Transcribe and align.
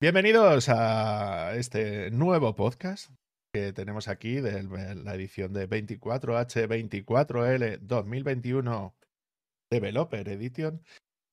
Bienvenidos 0.00 0.68
a 0.68 1.56
este 1.56 2.12
nuevo 2.12 2.54
podcast 2.54 3.10
que 3.52 3.72
tenemos 3.72 4.06
aquí 4.06 4.40
de 4.40 4.62
la 4.94 5.16
edición 5.16 5.52
de 5.52 5.68
24H24L 5.68 7.80
2021 7.80 8.94
Developer 9.72 10.28
Edition, 10.28 10.84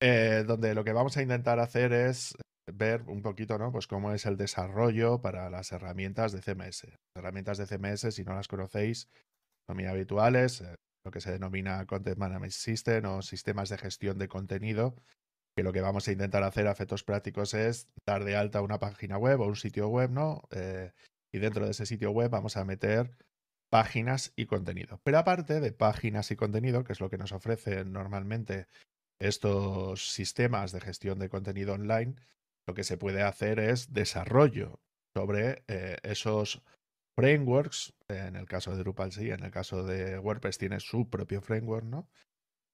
eh, 0.01 0.43
donde 0.47 0.73
lo 0.73 0.83
que 0.83 0.93
vamos 0.93 1.15
a 1.15 1.21
intentar 1.21 1.59
hacer 1.59 1.93
es 1.93 2.35
ver 2.73 3.03
un 3.03 3.21
poquito, 3.21 3.59
¿no? 3.59 3.71
Pues 3.71 3.85
cómo 3.85 4.13
es 4.13 4.25
el 4.25 4.35
desarrollo 4.35 5.21
para 5.21 5.51
las 5.51 5.71
herramientas 5.71 6.31
de 6.31 6.41
CMS. 6.41 6.85
Las 6.85 7.17
herramientas 7.17 7.59
de 7.59 7.67
CMS, 7.67 8.15
si 8.15 8.23
no 8.23 8.33
las 8.33 8.47
conocéis, 8.47 9.11
son 9.67 9.77
muy 9.77 9.85
habituales, 9.85 10.61
eh, 10.61 10.73
lo 11.05 11.11
que 11.11 11.21
se 11.21 11.31
denomina 11.31 11.85
Content 11.85 12.17
Management 12.17 12.51
System 12.51 13.05
o 13.05 13.21
sistemas 13.21 13.69
de 13.69 13.77
gestión 13.77 14.17
de 14.17 14.27
contenido, 14.27 14.95
que 15.55 15.63
lo 15.63 15.71
que 15.71 15.81
vamos 15.81 16.07
a 16.07 16.11
intentar 16.11 16.43
hacer 16.43 16.67
a 16.67 16.71
efectos 16.71 17.03
prácticos 17.03 17.53
es 17.53 17.89
dar 18.05 18.25
de 18.25 18.35
alta 18.35 18.61
una 18.61 18.79
página 18.79 19.17
web 19.17 19.39
o 19.39 19.47
un 19.47 19.55
sitio 19.55 19.87
web, 19.87 20.11
¿no? 20.11 20.43
Eh, 20.51 20.91
y 21.33 21.39
dentro 21.39 21.65
de 21.65 21.71
ese 21.71 21.85
sitio 21.85 22.11
web 22.11 22.29
vamos 22.29 22.57
a 22.57 22.65
meter 22.65 23.11
páginas 23.69 24.33
y 24.35 24.45
contenido. 24.45 24.99
Pero 25.03 25.17
aparte 25.17 25.59
de 25.59 25.71
páginas 25.71 26.29
y 26.31 26.35
contenido, 26.35 26.83
que 26.83 26.93
es 26.93 26.99
lo 26.99 27.09
que 27.09 27.17
nos 27.17 27.31
ofrecen 27.31 27.93
normalmente 27.93 28.67
estos 29.19 30.11
sistemas 30.11 30.71
de 30.71 30.81
gestión 30.81 31.19
de 31.19 31.29
contenido 31.29 31.73
online, 31.73 32.15
lo 32.67 32.73
que 32.73 32.83
se 32.83 32.97
puede 32.97 33.21
hacer 33.21 33.59
es 33.59 33.93
desarrollo 33.93 34.79
sobre 35.15 35.63
eh, 35.67 35.97
esos 36.03 36.61
frameworks. 37.17 37.93
En 38.09 38.35
el 38.35 38.45
caso 38.45 38.71
de 38.71 38.79
Drupal 38.79 39.13
sí, 39.13 39.29
en 39.29 39.43
el 39.43 39.51
caso 39.51 39.83
de 39.85 40.19
WordPress 40.19 40.57
tiene 40.57 40.79
su 40.79 41.09
propio 41.09 41.41
framework, 41.41 41.85
¿no? 41.85 42.09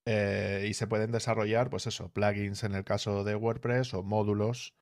Eh, 0.06 0.66
y 0.68 0.74
se 0.74 0.88
pueden 0.88 1.12
desarrollar, 1.12 1.70
pues 1.70 1.88
eso, 1.88 2.12
plugins 2.12 2.64
en 2.64 2.74
el 2.74 2.84
caso 2.84 3.24
de 3.24 3.36
WordPress 3.36 3.94
o 3.94 4.04
módulos 4.04 4.74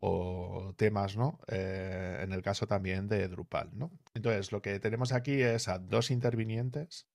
o 0.00 0.74
temas, 0.76 1.16
¿no? 1.16 1.38
Eh, 1.48 2.18
en 2.22 2.32
el 2.32 2.42
caso 2.42 2.66
también 2.66 3.08
de 3.08 3.28
Drupal, 3.28 3.70
¿no? 3.72 3.90
Entonces, 4.14 4.52
lo 4.52 4.60
que 4.62 4.78
tenemos 4.80 5.12
aquí 5.12 5.40
es 5.40 5.68
a 5.68 5.78
dos 5.78 6.10
intervinientes 6.10 7.08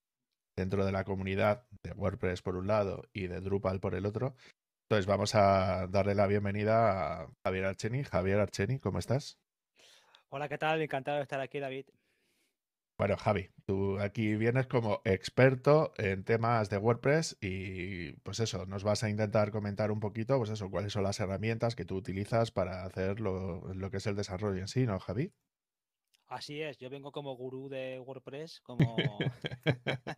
dentro 0.55 0.85
de 0.85 0.91
la 0.91 1.03
comunidad 1.03 1.67
de 1.83 1.91
WordPress 1.91 2.41
por 2.41 2.55
un 2.55 2.67
lado 2.67 3.03
y 3.13 3.27
de 3.27 3.41
Drupal 3.41 3.79
por 3.79 3.95
el 3.95 4.05
otro. 4.05 4.35
Entonces, 4.83 5.05
vamos 5.05 5.35
a 5.35 5.87
darle 5.87 6.15
la 6.15 6.27
bienvenida 6.27 7.23
a 7.23 7.27
Javier 7.43 7.65
Archeni. 7.65 8.03
Javier 8.03 8.39
Archeni, 8.39 8.79
¿cómo 8.79 8.99
estás? 8.99 9.37
Hola, 10.29 10.47
¿qué 10.47 10.57
tal? 10.57 10.81
Encantado 10.81 11.17
de 11.17 11.23
estar 11.23 11.39
aquí, 11.39 11.59
David. 11.59 11.85
Bueno, 13.01 13.17
Javi, 13.17 13.49
tú 13.65 13.97
aquí 13.97 14.35
vienes 14.35 14.67
como 14.67 15.01
experto 15.05 15.91
en 15.97 16.23
temas 16.23 16.69
de 16.69 16.77
WordPress 16.77 17.35
y 17.41 18.11
pues 18.17 18.39
eso, 18.39 18.67
nos 18.67 18.83
vas 18.83 19.03
a 19.03 19.09
intentar 19.09 19.49
comentar 19.49 19.89
un 19.89 19.99
poquito, 19.99 20.37
pues 20.37 20.51
eso, 20.51 20.69
cuáles 20.69 20.93
son 20.93 21.01
las 21.01 21.19
herramientas 21.19 21.75
que 21.75 21.83
tú 21.83 21.95
utilizas 21.95 22.51
para 22.51 22.85
hacer 22.85 23.19
lo, 23.19 23.63
que 23.89 23.97
es 23.97 24.05
el 24.05 24.15
desarrollo 24.15 24.59
en 24.59 24.67
sí, 24.67 24.85
¿no, 24.85 24.99
Javi? 24.99 25.33
Así 26.27 26.61
es, 26.61 26.77
yo 26.77 26.91
vengo 26.91 27.11
como 27.11 27.35
gurú 27.35 27.69
de 27.69 27.99
WordPress, 27.99 28.61
como, 28.61 28.95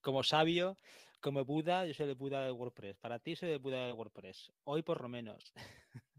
como 0.00 0.22
sabio, 0.22 0.78
como 1.20 1.44
Buda, 1.44 1.84
yo 1.84 1.92
soy 1.92 2.08
el 2.08 2.14
Buda 2.14 2.46
de 2.46 2.52
WordPress. 2.52 2.96
Para 2.96 3.18
ti 3.18 3.36
soy 3.36 3.50
el 3.50 3.58
Buda 3.58 3.84
de 3.84 3.92
WordPress, 3.92 4.50
hoy 4.64 4.80
por 4.82 5.02
lo 5.02 5.10
menos. 5.10 5.52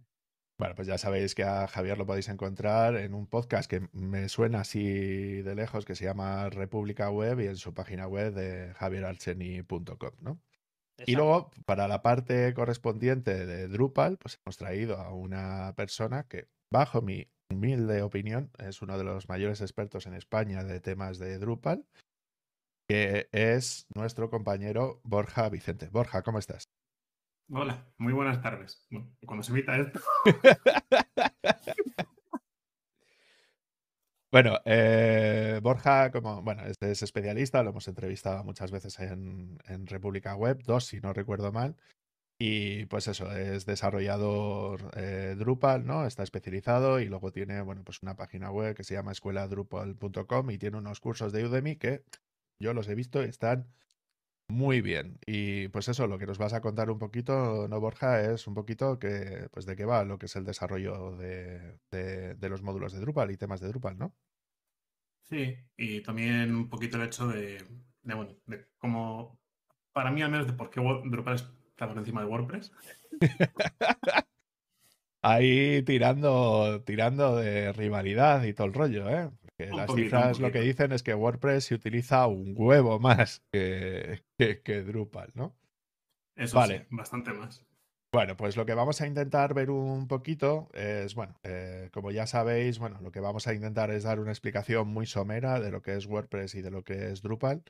Bueno, 0.58 0.74
pues 0.76 0.88
ya 0.88 0.98
sabéis 0.98 1.36
que 1.36 1.44
a 1.44 1.68
Javier 1.68 1.98
lo 1.98 2.06
podéis 2.06 2.30
encontrar 2.30 2.96
en 2.96 3.14
un 3.14 3.28
podcast 3.28 3.70
que 3.70 3.90
me 3.92 4.30
suena 4.30 4.62
así 4.62 5.42
de 5.42 5.54
lejos, 5.54 5.84
que 5.84 5.96
se 5.96 6.06
llama 6.06 6.50
República 6.50 7.10
Web 7.10 7.42
y 7.42 7.48
en 7.48 7.58
su 7.58 7.74
página 7.74 8.08
web 8.08 8.34
de 8.34 8.74
javierarcheni.com, 8.76 10.12
¿no? 10.22 10.40
Y 11.06 11.16
luego, 11.16 11.52
para 11.66 11.90
la 11.90 12.02
parte 12.02 12.54
correspondiente 12.54 13.46
de 13.46 13.68
Drupal, 13.68 14.18
pues 14.18 14.40
hemos 14.46 14.56
traído 14.56 14.98
a 14.98 15.14
una 15.14 15.74
persona 15.76 16.24
que, 16.24 16.48
bajo 16.72 17.02
mi 17.02 17.28
humilde 17.52 18.02
opinión, 18.02 18.50
es 18.58 18.82
uno 18.82 18.98
de 18.98 19.04
los 19.04 19.28
mayores 19.28 19.60
expertos 19.60 20.06
en 20.06 20.14
España 20.14 20.64
de 20.64 20.80
temas 20.80 21.20
de 21.20 21.38
Drupal, 21.38 21.86
que 22.88 23.28
es 23.34 23.88
nuestro 23.94 24.30
compañero 24.30 25.02
Borja 25.04 25.50
Vicente. 25.50 25.90
Borja, 25.90 26.22
¿cómo 26.22 26.40
estás? 26.40 26.70
Hola, 27.52 27.86
muy 27.98 28.12
buenas 28.12 28.42
tardes. 28.42 28.88
cuando 29.26 29.44
se 29.44 29.52
invita 29.52 29.78
esto. 29.78 30.00
bueno, 34.32 34.60
eh, 34.66 35.60
Borja, 35.62 36.12
como 36.12 36.42
bueno, 36.42 36.64
es 36.66 37.04
especialista, 37.04 37.62
lo 37.62 37.70
hemos 37.70 37.88
entrevistado 37.88 38.44
muchas 38.44 38.72
veces 38.72 39.00
en, 39.00 39.60
República 39.86 40.36
Web, 40.36 40.64
dos 40.64 40.86
si 40.86 41.00
no 41.00 41.14
recuerdo 41.14 41.52
mal. 41.52 41.76
Y 42.40 42.86
pues 42.88 43.08
eso, 43.08 43.32
es 43.32 43.66
desarrollador 43.66 44.92
eh, 44.98 45.36
Drupal, 45.38 45.86
¿no? 45.86 46.06
Está 46.06 46.24
especializado 46.24 47.00
y 47.00 47.06
luego 47.06 47.32
tiene, 47.32 47.62
bueno, 47.62 47.84
pues 47.84 48.02
una 48.02 48.16
página 48.16 48.52
web 48.52 48.76
que 48.76 48.84
se 48.84 48.96
llama 48.96 49.12
escueladrupal.com 49.12 50.52
y 50.52 50.58
tiene 50.58 50.78
unos 50.78 51.00
cursos 51.00 51.32
de 51.32 51.46
Udemy 51.46 51.76
que 51.78 52.04
yo 52.60 52.74
los 52.74 52.90
he 52.90 52.96
visto 52.96 53.22
están 53.22 53.68
muy 54.48 54.82
bien. 54.82 55.20
Y 55.26 55.68
pues 55.70 55.88
eso, 55.88 56.08
lo 56.08 56.18
que 56.18 56.28
nos 56.28 56.38
vas 56.38 56.54
a 56.54 56.62
contar 56.62 56.90
un 56.90 57.00
poquito, 57.00 57.68
¿no, 57.68 57.80
Borja? 57.80 58.22
Es 58.22 58.48
un 58.48 58.54
poquito 58.54 59.00
que, 59.00 59.48
pues 59.52 59.66
de 59.66 59.76
qué 59.76 59.86
va 59.86 60.04
lo 60.06 60.18
que 60.18 60.28
es 60.28 60.36
el 60.36 60.46
desarrollo 60.46 61.16
de, 61.18 61.78
de, 61.92 62.50
los 62.50 62.62
módulos 62.62 62.94
de 62.94 63.00
Drupal 63.00 63.32
y 63.32 63.38
temas 63.38 63.60
de 63.60 63.70
Drupal, 63.70 63.98
¿no? 63.98 64.14
Sí, 65.24 65.58
y 65.76 66.02
también 66.02 66.56
un 66.56 66.70
poquito 66.70 66.98
el 66.98 67.04
hecho 67.08 67.28
de, 67.28 67.64
de 68.04 68.14
bueno, 68.14 68.36
de 68.46 68.68
cómo, 68.78 69.40
para 69.92 70.12
mí 70.12 70.22
al 70.22 70.30
menos, 70.30 70.46
de 70.46 70.54
por 70.54 70.70
qué 70.70 70.80
Drupal 70.80 71.36
está 71.36 71.88
por 71.88 71.98
encima 71.98 72.22
de 72.22 72.28
WordPress. 72.28 72.72
Ahí 75.24 75.82
tirando, 75.82 76.84
tirando 76.84 77.38
de 77.38 77.74
rivalidad 77.74 78.44
y 78.44 78.54
todo 78.54 78.68
el 78.68 78.74
rollo, 78.74 79.10
¿eh? 79.10 79.32
Las 79.58 79.94
cifras 79.94 80.40
lo 80.40 80.52
que 80.52 80.62
dicen 80.62 80.92
es 80.92 81.04
que 81.04 81.14
WordPress 81.14 81.66
se 81.66 81.76
utiliza 81.76 82.28
un 82.28 82.54
huevo 82.58 83.00
más 83.00 83.42
que, 83.52 84.24
que, 84.38 84.84
Drupal, 84.84 85.32
¿no? 85.34 85.56
Eso 86.36 86.58
vale. 86.58 86.88
bastante 86.90 87.32
más. 87.32 87.66
Bueno, 88.12 88.38
pues 88.38 88.56
lo 88.56 88.66
que 88.66 88.74
vamos 88.74 89.02
a 89.02 89.08
intentar 89.08 89.54
ver 89.54 89.70
un 89.70 90.08
poquito 90.08 90.70
es, 90.74 91.16
bueno, 91.16 91.38
eh, 91.44 91.90
como 91.92 92.12
ya 92.12 92.28
sabéis, 92.28 92.80
bueno, 92.80 93.00
lo 93.02 93.12
que 93.12 93.20
vamos 93.20 93.46
a 93.48 93.54
intentar 93.54 93.92
es 93.92 94.04
dar 94.04 94.22
una 94.22 94.32
explicación 94.32 94.88
muy 94.88 95.06
somera 95.06 95.60
de 95.60 95.70
lo 95.70 95.82
que 95.82 95.96
es 95.96 96.06
WordPress 96.06 96.56
y 96.56 96.62
de 96.62 96.72
lo 96.72 96.84
que 96.84 97.12
es 97.12 97.22
Drupal. 97.22 97.64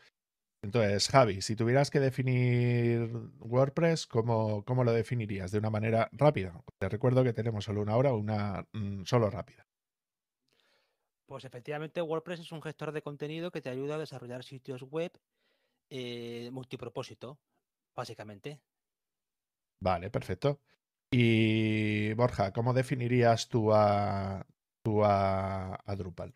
Entonces, 0.64 1.10
Javi, 1.10 1.42
si 1.42 1.56
tuvieras 1.56 1.92
que 1.92 2.00
definir 2.00 3.12
WordPress, 3.40 4.08
¿cómo, 4.08 4.64
cómo 4.66 4.84
lo 4.84 4.94
definirías? 4.94 5.52
De 5.52 5.60
una 5.60 5.70
manera 5.70 6.10
rápida. 6.12 6.64
Te 6.80 6.90
recuerdo 6.90 7.24
que 7.24 7.34
tenemos 7.34 7.66
solo 7.66 7.82
una 7.82 7.96
hora, 7.96 8.14
una 8.14 8.68
mm, 8.74 9.04
solo 9.04 9.30
rápida. 9.30 9.68
Pues 11.26 11.46
efectivamente 11.46 12.02
WordPress 12.02 12.42
es 12.42 12.52
un 12.52 12.62
gestor 12.62 12.92
de 12.92 13.02
contenido 13.02 13.52
que 13.52 13.62
te 13.62 13.70
ayuda 13.70 13.96
a 13.96 14.00
desarrollar 14.00 14.44
sitios 14.44 14.84
web 14.84 15.12
eh, 15.90 16.50
multipropósito, 16.52 17.40
básicamente. 17.96 18.62
Vale, 19.80 20.10
perfecto. 20.10 20.62
Y 21.12 22.14
Borja, 22.14 22.52
¿cómo 22.52 22.74
definirías 22.74 23.50
tú 23.50 23.74
a, 23.74 24.46
a, 24.86 25.96
Drupal? 25.96 26.36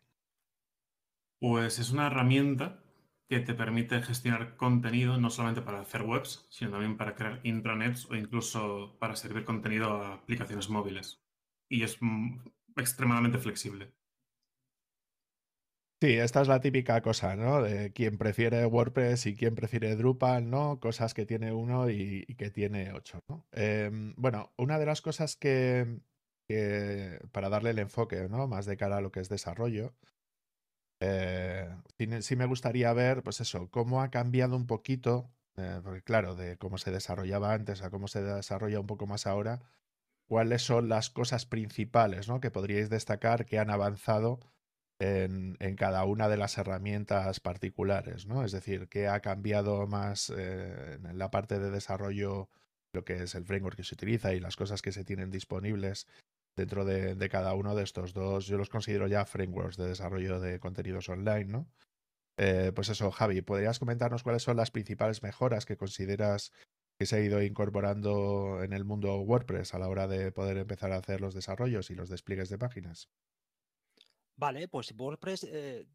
Pues 1.38 1.78
es 1.78 1.90
una 1.90 2.06
herramienta 2.06 2.82
que 3.28 3.40
te 3.40 3.54
permite 3.54 4.02
gestionar 4.02 4.56
contenido 4.56 5.16
no 5.18 5.30
solamente 5.30 5.62
para 5.62 5.80
hacer 5.80 6.02
webs, 6.02 6.46
sino 6.50 6.72
también 6.72 6.96
para 6.96 7.14
crear 7.14 7.40
intranets 7.44 8.06
o 8.10 8.14
incluso 8.16 8.96
para 8.98 9.16
servir 9.16 9.44
contenido 9.44 9.90
a 9.90 10.14
aplicaciones 10.14 10.68
móviles. 10.68 11.22
Y 11.68 11.84
es 11.84 11.96
mm, 12.00 12.40
extremadamente 12.76 13.38
flexible. 13.38 13.94
Sí, 16.02 16.14
esta 16.16 16.40
es 16.40 16.48
la 16.48 16.60
típica 16.60 17.02
cosa, 17.02 17.36
¿no? 17.36 17.60
De 17.62 17.92
quien 17.92 18.16
prefiere 18.16 18.64
WordPress 18.64 19.26
y 19.26 19.36
quien 19.36 19.54
prefiere 19.54 19.96
Drupal, 19.96 20.48
¿no? 20.48 20.80
Cosas 20.80 21.12
que 21.12 21.26
tiene 21.26 21.52
uno 21.52 21.90
y, 21.90 22.24
que 22.38 22.50
tiene 22.50 22.92
ocho, 22.94 23.20
¿no? 23.28 23.46
Em, 23.52 24.14
bueno, 24.16 24.50
una 24.56 24.78
de 24.78 24.86
las 24.86 25.02
cosas 25.02 25.36
que, 25.36 26.00
para 27.32 27.50
darle 27.50 27.70
el 27.70 27.78
enfoque, 27.78 28.28
¿no? 28.30 28.46
Más 28.46 28.64
de 28.64 28.78
cara 28.78 28.96
a 28.96 29.00
lo 29.02 29.12
que 29.12 29.20
es 29.20 29.28
desarrollo, 29.28 29.94
eh, 31.00 31.68
sí, 32.20 32.36
me 32.36 32.46
gustaría 32.46 32.92
ver, 32.92 33.22
pues 33.22 33.40
eso, 33.40 33.70
cómo 33.70 34.02
ha 34.02 34.10
cambiado 34.10 34.56
un 34.56 34.66
poquito, 34.66 35.30
eh, 35.56 35.80
porque 35.82 36.02
claro, 36.02 36.34
de 36.34 36.58
cómo 36.58 36.78
se 36.78 36.90
desarrollaba 36.90 37.52
antes 37.54 37.82
a 37.82 37.90
cómo 37.90 38.08
se 38.08 38.22
desarrolla 38.22 38.80
un 38.80 38.86
poco 38.86 39.06
más 39.06 39.26
ahora, 39.26 39.60
cuáles 40.28 40.62
son 40.62 40.88
las 40.88 41.10
cosas 41.10 41.46
principales, 41.46 42.28
¿no? 42.28 42.40
Que 42.40 42.50
podríais 42.50 42.90
destacar 42.90 43.46
que 43.46 43.58
han 43.58 43.70
avanzado 43.70 44.40
en, 45.00 45.56
cada 45.76 46.04
una 46.04 46.28
de 46.28 46.36
las 46.36 46.58
herramientas 46.58 47.40
particulares, 47.40 48.26
¿no? 48.26 48.44
Es 48.44 48.52
decir, 48.52 48.88
qué 48.88 49.08
ha 49.08 49.20
cambiado 49.20 49.86
más 49.86 50.30
eh, 50.36 50.98
en 51.02 51.18
la 51.18 51.30
parte 51.30 51.58
de 51.58 51.70
desarrollo, 51.70 52.50
lo 52.92 53.04
que 53.04 53.22
es 53.22 53.34
el 53.34 53.44
framework 53.44 53.76
que 53.76 53.84
se 53.84 53.94
utiliza 53.94 54.34
y 54.34 54.40
las 54.40 54.56
cosas 54.56 54.82
que 54.82 54.92
se 54.92 55.04
tienen 55.04 55.30
disponibles 55.30 56.06
dentro 56.54 56.84
de, 56.84 57.28
cada 57.30 57.54
uno 57.54 57.74
de 57.74 57.82
estos 57.82 58.12
dos. 58.12 58.46
Yo 58.46 58.58
los 58.58 58.68
considero 58.68 59.06
ya 59.06 59.24
frameworks 59.24 59.78
de 59.78 59.88
desarrollo 59.88 60.38
de 60.38 60.60
contenidos 60.60 61.08
online, 61.08 61.46
¿no? 61.46 61.66
Eh, 62.36 62.72
pues 62.74 62.90
eso, 62.90 63.10
Javi, 63.10 63.40
¿podrías 63.42 63.78
comentarnos 63.78 64.22
cuáles 64.22 64.42
son 64.42 64.56
las 64.56 64.70
principales 64.70 65.22
mejoras 65.22 65.64
que 65.64 65.76
consideras 65.76 66.52
que 66.98 67.06
se 67.06 67.16
ha 67.16 67.20
ido 67.20 67.42
incorporando 67.42 68.62
en 68.62 68.74
el 68.74 68.84
mundo 68.84 69.18
WordPress 69.20 69.72
a 69.72 69.78
la 69.78 69.88
hora 69.88 70.06
de 70.06 70.32
poder 70.32 70.58
empezar 70.58 70.92
a 70.92 70.98
hacer 70.98 71.22
los 71.22 71.34
desarrollos 71.34 71.90
y 71.90 71.94
los 71.94 72.10
despliegues 72.10 72.50
de 72.50 72.58
páginas? 72.58 73.08
Vale, 74.40 74.68
pues 74.68 74.94
WordPress 74.96 75.44
eh, 75.44 75.86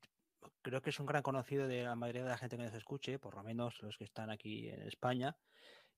creo 0.61 0.79
que 0.79 0.91
es 0.91 0.99
un 0.99 1.07
gran 1.07 1.23
conocido 1.23 1.67
de 1.67 1.81
la 1.81 1.95
mayoría 1.95 2.21
de 2.21 2.29
la 2.29 2.37
gente 2.37 2.55
que 2.55 2.63
nos 2.63 2.75
escuche, 2.75 3.17
por 3.17 3.33
lo 3.33 3.41
menos 3.41 3.81
los 3.81 3.97
que 3.97 4.03
están 4.03 4.29
aquí 4.29 4.69
en 4.69 4.83
España. 4.83 5.35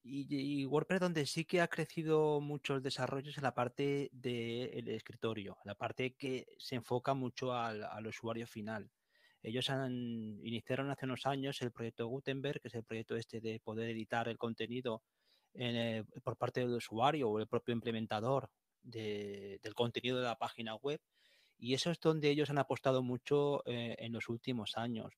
Y, 0.01 0.65
WordPress 0.65 1.01
donde 1.01 1.25
sí 1.25 1.43
que 1.43 1.59
ha 1.59 1.67
crecido 1.67 2.39
mucho 2.39 2.75
el 2.75 2.81
desarrollo 2.81 3.31
es 3.31 3.37
en 3.37 3.43
la 3.43 3.53
parte 3.53 4.09
del 4.13 4.87
escritorio, 4.87 5.57
la 5.65 5.75
parte 5.75 6.15
que 6.15 6.47
se 6.57 6.75
enfoca 6.75 7.13
mucho 7.13 7.53
al, 7.53 8.07
usuario 8.07 8.47
final. 8.47 8.89
Ellos 9.43 9.69
han, 9.69 10.39
iniciaron 10.41 10.89
hace 10.89 11.05
unos 11.05 11.25
años 11.25 11.61
el 11.61 11.73
proyecto 11.73 12.07
Gutenberg, 12.07 12.61
que 12.61 12.69
es 12.69 12.75
el 12.75 12.85
proyecto 12.85 13.17
este 13.17 13.41
de 13.41 13.59
poder 13.59 13.89
editar 13.89 14.29
el 14.29 14.37
contenido 14.37 15.03
eh, 15.53 16.05
por 16.23 16.37
parte 16.37 16.61
del 16.61 16.75
usuario 16.75 17.29
o 17.29 17.39
el 17.41 17.47
propio 17.47 17.73
implementador 17.73 18.49
del 18.81 19.73
contenido 19.75 20.19
de 20.19 20.23
la 20.23 20.37
página 20.37 20.75
web. 20.75 21.01
Y 21.57 21.73
eso 21.73 21.91
es 21.91 21.99
donde 21.99 22.29
ellos 22.29 22.49
han 22.49 22.59
apostado 22.59 23.01
mucho 23.01 23.63
eh, 23.65 23.95
en 23.99 24.13
los 24.13 24.29
últimos 24.29 24.77
años. 24.77 25.13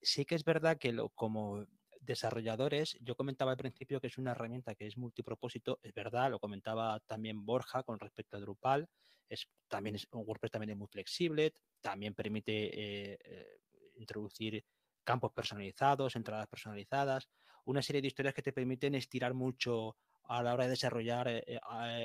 Sí 0.00 0.24
que 0.24 0.34
es 0.34 0.44
verdad 0.44 0.78
que 0.78 0.92
lo, 0.92 1.10
como 1.10 1.66
desarrolladores, 2.00 2.96
yo 3.00 3.14
comentaba 3.14 3.52
al 3.52 3.56
principio 3.56 4.00
que 4.00 4.06
es 4.06 4.18
una 4.18 4.32
herramienta 4.32 4.74
que 4.74 4.86
es 4.86 4.96
multipropósito, 4.96 5.78
es 5.82 5.92
verdad, 5.92 6.30
lo 6.30 6.38
comentaba 6.38 7.00
también 7.00 7.44
Borja 7.44 7.82
con 7.82 7.98
respecto 7.98 8.36
a 8.36 8.40
Drupal, 8.40 8.88
es, 9.28 9.48
también 9.68 9.96
es, 9.96 10.08
WordPress 10.10 10.50
también 10.50 10.70
es 10.70 10.76
muy 10.76 10.88
flexible, 10.88 11.54
también 11.80 12.14
permite 12.14 12.52
eh, 12.52 13.18
eh, 13.22 13.60
introducir 13.96 14.64
campos 15.04 15.32
personalizados, 15.32 16.16
entradas 16.16 16.48
personalizadas, 16.48 17.28
una 17.64 17.82
serie 17.82 18.00
de 18.00 18.08
historias 18.08 18.34
que 18.34 18.42
te 18.42 18.52
permiten 18.52 18.94
estirar 18.94 19.34
mucho 19.34 19.96
a 20.24 20.42
la 20.42 20.54
hora 20.54 20.64
de 20.64 20.70
desarrollar 20.70 21.44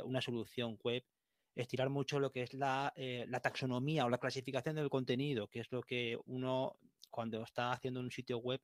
una 0.03 0.21
solución 0.21 0.77
web 0.83 1.03
estirar 1.55 1.89
mucho 1.89 2.19
lo 2.19 2.31
que 2.31 2.43
es 2.43 2.53
la, 2.53 2.91
eh, 2.95 3.25
la, 3.29 3.39
taxonomía 3.39 4.05
o 4.05 4.09
la 4.09 4.17
clasificación 4.17 4.75
del 4.75 4.89
contenido, 4.89 5.47
que 5.47 5.61
es 5.61 5.71
lo 5.71 5.81
que 5.81 6.17
uno 6.25 6.77
cuando 7.09 7.43
está 7.43 7.71
haciendo 7.71 8.01
un 8.01 8.11
sitio 8.11 8.39
web 8.39 8.61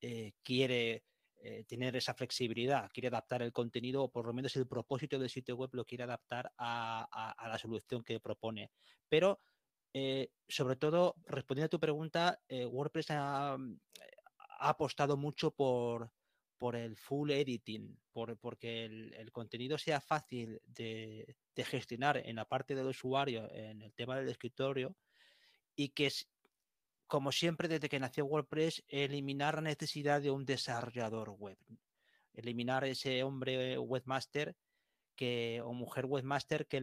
eh, 0.00 0.32
quiere 0.42 1.04
eh, 1.36 1.64
tener 1.64 1.94
esa 1.96 2.14
flexibilidad, 2.14 2.90
quiere 2.92 3.08
adaptar 3.08 3.42
el 3.42 3.52
contenido 3.52 4.04
o 4.04 4.10
por 4.10 4.26
lo 4.26 4.32
menos 4.32 4.56
el 4.56 4.66
propósito 4.66 5.18
del 5.18 5.28
sitio 5.28 5.56
web 5.56 5.70
lo 5.72 5.84
quiere 5.84 6.04
adaptar 6.04 6.50
a, 6.56 7.34
a, 7.36 7.48
la 7.48 7.58
solución 7.58 8.02
que 8.02 8.20
propone. 8.20 8.70
Pero 9.08 9.40
sobre 10.48 10.74
todo, 10.74 11.14
respondiendo 11.26 11.66
a 11.66 11.68
tu 11.68 11.78
pregunta, 11.78 12.40
WordPress 12.50 13.12
ha, 13.12 13.52
ha 13.52 14.68
apostado 14.68 15.16
mucho 15.16 15.52
por, 15.52 16.10
por 16.58 16.76
el 16.76 16.96
full 16.96 17.30
editing, 17.30 17.98
por, 18.12 18.36
porque 18.38 18.84
el, 18.84 19.32
contenido 19.32 19.78
sea 19.78 20.00
fácil 20.00 20.60
de, 20.66 21.36
gestionar 21.56 22.16
en 22.16 22.36
la 22.36 22.44
parte 22.44 22.74
del 22.74 22.86
usuario, 22.86 23.50
en 23.52 23.82
el 23.82 23.92
tema 23.92 24.16
del 24.16 24.28
escritorio, 24.28 24.96
y 25.74 25.90
que 25.90 26.10
como 27.06 27.32
siempre 27.32 27.68
desde 27.68 27.88
que 27.88 28.00
nació 28.00 28.24
WordPress, 28.24 28.82
eliminar 28.88 29.56
la 29.56 29.60
necesidad 29.62 30.20
de 30.20 30.30
un 30.30 30.44
desarrollador 30.44 31.30
web. 31.30 31.58
Eliminar 32.32 32.84
ese 32.84 33.22
hombre 33.22 33.78
webmaster 33.78 34.56
que, 35.14 35.60
o 35.62 35.72
mujer 35.72 36.06
webmaster 36.06 36.66
que 36.66 36.80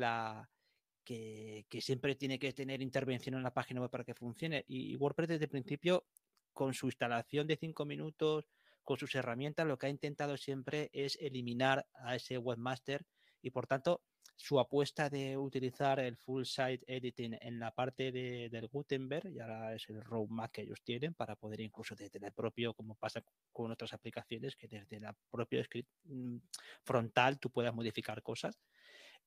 siempre 1.82 2.16
tiene 2.16 2.40
que 2.40 2.54
tener 2.54 2.82
intervención 2.82 3.36
en 3.36 3.44
la 3.44 3.54
página 3.54 3.82
web 3.82 3.90
para 3.90 4.04
que 4.04 4.14
funcione. 4.14 4.64
Y, 4.68 4.96
WordPress 4.96 5.30
desde 5.30 5.46
el 5.46 5.52
principio, 5.52 6.06
con 6.54 6.74
su 6.74 6.86
instalación 6.86 7.48
de 7.48 7.58
cinco 7.58 7.86
minutos, 7.86 8.46
con 8.92 9.00
sus 9.00 9.16
herramientas 9.16 9.66
lo 9.66 9.78
que 9.78 9.86
ha 9.86 9.90
intentado 9.90 10.36
siempre 10.36 10.90
es 10.92 11.18
eliminar 11.22 11.88
a 11.94 12.14
ese 12.14 12.38
webmaster 12.38 13.06
y 13.42 13.50
por 13.50 13.66
tanto 13.66 14.02
su 14.36 14.60
apuesta 14.60 15.10
de 15.10 15.38
utilizar 15.38 16.02
el 16.02 16.18
full 16.18 16.44
site 16.44 16.84
editing 16.88 17.38
en 17.40 17.58
la 17.58 17.72
parte 17.72 18.12
de, 18.12 18.50
del 18.50 18.68
Gutenberg, 18.68 19.32
ya 19.32 19.74
es 19.74 19.88
el 19.88 20.04
roadmap 20.04 20.52
que 20.52 20.64
ellos 20.64 20.82
tienen 20.84 21.14
para 21.14 21.38
poder 21.38 21.62
incluso 21.62 21.96
desde 21.96 22.20
el 22.22 22.34
propio, 22.34 22.74
como 22.74 22.96
pasa 22.96 23.24
con 23.54 23.72
otras 23.72 23.94
aplicaciones, 23.94 24.58
que 24.58 24.68
desde 24.68 25.00
la 25.00 25.16
propia 25.30 25.64
script 25.64 25.90
mm, 26.04 26.38
frontal 26.84 27.40
tú 27.40 27.50
puedas 27.50 27.74
modificar 27.74 28.22
cosas. 28.22 28.60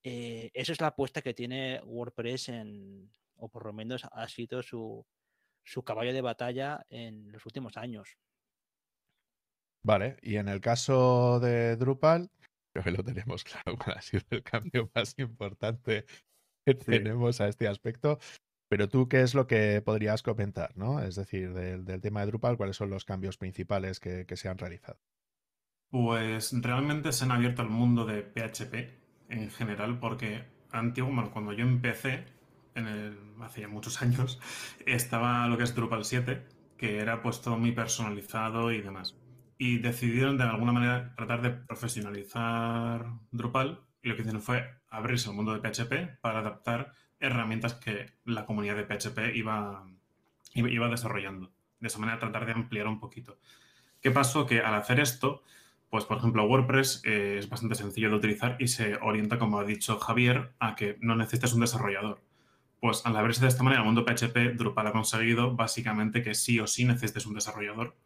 Eh, 0.02 0.50
esa 0.52 0.72
es 0.72 0.80
la 0.82 0.88
apuesta 0.88 1.22
que 1.22 1.32
tiene 1.32 1.80
WordPress 1.84 2.50
en, 2.50 3.10
o 3.36 3.48
por 3.48 3.64
lo 3.64 3.72
menos 3.72 4.04
ha 4.12 4.28
sido 4.28 4.62
su, 4.62 5.06
su 5.62 5.82
caballo 5.84 6.12
de 6.12 6.20
batalla 6.20 6.84
en 6.90 7.32
los 7.32 7.46
últimos 7.46 7.78
años. 7.78 8.18
Vale, 9.84 10.16
y 10.22 10.36
en 10.36 10.48
el 10.48 10.62
caso 10.62 11.38
de 11.40 11.76
Drupal, 11.76 12.30
creo 12.72 12.84
que 12.84 12.90
lo 12.90 13.04
tenemos 13.04 13.44
claro 13.44 13.76
cuál 13.78 13.98
ha 13.98 14.02
sido 14.02 14.24
el 14.30 14.42
cambio 14.42 14.90
más 14.94 15.14
importante 15.18 16.06
que 16.66 16.74
tenemos 16.74 17.40
a 17.40 17.48
este 17.48 17.68
aspecto. 17.68 18.18
Pero 18.70 18.88
tú, 18.88 19.08
¿qué 19.08 19.20
es 19.20 19.34
lo 19.34 19.46
que 19.46 19.82
podrías 19.82 20.22
comentar, 20.22 20.74
no? 20.76 21.00
Es 21.00 21.16
decir, 21.16 21.52
del, 21.52 22.00
tema 22.00 22.20
de 22.20 22.26
Drupal, 22.26 22.56
¿cuáles 22.56 22.76
son 22.76 22.88
los 22.88 23.04
cambios 23.04 23.36
principales 23.36 24.00
que, 24.00 24.26
se 24.34 24.48
han 24.48 24.56
realizado? 24.56 24.98
Pues 25.90 26.50
realmente 26.62 27.12
se 27.12 27.24
han 27.24 27.32
abierto 27.32 27.60
al 27.60 27.68
mundo 27.68 28.06
de 28.06 28.22
PHP 28.22 28.74
en 29.28 29.50
general, 29.50 30.00
porque 30.00 30.44
antiguo, 30.72 31.30
cuando 31.30 31.52
yo 31.52 31.62
empecé, 31.62 32.24
en 32.74 32.86
el, 32.86 33.18
hace 33.42 33.60
ya 33.60 33.68
muchos 33.68 34.00
años, 34.02 34.40
estaba 34.86 35.46
lo 35.46 35.58
que 35.58 35.64
es 35.64 35.74
Drupal 35.74 36.06
7, 36.06 36.42
que 36.78 36.98
era 36.98 37.22
pues 37.22 37.42
todo 37.42 37.58
muy 37.58 37.72
personalizado 37.72 38.72
y 38.72 38.80
demás 38.80 39.14
y 39.64 39.78
decidieron 39.78 40.36
de 40.36 40.44
alguna 40.44 40.72
manera 40.72 41.14
tratar 41.16 41.40
de 41.40 41.48
profesionalizar 41.48 43.06
Drupal 43.30 43.80
y 44.02 44.10
lo 44.10 44.14
que 44.14 44.20
hicieron 44.20 44.42
fue 44.42 44.62
abrirse 44.90 45.30
al 45.30 45.36
mundo 45.36 45.54
de 45.54 45.60
PHP 45.60 46.20
para 46.20 46.40
adaptar 46.40 46.92
herramientas 47.18 47.72
que 47.72 48.12
la 48.26 48.44
comunidad 48.44 48.76
de 48.76 48.84
PHP 48.84 49.34
iba, 49.34 49.86
iba 50.52 50.88
desarrollando. 50.90 51.50
De 51.80 51.88
esa 51.88 51.98
manera 51.98 52.18
tratar 52.18 52.44
de 52.44 52.52
ampliar 52.52 52.86
un 52.86 53.00
poquito. 53.00 53.38
¿Qué 54.02 54.10
pasó? 54.10 54.44
Que 54.44 54.60
al 54.60 54.74
hacer 54.74 55.00
esto, 55.00 55.42
pues 55.88 56.04
por 56.04 56.18
ejemplo 56.18 56.44
WordPress 56.44 57.00
eh, 57.06 57.36
es 57.38 57.48
bastante 57.48 57.74
sencillo 57.74 58.10
de 58.10 58.16
utilizar 58.16 58.58
y 58.60 58.68
se 58.68 58.96
orienta, 58.96 59.38
como 59.38 59.58
ha 59.58 59.64
dicho 59.64 59.98
Javier, 59.98 60.52
a 60.58 60.74
que 60.74 60.98
no 61.00 61.16
necesitas 61.16 61.54
un 61.54 61.62
desarrollador. 61.62 62.20
Pues 62.80 63.06
al 63.06 63.16
abrirse 63.16 63.40
de 63.40 63.48
esta 63.48 63.62
manera 63.62 63.80
al 63.80 63.86
mundo 63.86 64.04
PHP, 64.04 64.58
Drupal 64.58 64.88
ha 64.88 64.92
conseguido 64.92 65.56
básicamente 65.56 66.22
que 66.22 66.34
sí 66.34 66.60
o 66.60 66.66
sí 66.66 66.84
necesites 66.84 67.24
un 67.24 67.32
desarrollador, 67.32 67.96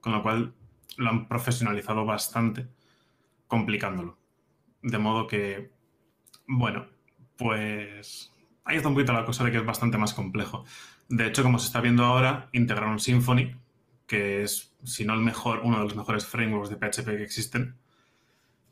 con 0.00 0.12
lo 0.12 0.20
cual 0.20 0.54
lo 0.98 1.10
han 1.10 1.28
profesionalizado 1.28 2.04
bastante, 2.04 2.68
complicándolo. 3.46 4.18
De 4.82 4.98
modo 4.98 5.26
que, 5.26 5.72
bueno, 6.46 6.86
pues 7.36 8.32
ahí 8.64 8.76
está 8.76 8.88
un 8.88 8.94
poquito 8.94 9.12
la 9.12 9.24
cosa 9.24 9.44
de 9.44 9.52
que 9.52 9.58
es 9.58 9.66
bastante 9.66 9.98
más 9.98 10.14
complejo. 10.14 10.64
De 11.08 11.26
hecho, 11.26 11.42
como 11.42 11.58
se 11.58 11.66
está 11.66 11.80
viendo 11.80 12.04
ahora, 12.04 12.48
integraron 12.52 12.98
Symfony, 12.98 13.56
que 14.06 14.42
es, 14.42 14.74
si 14.84 15.04
no 15.04 15.14
el 15.14 15.20
mejor, 15.20 15.60
uno 15.64 15.78
de 15.78 15.84
los 15.84 15.96
mejores 15.96 16.26
frameworks 16.26 16.70
de 16.70 16.76
PHP 16.76 17.16
que 17.16 17.22
existen. 17.22 17.76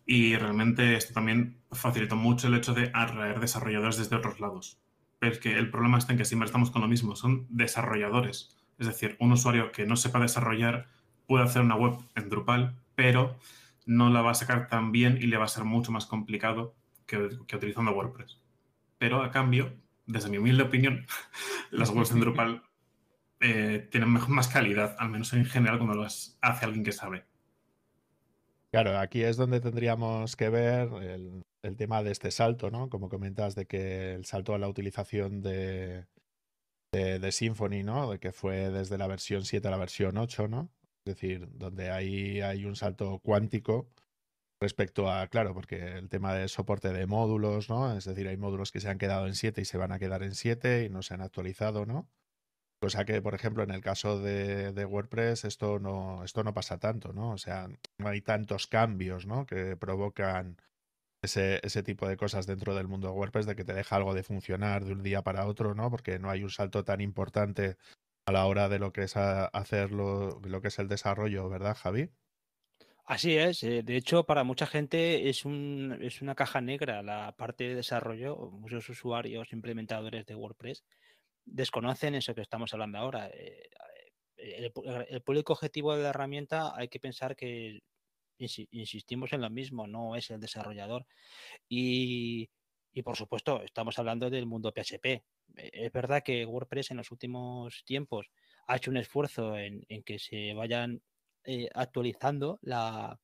Y 0.04 0.37
realmente 0.37 0.96
esto 0.96 1.14
también 1.14 1.61
facilitó 1.70 2.16
mucho 2.16 2.49
el 2.49 2.54
hecho 2.54 2.75
de 2.75 2.90
atraer 2.92 3.40
desarrolladores 3.40 3.99
desde 3.99 4.16
otros 4.16 4.40
lados. 4.40 4.80
Pero 5.18 5.32
es 5.32 5.38
que 5.38 5.56
el 5.56 5.70
problema 5.70 5.99
está 5.99 6.12
en 6.12 6.18
que 6.18 6.25
siempre 6.25 6.46
estamos 6.46 6.70
con 6.70 6.82
lo 6.82 6.88
mismo, 6.88 7.14
son 7.14 7.46
desarrolladores. 7.49 8.56
Es 8.78 8.87
decir, 8.87 9.16
un 9.20 9.32
usuario 9.32 9.70
que 9.70 9.87
no 9.87 9.96
sepa 9.96 10.18
desarrollar 10.18 10.88
puede 11.32 11.46
hacer 11.46 11.62
una 11.62 11.76
web 11.76 11.94
en 12.14 12.28
Drupal, 12.28 12.74
pero 12.94 13.38
no 13.86 14.10
la 14.10 14.20
va 14.20 14.32
a 14.32 14.34
sacar 14.34 14.68
tan 14.68 14.92
bien 14.92 15.16
y 15.16 15.28
le 15.28 15.38
va 15.38 15.46
a 15.46 15.48
ser 15.48 15.64
mucho 15.64 15.90
más 15.90 16.04
complicado 16.04 16.74
que, 17.06 17.16
utilizando 17.16 17.92
WordPress. 17.92 18.38
Pero 18.98 19.22
a 19.22 19.30
cambio, 19.30 19.72
desde 20.04 20.28
mi 20.28 20.36
humilde 20.36 20.64
opinión, 20.64 21.06
las 21.70 21.88
webs 21.88 22.10
en 22.10 22.20
Drupal 22.20 22.62
eh, 23.40 23.88
tienen 23.90 24.10
más 24.10 24.48
calidad, 24.48 24.94
al 24.98 25.08
menos 25.08 25.32
en 25.32 25.46
general 25.46 25.78
cuando 25.78 26.02
las 26.02 26.36
hace 26.42 26.66
alguien 26.66 26.84
que 26.84 26.92
sabe. 26.92 27.24
Claro, 28.70 28.98
aquí 28.98 29.22
es 29.22 29.38
donde 29.38 29.60
tendríamos 29.60 30.36
que 30.36 30.50
ver 30.50 30.90
el, 31.02 31.76
tema 31.78 32.02
de 32.02 32.12
este 32.12 32.30
salto, 32.30 32.70
¿no? 32.70 32.90
Como 32.90 33.08
comentas, 33.08 33.54
de 33.54 33.64
que 33.64 34.12
el 34.12 34.26
salto 34.26 34.54
a 34.54 34.58
la 34.58 34.68
utilización 34.68 35.40
de, 35.40 36.04
de, 36.92 37.18
de 37.18 37.32
Symfony, 37.32 37.84
¿no? 37.84 38.10
De 38.10 38.18
que 38.18 38.32
fue 38.32 38.68
desde 38.68 38.98
la 38.98 39.06
versión 39.06 39.46
7 39.46 39.66
a 39.66 39.70
la 39.70 39.78
versión 39.78 40.18
8, 40.18 40.48
¿no? 40.48 40.68
Es 41.04 41.14
decir, 41.16 41.49
donde 41.52 41.90
hay 41.90 42.64
un 42.64 42.76
salto 42.76 43.18
cuántico 43.18 43.88
respecto 44.62 45.11
a, 45.11 45.26
claro, 45.26 45.54
porque 45.54 45.99
el 45.99 46.09
tema 46.09 46.35
de 46.35 46.49
soporte 46.49 46.92
de 46.92 47.06
módulos, 47.06 47.68
¿no? 47.68 47.97
Es 47.97 48.04
decir, 48.04 48.28
hay 48.28 48.37
módulos 48.37 48.71
que 48.71 48.80
se 48.80 48.88
han 48.88 48.99
quedado 48.99 49.26
en 49.26 49.35
7 49.35 49.61
y 49.61 49.64
se 49.64 49.76
van 49.76 49.92
a 49.92 49.99
quedar 49.99 50.23
en 50.23 50.35
7 50.37 50.85
y 50.85 50.88
no 50.88 51.02
se 51.02 51.14
han 51.14 51.21
actualizado, 51.21 51.85
¿no? 51.85 52.09
Cosa 52.80 53.04
que, 53.04 53.21
por 53.21 53.35
ejemplo, 53.35 53.64
en 53.64 53.73
el 53.73 53.80
caso 53.80 54.21
de, 54.21 54.73
de, 54.73 54.85
WordPress 54.85 55.44
esto 55.44 55.78
no, 55.80 56.25
esto 56.25 56.44
no 56.44 56.54
pasa 56.54 56.78
tanto, 56.78 57.12
¿no? 57.12 57.32
O 57.32 57.38
sea, 57.38 57.68
no 57.99 58.09
hay 58.09 58.21
tantos 58.23 58.66
cambios, 58.68 59.26
¿no? 59.26 59.47
Que 59.47 59.76
provocan 59.76 60.56
ese, 61.23 61.61
ese 61.64 61.82
tipo 61.82 62.09
de 62.09 62.16
cosas 62.16 62.47
dentro 62.47 62.75
del 62.75 62.88
mundo 62.88 63.09
de 63.09 63.14
WordPress, 63.14 63.47
de 63.47 63.56
que 63.56 63.64
te 63.64 63.75
deja 63.75 63.97
algo 63.97 64.14
de 64.14 64.23
funcionar 64.23 64.85
de 64.85 64.92
un 64.92 65.02
día 65.02 65.23
para 65.23 65.47
otro, 65.47 65.75
¿no? 65.75 65.90
Porque 65.90 66.18
no 66.21 66.30
hay 66.30 66.44
un 66.44 66.50
salto 66.50 66.85
tan 66.85 67.00
importante 67.00 67.76
a 68.24 68.32
la 68.32 68.46
hora 68.46 68.68
de 68.68 68.78
lo 68.78 68.92
que 68.92 69.02
es 69.02 69.16
hacer 69.16 69.90
lo, 69.90 70.40
que 70.60 70.68
es 70.68 70.78
el 70.78 70.88
desarrollo, 70.88 71.48
¿verdad, 71.48 71.76
Javi? 71.76 72.10
Así 73.04 73.36
es, 73.36 73.62
eh, 73.64 73.82
de 73.82 73.96
hecho, 73.96 74.24
para 74.24 74.44
mucha 74.44 74.66
gente 74.66 75.28
es, 75.28 75.44
un, 75.44 75.98
es 76.00 76.22
una 76.22 76.34
caja 76.34 76.60
negra 76.60 77.02
la 77.02 77.34
parte 77.36 77.64
de 77.64 77.74
desarrollo. 77.74 78.36
Muchos 78.52 78.88
usuarios, 78.88 79.52
implementadores 79.52 80.24
de 80.24 80.36
WordPress 80.36 80.84
desconocen 81.44 82.14
eso 82.14 82.34
que 82.34 82.42
estamos 82.42 82.72
hablando 82.72 82.98
ahora. 82.98 83.28
Eh, 83.28 83.68
el, 84.36 84.72
el, 85.08 85.22
público 85.22 85.52
objetivo 85.52 85.96
de 85.96 86.04
la 86.04 86.10
herramienta 86.10 86.76
hay 86.76 86.88
que 86.88 87.00
pensar 87.00 87.34
que 87.36 87.80
insistimos 88.38 89.32
en 89.32 89.40
lo 89.40 89.50
mismo, 89.50 89.86
no 89.86 90.16
es 90.16 90.30
el 90.30 90.40
desarrollador. 90.40 91.06
Y, 91.68 92.50
y 92.92 93.02
por 93.02 93.16
supuesto, 93.16 93.62
estamos 93.62 93.99
hablando 93.99 94.30
del 94.30 94.46
mundo 94.46 94.72
PHP. 94.72 95.06
E, 95.06 95.22
es 95.72 95.92
verdad 95.92 96.22
que 96.22 96.44
WordPress 96.44 96.90
en 96.90 96.99
los 96.99 97.11
últimos 97.11 97.84
tiempos 97.84 98.30
ha 98.66 98.76
hecho 98.76 98.90
un 98.90 98.96
esfuerzo 98.96 99.56
en, 99.56 99.84
en 99.88 100.02
que 100.02 100.18
se 100.18 100.54
vayan 100.54 101.02
eh, 101.44 101.68
actualizando 101.75 102.58
la, 102.62 103.18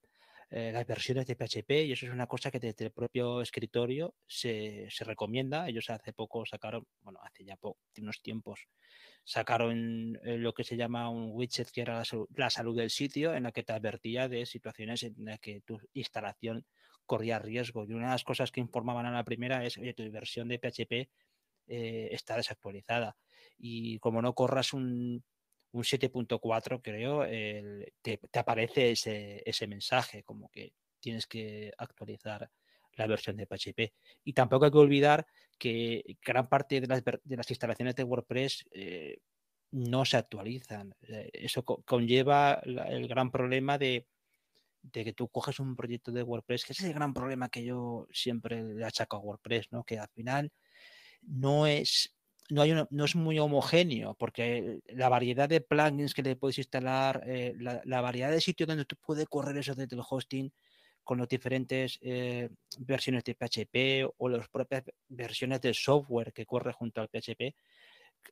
eh, 0.50 0.72
las 0.72 0.86
versiones 0.86 1.26
de 1.26 1.36
PHP 1.36 1.84
y 1.84 1.92
eso 1.92 2.06
es 2.06 2.12
una 2.12 2.26
cosa 2.26 2.50
que 2.50 2.58
desde 2.58 2.86
el 2.86 2.90
propio 2.90 3.42
escritorio 3.42 4.14
se, 4.26 4.86
se 4.90 5.04
recomienda. 5.04 5.68
Ellos 5.68 5.90
hace 5.90 6.14
poco 6.14 6.46
sacaron, 6.46 6.86
bueno, 7.02 7.20
hace 7.22 7.44
ya 7.44 7.58
unos 7.98 8.22
tiempos, 8.22 8.66
sacaron 9.24 10.18
eh, 10.24 10.38
lo 10.38 10.54
que 10.54 10.64
se 10.64 10.76
llama 10.76 11.10
un 11.10 11.32
widget 11.32 11.70
que 11.70 11.82
era 11.82 12.02
la 12.34 12.50
salud, 12.50 12.76
del 12.76 12.88
sitio, 12.88 13.34
en 13.34 13.42
la 13.42 13.52
que 13.52 13.62
te 13.62 13.74
advertía 13.74 14.26
de 14.26 14.46
situaciones 14.46 15.02
en 15.02 15.14
las 15.18 15.38
que 15.38 15.60
tu 15.60 15.78
instalación 15.92 16.64
corría 17.08 17.40
riesgo. 17.40 17.84
Y 17.84 17.94
una 17.94 18.06
de 18.06 18.12
las 18.12 18.24
cosas 18.24 18.52
que 18.52 18.60
informaban 18.60 19.06
a 19.06 19.10
la 19.10 19.24
primera 19.24 19.64
es, 19.64 19.76
oye, 19.78 19.94
tu 19.94 20.08
versión 20.12 20.46
de 20.46 20.60
PHP 20.60 21.10
eh, 21.66 22.08
está 22.12 22.36
desactualizada. 22.36 23.16
Y 23.58 23.98
como 23.98 24.22
no 24.22 24.34
corras 24.34 24.72
un, 24.72 25.24
un 25.72 25.82
7.4, 25.82 26.80
creo, 26.80 27.24
te, 28.00 28.20
aparece 28.38 28.92
ese, 28.92 29.42
ese 29.44 29.66
mensaje, 29.66 30.22
como 30.22 30.48
que 30.50 30.72
tienes 31.00 31.26
que 31.26 31.72
actualizar 31.76 32.48
la 32.98 33.06
versión 33.06 33.36
de 33.36 33.46
PHP. 33.46 33.94
Y 34.24 34.32
tampoco 34.32 34.66
hay 34.66 34.70
que 34.70 34.78
olvidar 34.78 35.26
que 35.58 36.16
gran 36.24 36.48
parte 36.48 36.80
de 36.80 36.86
las, 36.86 37.02
de 37.04 37.36
las 37.36 37.50
instalaciones 37.50 37.94
de 37.96 38.04
WordPress 38.04 38.66
eh, 38.72 39.18
no 39.70 40.04
se 40.04 40.16
actualizan. 40.16 40.94
Eh, 41.02 41.30
eso 41.32 41.64
conlleva 41.64 42.60
el 42.64 43.08
gran 43.08 43.30
problema 43.30 43.78
de, 43.78 44.06
de, 44.82 45.04
que 45.04 45.12
tú 45.12 45.28
coges 45.28 45.60
un 45.60 45.76
proyecto 45.76 46.12
de 46.12 46.22
WordPress, 46.22 46.64
que 46.64 46.72
es 46.72 46.80
el 46.82 46.94
gran 46.94 47.14
problema 47.14 47.48
que 47.48 47.64
yo 47.64 48.06
siempre 48.12 48.62
le 48.62 48.84
achaco 48.84 49.16
a 49.16 49.20
WordPress, 49.20 49.72
¿no? 49.72 49.84
que 49.84 49.98
al 49.98 50.08
final 50.08 50.50
no 51.22 51.66
es 51.66 52.14
no, 52.50 52.62
hay 52.62 52.74
no 52.90 53.04
es 53.04 53.14
muy 53.14 53.38
homogéneo, 53.38 54.14
porque 54.14 54.80
la 54.86 55.08
variedad 55.08 55.48
de 55.48 55.60
plugins 55.60 56.14
que 56.14 56.22
le 56.22 56.36
puedes 56.36 56.58
instalar, 56.58 57.22
eh, 57.26 57.54
la, 57.58 58.00
variedad 58.00 58.30
de 58.30 58.40
sitios 58.40 58.66
donde 58.66 58.84
tú 58.84 58.96
puedes 59.04 59.26
correr 59.26 59.56
eso 59.58 59.74
desde 59.74 59.96
el 59.96 60.02
hosting 60.08 60.50
con 61.04 61.18
las 61.18 61.28
diferentes 61.28 61.98
eh, 62.00 62.48
versiones 62.78 63.24
de 63.24 63.34
PHP 63.34 64.14
o 64.16 64.28
las 64.28 64.48
propias 64.48 64.84
versiones 65.08 65.60
del 65.60 65.74
software 65.74 66.32
que 66.32 66.46
corre 66.46 66.72
junto 66.72 67.00
al 67.00 67.08
PHP, 67.08 67.54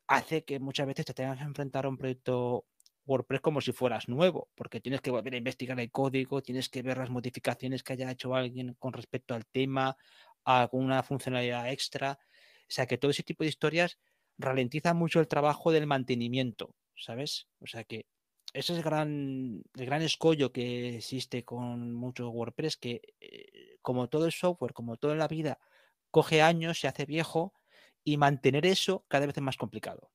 hace 0.07 0.43
que 0.43 0.59
muchas 0.59 0.87
veces 0.87 1.05
te 1.05 1.13
tengas 1.13 1.37
que 1.37 1.43
enfrentar 1.43 1.85
a 1.85 1.89
un 1.89 1.97
proyecto 1.97 2.65
WordPress 3.07 3.41
como 3.41 3.61
si 3.61 3.71
fueras 3.71 4.07
nuevo, 4.09 4.49
porque 4.55 4.81
tienes 4.81 5.01
que 5.01 5.11
volver 5.11 5.33
a 5.33 5.37
investigar 5.37 5.79
el 5.79 5.91
código, 5.91 6.41
tienes 6.43 6.69
que 6.69 6.81
ver 6.83 6.97
las 6.97 7.09
modificaciones 7.09 7.83
que 7.83 7.93
haya 7.93 8.11
hecho 8.11 8.35
alguien 8.35 8.75
con 8.79 8.93
respecto 8.93 9.33
al 9.33 9.45
tema, 9.47 9.97
alguna 10.43 11.03
funcionalidad 11.03 11.71
extra. 11.71 12.19
O 12.63 12.69
sea 12.69 12.85
que 12.85 12.97
todo 12.97 13.11
ese 13.11 13.23
tipo 13.23 13.43
de 13.43 13.49
historias 13.49 13.97
ralentiza 14.37 14.93
mucho 14.93 15.19
el 15.19 15.27
trabajo 15.27 15.71
del 15.71 15.87
mantenimiento, 15.87 16.75
¿sabes? 16.95 17.47
O 17.59 17.67
sea 17.67 17.83
que 17.83 18.05
ese 18.53 18.73
es 18.73 18.79
el 18.79 18.83
gran, 18.83 19.63
el 19.75 19.85
gran 19.85 20.01
escollo 20.01 20.51
que 20.51 20.97
existe 20.97 21.43
con 21.45 21.93
mucho 21.93 22.29
WordPress, 22.29 22.77
que 22.77 23.01
eh, 23.19 23.77
como 23.81 24.09
todo 24.09 24.25
el 24.25 24.31
software, 24.31 24.73
como 24.73 24.97
toda 24.97 25.15
la 25.15 25.27
vida, 25.27 25.59
coge 26.11 26.41
años, 26.41 26.79
se 26.79 26.87
hace 26.87 27.05
viejo 27.05 27.53
y 28.03 28.17
mantener 28.17 28.65
eso 28.65 29.05
cada 29.09 29.25
vez 29.25 29.37
es 29.37 29.43
más 29.43 29.57
complicado. 29.57 30.11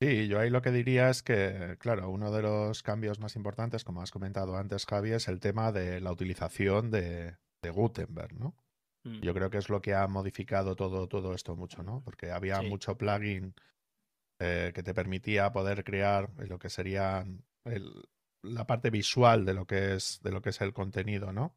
Sí, 0.00 0.28
yo 0.28 0.40
ahí 0.40 0.50
lo 0.50 0.60
que 0.60 0.70
diría 0.70 1.08
es 1.08 1.22
que, 1.22 1.76
claro, 1.78 2.10
uno 2.10 2.30
de 2.32 2.42
los 2.42 2.82
cambios 2.82 3.20
más 3.20 3.36
importantes, 3.36 3.84
como 3.84 4.02
has 4.02 4.10
comentado 4.10 4.56
antes, 4.56 4.86
Javi, 4.86 5.12
es 5.12 5.28
el 5.28 5.40
tema 5.40 5.72
de 5.72 6.00
la 6.00 6.12
utilización 6.12 6.90
de, 6.90 7.36
de 7.62 7.70
Gutenberg, 7.70 8.34
¿no? 8.38 8.56
Mm. 9.04 9.20
Yo 9.20 9.34
creo 9.34 9.50
que 9.50 9.58
es 9.58 9.68
lo 9.68 9.80
que 9.80 9.94
ha 9.94 10.06
modificado 10.08 10.76
todo, 10.76 11.06
todo 11.08 11.34
esto 11.34 11.56
mucho, 11.56 11.82
¿no? 11.82 12.02
Porque 12.02 12.30
había 12.30 12.60
mucho 12.62 12.96
plugin 12.96 13.54
eh, 14.40 14.72
que 14.74 14.82
te 14.82 14.94
permitía 14.94 15.52
poder 15.52 15.84
crear 15.84 16.30
lo 16.38 16.58
que 16.58 16.70
sería 16.70 17.24
la 18.42 18.66
parte 18.66 18.90
visual 18.90 19.44
de 19.44 19.54
lo 19.54 19.66
que 19.66 19.94
es 19.94 20.20
de 20.22 20.32
lo 20.32 20.42
que 20.42 20.50
es 20.50 20.60
el 20.60 20.72
contenido, 20.72 21.32
¿no? 21.32 21.56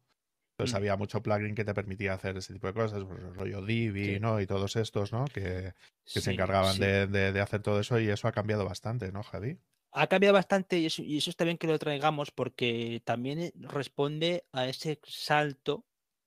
Entonces 0.58 0.74
mm. 0.74 0.76
había 0.76 0.96
mucho 0.96 1.22
plugin 1.22 1.54
que 1.54 1.64
te 1.64 1.72
permitía 1.72 2.14
hacer 2.14 2.36
ese 2.36 2.52
tipo 2.52 2.66
de 2.66 2.74
cosas, 2.74 3.04
pues, 3.04 3.20
el 3.20 3.34
rollo 3.34 3.62
Divi, 3.62 4.18
¿no? 4.18 4.40
Y 4.40 4.46
todos 4.48 4.74
estos, 4.74 5.12
¿no? 5.12 5.24
Que, 5.26 5.72
se 6.04 6.32
encargaban 6.32 6.76
de, 6.78 7.06
de, 7.06 7.40
hacer 7.40 7.62
todo 7.62 7.78
eso 7.78 8.00
y 8.00 8.08
eso 8.08 8.26
ha 8.26 8.32
cambiado 8.32 8.64
bastante, 8.64 9.12
¿no, 9.12 9.22
Javi? 9.22 9.56
Ha 9.92 10.08
cambiado 10.08 10.34
bastante 10.34 10.80
y 10.80 10.86
eso, 10.86 11.02
y 11.02 11.18
eso 11.18 11.30
está 11.30 11.44
bien 11.44 11.58
que 11.58 11.68
lo 11.68 11.78
traigamos 11.78 12.32
porque 12.32 13.00
también 13.04 13.38
eh, 13.38 13.52
responde 13.54 14.46
a 14.50 14.66
ese 14.66 14.98
salto 15.04 15.84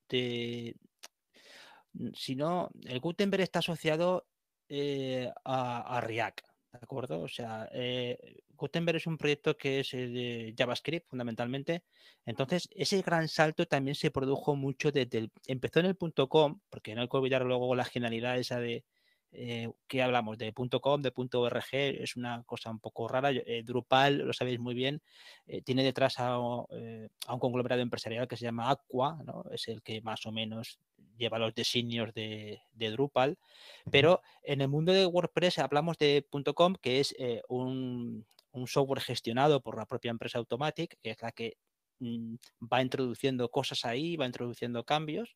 de, 0.07 0.77
si 2.13 2.35
no, 2.35 2.69
el 2.85 3.01
Gutenberg 3.01 3.43
está 3.43 3.59
asociado 3.59 4.27
eh, 4.69 5.29
a, 5.43 5.99
React, 6.01 6.47
¿de 6.71 6.79
acuerdo? 6.81 7.19
O 7.19 7.27
sea, 7.27 7.67
eh, 7.73 8.43
Gutenberg 8.61 8.97
es 8.97 9.07
un 9.07 9.17
proyecto 9.17 9.57
que 9.57 9.79
es 9.79 9.91
de 9.91 10.53
JavaScript 10.55 11.07
fundamentalmente. 11.09 11.83
Entonces, 12.25 12.69
ese 12.75 13.01
gran 13.01 13.27
salto 13.27 13.65
también 13.65 13.95
se 13.95 14.11
produjo 14.11 14.55
mucho 14.55 14.91
desde 14.91 15.17
el. 15.17 15.31
Empezó 15.47 15.79
en 15.79 15.87
el 15.87 15.97
.com, 15.97 16.59
porque 16.69 16.93
no 16.93 17.01
hay 17.01 17.07
que 17.07 17.17
olvidar 17.17 17.43
luego 17.43 17.75
la 17.75 17.85
genialidad 17.85 18.37
esa 18.37 18.59
de 18.59 18.83
eh, 19.33 19.69
que 19.87 20.01
hablamos 20.03 20.37
de 20.37 20.53
.com, 20.53 21.01
de 21.01 21.13
.org, 21.15 21.65
es 21.71 22.15
una 22.17 22.43
cosa 22.43 22.69
un 22.69 22.79
poco 22.79 23.07
rara. 23.07 23.31
Eh, 23.31 23.63
Drupal, 23.65 24.19
lo 24.19 24.33
sabéis 24.33 24.59
muy 24.59 24.75
bien, 24.75 25.01
eh, 25.47 25.61
tiene 25.61 25.83
detrás 25.83 26.19
a, 26.19 26.37
un 26.37 27.09
conglomerado 27.39 27.81
empresarial 27.81 28.27
que 28.27 28.35
se 28.37 28.45
llama 28.45 28.69
Aqua, 28.69 29.17
¿no? 29.25 29.45
es 29.51 29.67
el 29.69 29.81
que 29.81 30.01
más 30.01 30.25
o 30.25 30.31
menos 30.31 30.79
lleva 31.17 31.39
los 31.39 31.55
diseños 31.55 32.13
de, 32.13 32.59
Drupal, 32.75 33.37
pero 33.89 34.21
en 34.43 34.61
el 34.61 34.67
mundo 34.67 34.91
de 34.91 35.05
WordPress 35.05 35.59
hablamos 35.59 35.97
de 35.97 36.25
.com, 36.53 36.75
que 36.75 36.99
es 36.99 37.15
un, 37.47 38.25
un 38.51 38.67
software 38.67 39.01
gestionado 39.01 39.61
por 39.61 39.77
la 39.77 39.85
propia 39.85 40.11
empresa 40.11 40.37
Automatic, 40.39 40.97
que 41.01 41.11
es 41.11 41.21
la 41.21 41.31
que 41.31 41.57
mm, 41.99 42.35
va 42.71 42.81
introduciendo 42.81 43.49
cosas 43.49 43.85
ahí, 43.85 44.15
va 44.17 44.25
introduciendo 44.25 44.83
cambios 44.83 45.35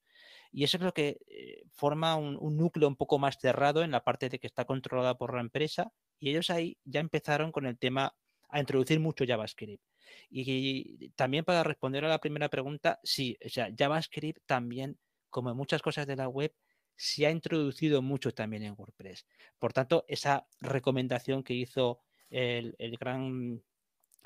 y 0.56 0.64
eso 0.64 0.78
es 0.78 0.84
lo 0.84 0.94
que 0.94 1.20
eh, 1.28 1.64
forma 1.74 2.16
un, 2.16 2.38
núcleo 2.56 2.88
un 2.88 2.96
poco 2.96 3.20
más 3.20 3.38
cerrado 3.38 3.84
en 3.84 3.92
la 3.92 4.06
parte 4.06 4.30
de 4.30 4.40
que 4.40 4.48
está 4.48 4.64
controlada 4.64 5.18
por 5.18 5.34
la 5.34 5.42
empresa. 5.42 5.92
Y 6.18 6.30
ellos 6.30 6.50
ahí 6.50 6.78
ya 6.86 7.02
empezaron 7.02 7.52
con 7.52 7.66
el 7.66 7.78
tema 7.78 8.16
a 8.48 8.60
introducir 8.62 9.02
mucho 9.02 9.26
JavaScript. 9.28 9.84
Y, 10.30 11.10
también 11.10 11.44
para 11.44 11.64
responder 11.64 12.06
a 12.06 12.08
la 12.08 12.20
primera 12.20 12.48
pregunta, 12.48 13.02
sí, 13.04 13.38
o 13.46 13.50
sea, 13.50 13.70
JavaScript 13.78 14.44
también, 14.46 14.98
como 15.30 15.50
en 15.50 15.58
muchas 15.58 15.82
cosas 15.82 16.08
de 16.08 16.16
la 16.16 16.30
web, 16.30 16.54
se 16.96 17.26
ha 17.26 17.32
introducido 17.32 18.02
mucho 18.02 18.34
también 18.34 18.64
en 18.64 18.76
WordPress. 18.78 19.26
Por 19.60 19.74
tanto, 19.74 20.06
esa 20.08 20.48
recomendación 20.62 21.44
que 21.44 21.54
hizo 21.54 22.00
el, 22.30 22.76
el 22.78 22.98
gran 22.98 23.62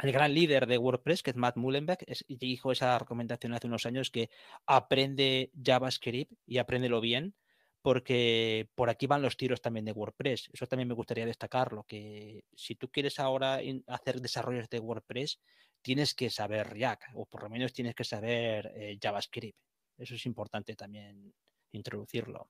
el 0.01 0.13
gran 0.13 0.33
líder 0.33 0.65
de 0.65 0.77
WordPress, 0.77 1.23
que 1.23 1.31
es 1.31 1.35
Matt 1.35 1.57
Mullenbeck, 1.57 2.05
dijo 2.29 2.71
esa 2.71 2.97
recomendación 2.97 3.53
hace 3.53 3.67
unos 3.67 3.85
años 3.85 4.09
que 4.09 4.29
aprende 4.65 5.51
JavaScript 5.61 6.31
y 6.45 6.57
apréndelo 6.57 7.01
bien, 7.01 7.35
porque 7.81 8.69
por 8.75 8.89
aquí 8.89 9.07
van 9.07 9.21
los 9.21 9.35
tiros 9.35 9.61
también 9.61 9.85
de 9.85 9.91
WordPress. 9.91 10.49
Eso 10.53 10.67
también 10.67 10.87
me 10.87 10.93
gustaría 10.93 11.25
destacarlo, 11.25 11.83
que 11.83 12.45
si 12.53 12.75
tú 12.75 12.89
quieres 12.89 13.19
ahora 13.19 13.59
hacer 13.87 14.21
desarrollos 14.21 14.69
de 14.69 14.79
WordPress, 14.79 15.41
tienes 15.81 16.13
que 16.13 16.29
saber 16.29 16.69
React, 16.69 17.03
o 17.15 17.25
por 17.25 17.43
lo 17.43 17.49
menos 17.49 17.73
tienes 17.73 17.93
que 17.93 18.05
saber 18.05 18.71
eh, 18.75 18.97
JavaScript. 19.01 19.57
Eso 19.97 20.15
es 20.15 20.25
importante 20.25 20.75
también 20.75 21.33
introducirlo. 21.73 22.49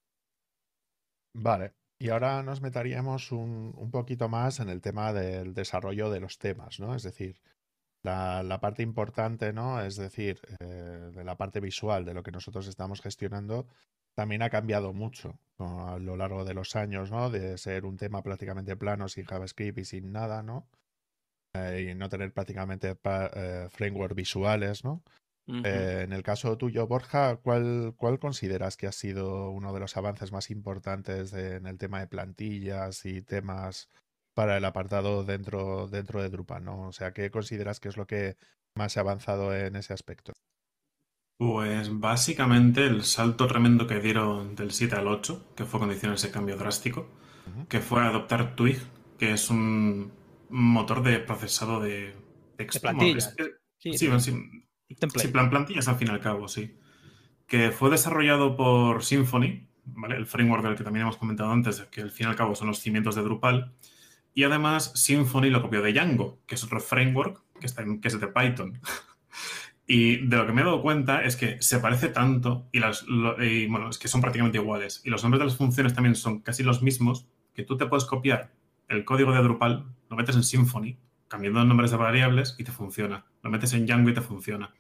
Vale, 1.34 1.74
y 2.00 2.10
ahora 2.10 2.41
nos 2.44 2.62
meteríamos 2.62 3.32
un, 3.32 3.74
un, 3.75 3.91
poquito 3.91 4.29
más 4.29 4.60
en 4.62 4.70
el 4.70 4.82
tema 4.82 5.12
del 5.13 5.53
desarrollo 5.53 6.10
de 6.10 6.22
los 6.22 6.39
temas, 6.39 6.79
¿no? 6.79 6.96
Es 6.96 7.03
decir, 7.03 7.41
la, 8.03 8.41
la 8.44 8.60
parte 8.62 8.84
importante, 8.84 9.51
¿no? 9.53 9.82
Es 9.82 9.98
decir, 9.98 10.39
eh, 10.60 11.12
de 11.13 11.24
la 11.24 11.36
parte 11.36 11.60
visual 11.60 12.06
de 12.06 12.13
lo 12.13 12.24
que 12.24 12.32
nosotros 12.32 12.68
estamos 12.68 13.01
gestionando, 13.01 13.68
también 14.15 14.41
ha 14.41 14.50
cambiado 14.50 14.94
mucho 14.94 15.39
a 15.60 15.98
lo 16.00 16.15
largo 16.15 16.46
de 16.46 16.53
los 16.53 16.75
años, 16.75 17.12
¿no? 17.12 17.29
De 17.29 17.58
ser 17.58 17.86
un 17.86 17.98
tema 17.98 18.24
prácticamente 18.24 18.77
plano, 18.77 19.10
sin 19.10 19.25
JavaScript 19.25 19.79
y 19.79 19.86
sin 19.86 20.12
nada, 20.12 20.41
¿no? 20.41 20.68
Eh, 21.53 21.89
y 21.91 21.96
no 21.96 22.10
tener 22.10 22.32
prácticamente 22.32 22.98
eh, 23.03 23.68
framework 23.70 24.15
visuales, 24.15 24.84
¿no? 24.84 25.03
Eh, 25.63 26.01
en 26.03 26.13
el 26.13 26.22
caso 26.22 26.58
tuyo, 26.58 26.86
Borja, 26.86 27.38
¿cuál, 27.38 27.94
¿cuál 27.98 28.20
consideras 28.20 28.77
que 28.77 28.86
ha 28.86 28.91
sido 28.91 29.50
uno 29.50 29.74
de 29.74 29.79
los 29.79 29.98
avances 29.98 30.32
más 30.32 30.51
importantes 30.51 31.34
en 31.34 31.65
el 31.65 31.77
tema 31.77 32.00
de 32.00 32.08
plantillas 32.08 33.03
y 33.06 33.24
temas 33.24 33.89
para 34.36 34.58
el 34.58 34.65
apartado 34.65 35.24
dentro, 35.24 35.88
dentro 35.88 36.22
de 36.22 36.29
Drupal? 36.29 36.63
¿no? 36.63 36.88
O 36.88 36.91
sea, 36.91 37.13
¿qué 37.13 37.32
consideras 37.32 37.79
que 37.79 37.89
es 37.89 37.98
lo 37.98 38.06
que 38.06 38.38
más 38.75 38.94
se 38.94 39.00
ha 39.00 39.01
avanzado 39.01 39.56
en 39.56 39.75
ese 39.75 39.94
aspecto? 39.94 40.34
Pues 41.38 41.98
básicamente 42.00 42.86
el 42.86 43.03
salto 43.03 43.48
tremendo 43.48 43.88
que 43.88 44.00
dieron 44.00 44.56
del 44.56 44.72
7 44.72 44.98
al 44.98 45.08
8, 45.08 45.53
que 45.56 45.65
fue 45.65 45.79
cuando 45.79 45.96
hicieron 45.96 46.15
ese 46.15 46.32
cambio 46.32 46.58
drástico, 46.58 47.08
que 47.70 47.79
fue 47.79 48.01
adoptar 48.01 48.56
Twig, 48.56 48.77
que 49.18 49.32
es 49.32 49.50
un 49.50 50.12
motor 50.50 51.01
de 51.01 51.20
procesado 51.20 51.79
de 51.79 52.13
texto. 52.58 52.91
De 52.94 53.22
Sí, 53.79 53.98
sí, 53.98 54.20
sí, 54.20 54.34
plan 55.31 55.50
plantillas 55.50 55.88
al 55.88 55.96
fin 55.96 56.08
y 56.08 56.12
al 56.12 56.19
cabo, 56.19 56.48
sí. 56.48 56.77
Que 57.48 57.72
fue 57.72 57.89
desarrollado 57.89 58.55
por 58.55 59.03
Symfony, 59.03 59.67
¿vale? 59.86 60.15
El 60.15 60.25
framework 60.25 60.63
del 60.63 60.75
que 60.75 60.84
también 60.84 61.03
hemos 61.03 61.17
comentado 61.17 61.51
antes, 61.51 61.81
que 61.91 62.01
al 62.01 62.12
fin 62.12 62.27
y 62.27 62.29
al 62.29 62.36
cabo 62.36 62.55
son 62.55 62.67
los 62.67 62.79
cimientos 62.79 63.15
de 63.15 63.24
Drupal. 63.24 63.74
Y 64.34 64.43
además 64.43 64.91
Symfony 64.96 65.50
lo 65.50 65.62
copió 65.62 65.81
de 65.81 65.93
Django, 65.93 66.39
que 66.46 66.55
es 66.55 66.63
otro 66.63 66.79
framework 66.79 67.41
que, 67.60 67.65
está 67.65 67.81
en, 67.81 68.00
que 68.00 68.08
es 68.08 68.19
de 68.19 68.27
Python. 68.27 68.79
Y 69.91 70.27
de 70.27 70.38
lo 70.38 70.46
que 70.46 70.53
me 70.53 70.62
he 70.62 70.63
dado 70.63 70.84
cuenta 70.84 71.24
es 71.24 71.36
que 71.36 71.60
se 71.63 71.79
parece 71.79 72.10
tanto 72.10 72.67
y, 72.72 72.77
las, 72.77 73.08
bueno, 73.08 73.89
es 73.89 73.98
que 73.98 74.08
son 74.08 74.22
prácticamente 74.22 74.60
iguales. 74.60 75.01
Y 75.03 75.10
los 75.10 75.24
nombres 75.24 75.39
de 75.39 75.46
las 75.46 75.58
funciones 75.58 75.96
también 75.96 76.13
son 76.13 76.41
casi 76.41 76.62
los 76.62 76.84
mismos, 76.84 77.27
que 77.55 77.63
tú 77.63 77.75
te 77.75 77.88
puedes 77.88 78.05
copiar 78.05 78.51
el 78.88 79.03
código 79.03 79.31
de 79.31 79.41
Drupal, 79.41 79.88
lo 80.08 80.15
metes 80.15 80.36
en 80.36 80.43
Symfony, 80.43 80.98
cambiando 81.29 81.63
nombres 81.63 81.91
de 81.91 81.98
variables 81.98 82.55
y 82.57 82.65
te 82.65 82.74
funciona. 82.74 83.25
Lo 83.41 83.50
metes 83.50 83.71
en 83.74 83.86
Django 83.86 84.09
y 84.09 84.13
te 84.13 84.21
funciona. 84.21 84.74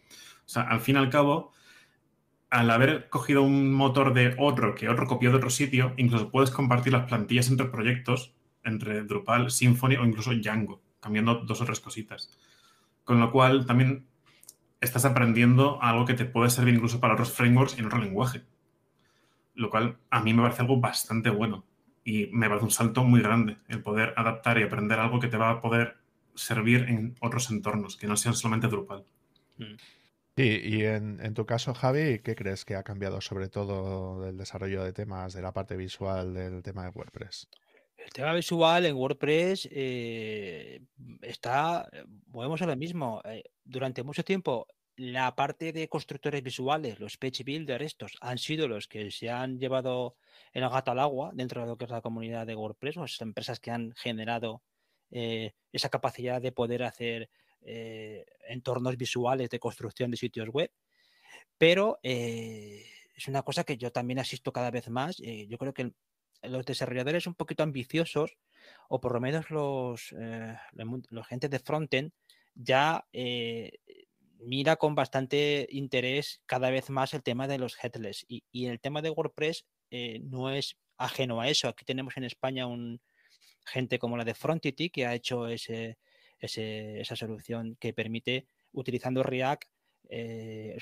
O 0.45 0.49
sea, 0.49 0.63
al 0.63 0.81
fin 0.81 0.95
y 0.95 0.99
al 0.99 1.09
cabo, 1.09 1.53
al 2.49 2.69
haber 2.71 3.07
cogido 3.09 3.43
un 3.43 3.71
motor 3.71 4.13
de 4.13 4.35
otro 4.37 4.75
que 4.75 4.89
otro 4.89 5.07
copió 5.07 5.29
de 5.29 5.37
otro 5.37 5.49
sitio, 5.49 5.93
incluso 5.95 6.31
puedes 6.31 6.51
compartir 6.51 6.91
las 6.91 7.05
plantillas 7.07 7.49
entre 7.49 7.67
proyectos, 7.67 8.33
entre 8.63 9.03
Drupal, 9.03 9.51
Symfony 9.51 9.95
o 9.95 10.05
incluso 10.05 10.33
Django, 10.33 10.81
cambiando 10.99 11.35
dos 11.35 11.61
o 11.61 11.65
tres 11.65 11.79
cositas. 11.79 12.37
Con 13.03 13.19
lo 13.19 13.31
cual, 13.31 13.65
también 13.65 14.07
estás 14.81 15.05
aprendiendo 15.05 15.81
algo 15.81 16.05
que 16.05 16.13
te 16.13 16.25
puede 16.25 16.49
servir 16.49 16.73
incluso 16.73 16.99
para 16.99 17.13
otros 17.13 17.31
frameworks 17.31 17.77
en 17.77 17.85
otro 17.85 17.99
lenguaje. 17.99 18.43
Lo 19.53 19.69
cual 19.69 19.97
a 20.09 20.21
mí 20.21 20.33
me 20.33 20.41
parece 20.41 20.61
algo 20.61 20.79
bastante 20.79 21.29
bueno 21.29 21.65
y 22.03 22.27
me 22.31 22.47
parece 22.47 22.65
un 22.65 22.71
salto 22.71 23.03
muy 23.03 23.21
grande 23.21 23.57
el 23.67 23.83
poder 23.83 24.13
adaptar 24.15 24.57
y 24.57 24.63
aprender 24.63 24.99
algo 24.99 25.19
que 25.19 25.27
te 25.27 25.37
va 25.37 25.51
a 25.51 25.61
poder 25.61 25.98
servir 26.39 26.85
en 26.89 27.15
otros 27.21 27.49
entornos, 27.51 27.97
que 27.97 28.07
no 28.07 28.17
sean 28.17 28.35
solamente 28.35 28.67
Drupal. 28.67 29.05
Mm. 29.57 29.75
Sí, 30.37 30.61
y 30.63 30.85
en, 30.85 31.33
tu 31.33 31.45
caso, 31.45 31.73
Javi, 31.73 32.19
¿qué 32.19 32.33
crees 32.33 32.63
que 32.63 32.75
ha 32.75 32.83
cambiado 32.83 33.19
sobre 33.19 33.49
todo 33.49 34.21
del 34.21 34.37
desarrollo 34.37 34.85
de 34.85 34.93
temas, 34.93 35.33
de 35.33 35.41
la 35.41 35.51
parte 35.51 35.75
visual 35.75 36.33
del 36.33 36.63
tema 36.63 36.83
de 36.83 36.91
WordPress? 36.91 37.49
El 37.97 38.09
tema 38.11 38.33
visual 38.33 38.85
en 38.85 38.95
WordPress 38.95 39.67
eh, 39.69 40.81
está, 41.21 41.89
volvemos 42.27 42.61
a 42.61 42.67
lo 42.67 42.77
mismo. 42.77 43.21
Eh, 43.25 43.43
durante 43.65 44.01
mucho 44.03 44.23
tiempo, 44.23 44.65
la 44.95 45.35
parte 45.35 45.73
de 45.73 45.89
constructores 45.89 46.41
visuales, 46.41 47.01
los 47.01 47.17
page 47.17 47.43
builders, 47.43 47.85
estos, 47.85 48.17
han 48.21 48.37
sido 48.37 48.69
los 48.69 48.87
que 48.87 49.11
se 49.11 49.29
han 49.29 49.59
llevado 49.59 50.15
el 50.53 50.67
gato 50.69 50.91
al 50.91 50.99
agua 50.99 51.31
dentro 51.33 51.61
de 51.61 51.67
lo 51.67 51.77
que 51.77 51.83
es 51.85 51.91
la 51.91 52.01
comunidad 52.01 52.47
de 52.47 52.55
WordPress, 52.55 52.95
las 52.95 53.21
empresas 53.21 53.59
que 53.59 53.71
han 53.71 53.93
generado 53.97 54.61
eh, 55.11 55.53
esa 55.71 55.89
capacidad 55.89 56.41
de 56.41 56.51
poder 56.51 56.83
hacer 56.83 57.29
entornos 58.47 58.95
visuales 58.95 59.49
de 59.49 59.59
construcción 59.59 60.09
de 60.11 60.17
sitios 60.17 60.47
web. 60.49 60.71
Pero 61.57 61.99
es 62.01 63.27
una 63.27 63.43
cosa 63.43 63.65
que 63.65 63.77
yo 63.77 63.91
también 63.91 64.19
asisto 64.19 64.53
cada 64.53 64.71
vez 64.71 64.89
más. 64.89 65.17
yo 65.17 65.57
creo 65.57 65.73
que 65.73 65.91
los 66.43 66.65
desarrolladores 66.65 67.27
un 67.27 67.35
poquito 67.35 67.63
ambiciosos, 67.63 68.37
o 68.87 68.99
por 68.99 69.13
lo 69.13 69.21
menos 69.21 69.49
los, 69.49 70.13
eh, 70.17 70.57
los 71.09 71.27
gente 71.27 71.49
de 71.49 71.59
frontend, 71.59 72.11
ya 72.55 73.05
eh, 73.13 73.79
mira 74.39 74.75
con 74.77 74.95
bastante 74.95 75.67
interés 75.71 76.41
cada 76.45 76.69
vez 76.69 76.89
más 76.89 77.13
el 77.13 77.23
tema 77.23 77.47
de 77.47 77.57
los 77.57 77.77
headless. 77.83 78.25
Y, 78.27 78.43
el 78.65 78.79
tema 78.79 79.01
de 79.01 79.09
WordPress 79.09 79.65
eh, 79.91 80.19
no 80.23 80.49
es 80.49 80.77
ajeno 80.97 81.41
a 81.41 81.49
eso. 81.49 81.67
Aquí 81.67 81.85
tenemos 81.85 82.15
en 82.17 82.23
España 82.23 82.67
un 82.67 83.01
gente 83.65 83.99
como 83.99 84.17
la 84.17 84.25
de 84.25 84.33
Frontity 84.33 84.89
que 84.89 85.05
ha 85.05 85.13
hecho 85.13 85.47
esa 85.47 87.15
solución 87.15 87.75
que 87.79 87.93
permite, 87.93 88.47
utilizando 88.71 89.23
React, 89.23 89.63
eh, 90.11 90.77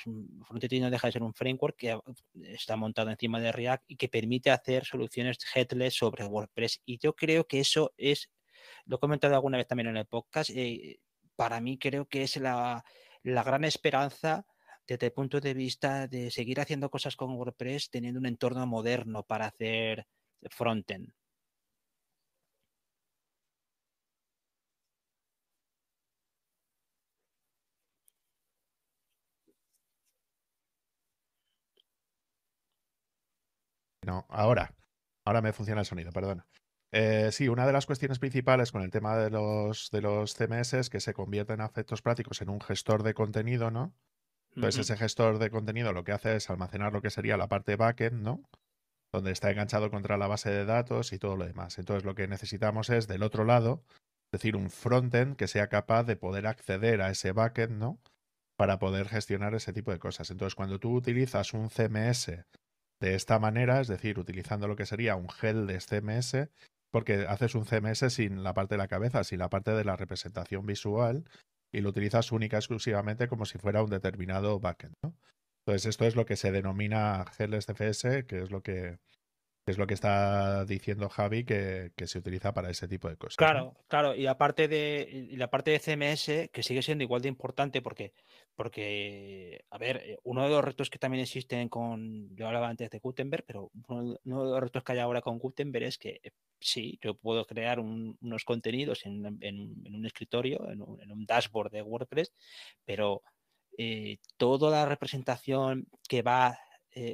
Frontend 0.46 0.80
no 0.80 0.90
deja 0.90 1.08
de 1.08 1.12
ser 1.12 1.22
un 1.22 1.34
framework 1.34 1.76
que 1.76 1.98
está 2.44 2.76
montado 2.76 3.10
encima 3.10 3.40
de 3.40 3.52
React 3.52 3.84
y 3.88 3.96
que 3.96 4.08
permite 4.08 4.50
hacer 4.50 4.84
soluciones 4.84 5.38
headless 5.54 5.94
sobre 5.94 6.24
WordPress. 6.24 6.80
Y 6.86 6.98
yo 6.98 7.14
creo 7.14 7.46
que 7.46 7.60
eso 7.60 7.92
es, 7.96 8.30
lo 8.86 8.96
he 8.96 9.00
comentado 9.00 9.34
alguna 9.34 9.58
vez 9.58 9.66
también 9.66 9.88
en 9.88 9.98
el 9.98 10.06
podcast, 10.06 10.50
eh, 10.50 11.00
para 11.36 11.60
mí 11.60 11.78
creo 11.78 12.06
que 12.06 12.22
es 12.22 12.36
la, 12.38 12.84
la 13.22 13.42
gran 13.44 13.64
esperanza 13.64 14.46
desde 14.86 15.06
el 15.06 15.12
punto 15.12 15.40
de 15.40 15.54
vista 15.54 16.08
de 16.08 16.30
seguir 16.30 16.60
haciendo 16.60 16.90
cosas 16.90 17.14
con 17.14 17.36
WordPress 17.36 17.90
teniendo 17.90 18.18
un 18.18 18.26
entorno 18.26 18.66
moderno 18.66 19.22
para 19.22 19.46
hacer 19.46 20.06
frontend. 20.50 21.12
No, 34.08 34.24
ahora. 34.30 34.74
Ahora 35.26 35.42
me 35.42 35.52
funciona 35.52 35.82
el 35.82 35.86
sonido, 35.86 36.12
perdona. 36.12 36.46
Eh, 36.92 37.28
sí, 37.30 37.48
una 37.48 37.66
de 37.66 37.74
las 37.74 37.84
cuestiones 37.84 38.18
principales 38.18 38.72
con 38.72 38.80
el 38.80 38.90
tema 38.90 39.18
de 39.18 39.28
los, 39.28 39.90
de 39.90 40.00
los 40.00 40.34
CMS 40.34 40.72
es 40.72 40.88
que 40.88 41.00
se 41.00 41.12
convierten 41.12 41.60
a 41.60 41.66
efectos 41.66 42.00
prácticos 42.00 42.40
en 42.40 42.48
un 42.48 42.62
gestor 42.62 43.02
de 43.02 43.12
contenido, 43.12 43.70
¿no? 43.70 43.94
Entonces, 44.54 44.80
ese 44.80 44.96
gestor 44.96 45.38
de 45.38 45.50
contenido 45.50 45.92
lo 45.92 46.04
que 46.04 46.12
hace 46.12 46.34
es 46.36 46.48
almacenar 46.48 46.94
lo 46.94 47.02
que 47.02 47.10
sería 47.10 47.36
la 47.36 47.48
parte 47.48 47.76
backend, 47.76 48.22
¿no? 48.22 48.42
Donde 49.12 49.30
está 49.30 49.50
enganchado 49.50 49.90
contra 49.90 50.16
la 50.16 50.26
base 50.26 50.48
de 50.48 50.64
datos 50.64 51.12
y 51.12 51.18
todo 51.18 51.36
lo 51.36 51.44
demás. 51.44 51.78
Entonces, 51.78 52.06
lo 52.06 52.14
que 52.14 52.26
necesitamos 52.28 52.88
es 52.88 53.08
del 53.08 53.22
otro 53.22 53.44
lado, 53.44 53.84
es 54.32 54.40
decir, 54.40 54.56
un 54.56 54.70
frontend 54.70 55.36
que 55.36 55.48
sea 55.48 55.68
capaz 55.68 56.04
de 56.04 56.16
poder 56.16 56.46
acceder 56.46 57.02
a 57.02 57.10
ese 57.10 57.32
backend, 57.32 57.78
¿no? 57.78 58.00
Para 58.56 58.78
poder 58.78 59.06
gestionar 59.06 59.54
ese 59.54 59.74
tipo 59.74 59.90
de 59.90 59.98
cosas. 59.98 60.30
Entonces, 60.30 60.54
cuando 60.54 60.80
tú 60.80 60.94
utilizas 60.94 61.52
un 61.52 61.68
CMS 61.68 62.46
de 63.00 63.14
esta 63.14 63.38
manera, 63.38 63.80
es 63.80 63.88
decir, 63.88 64.18
utilizando 64.18 64.68
lo 64.68 64.76
que 64.76 64.86
sería 64.86 65.16
un 65.16 65.28
gel 65.28 65.66
de 65.66 65.80
CMS, 65.80 66.48
porque 66.90 67.26
haces 67.28 67.54
un 67.54 67.64
CMS 67.64 68.12
sin 68.12 68.42
la 68.42 68.54
parte 68.54 68.74
de 68.74 68.78
la 68.78 68.88
cabeza, 68.88 69.24
sin 69.24 69.38
la 69.38 69.50
parte 69.50 69.72
de 69.72 69.84
la 69.84 69.96
representación 69.96 70.66
visual, 70.66 71.24
y 71.72 71.80
lo 71.80 71.90
utilizas 71.90 72.32
única 72.32 72.56
exclusivamente 72.56 73.28
como 73.28 73.44
si 73.44 73.58
fuera 73.58 73.82
un 73.82 73.90
determinado 73.90 74.58
backend. 74.58 74.94
Entonces, 75.66 75.86
esto 75.86 76.06
es 76.06 76.16
lo 76.16 76.24
que 76.24 76.36
se 76.36 76.50
denomina 76.50 77.26
gel 77.36 77.58
CFS, 77.58 78.24
que 78.26 78.42
es 78.42 78.50
lo 78.50 78.62
que 78.62 78.98
es 79.70 79.78
lo 79.78 79.86
que 79.86 79.94
está 79.94 80.64
diciendo 80.64 81.08
Javi 81.08 81.44
que, 81.44 81.92
se 82.04 82.18
utiliza 82.18 82.54
para 82.54 82.70
ese 82.70 82.88
tipo 82.88 83.08
de 83.08 83.16
cosas. 83.16 83.36
Claro, 83.36 83.76
claro, 83.88 84.14
y 84.14 84.26
aparte 84.26 84.68
de 84.68 85.08
y 85.30 85.36
la 85.36 85.50
parte 85.50 85.70
de 85.70 85.78
CMS, 85.78 86.50
que 86.50 86.62
sigue 86.62 86.82
siendo 86.82 87.04
igual 87.04 87.22
de 87.22 87.28
importante 87.28 87.82
porque 87.82 88.12
porque, 88.58 89.64
a 89.70 89.78
ver, 89.78 89.98
eh, 89.98 90.18
uno 90.24 90.42
de 90.42 90.48
los 90.48 90.64
retos 90.64 90.90
que 90.90 90.98
también 90.98 91.22
existen 91.22 91.68
con, 91.68 92.34
yo 92.34 92.48
hablaba 92.48 92.68
antes 92.68 92.90
de 92.90 92.98
Gutenberg, 92.98 93.44
pero 93.46 93.70
uno, 93.86 94.14
de 94.14 94.50
los 94.50 94.60
retos 94.60 94.82
que 94.82 94.92
hay 94.94 94.98
ahora 94.98 95.22
con 95.22 95.38
Gutenberg 95.38 95.84
es 95.84 95.96
que 95.96 96.18
eh, 96.24 96.32
sí, 96.58 96.98
yo 97.00 97.14
puedo 97.14 97.46
crear 97.46 97.78
unos 97.78 98.44
contenidos 98.44 99.06
en, 99.06 99.24
un 99.24 100.04
escritorio, 100.04 100.68
en 100.72 100.82
un, 100.82 101.24
dashboard 101.24 101.70
de 101.70 101.82
WordPress, 101.82 102.32
pero 102.84 103.22
eh, 103.78 104.18
toda 104.36 104.72
la 104.72 104.86
representación 104.86 105.86
que 106.08 106.22
va 106.22 106.58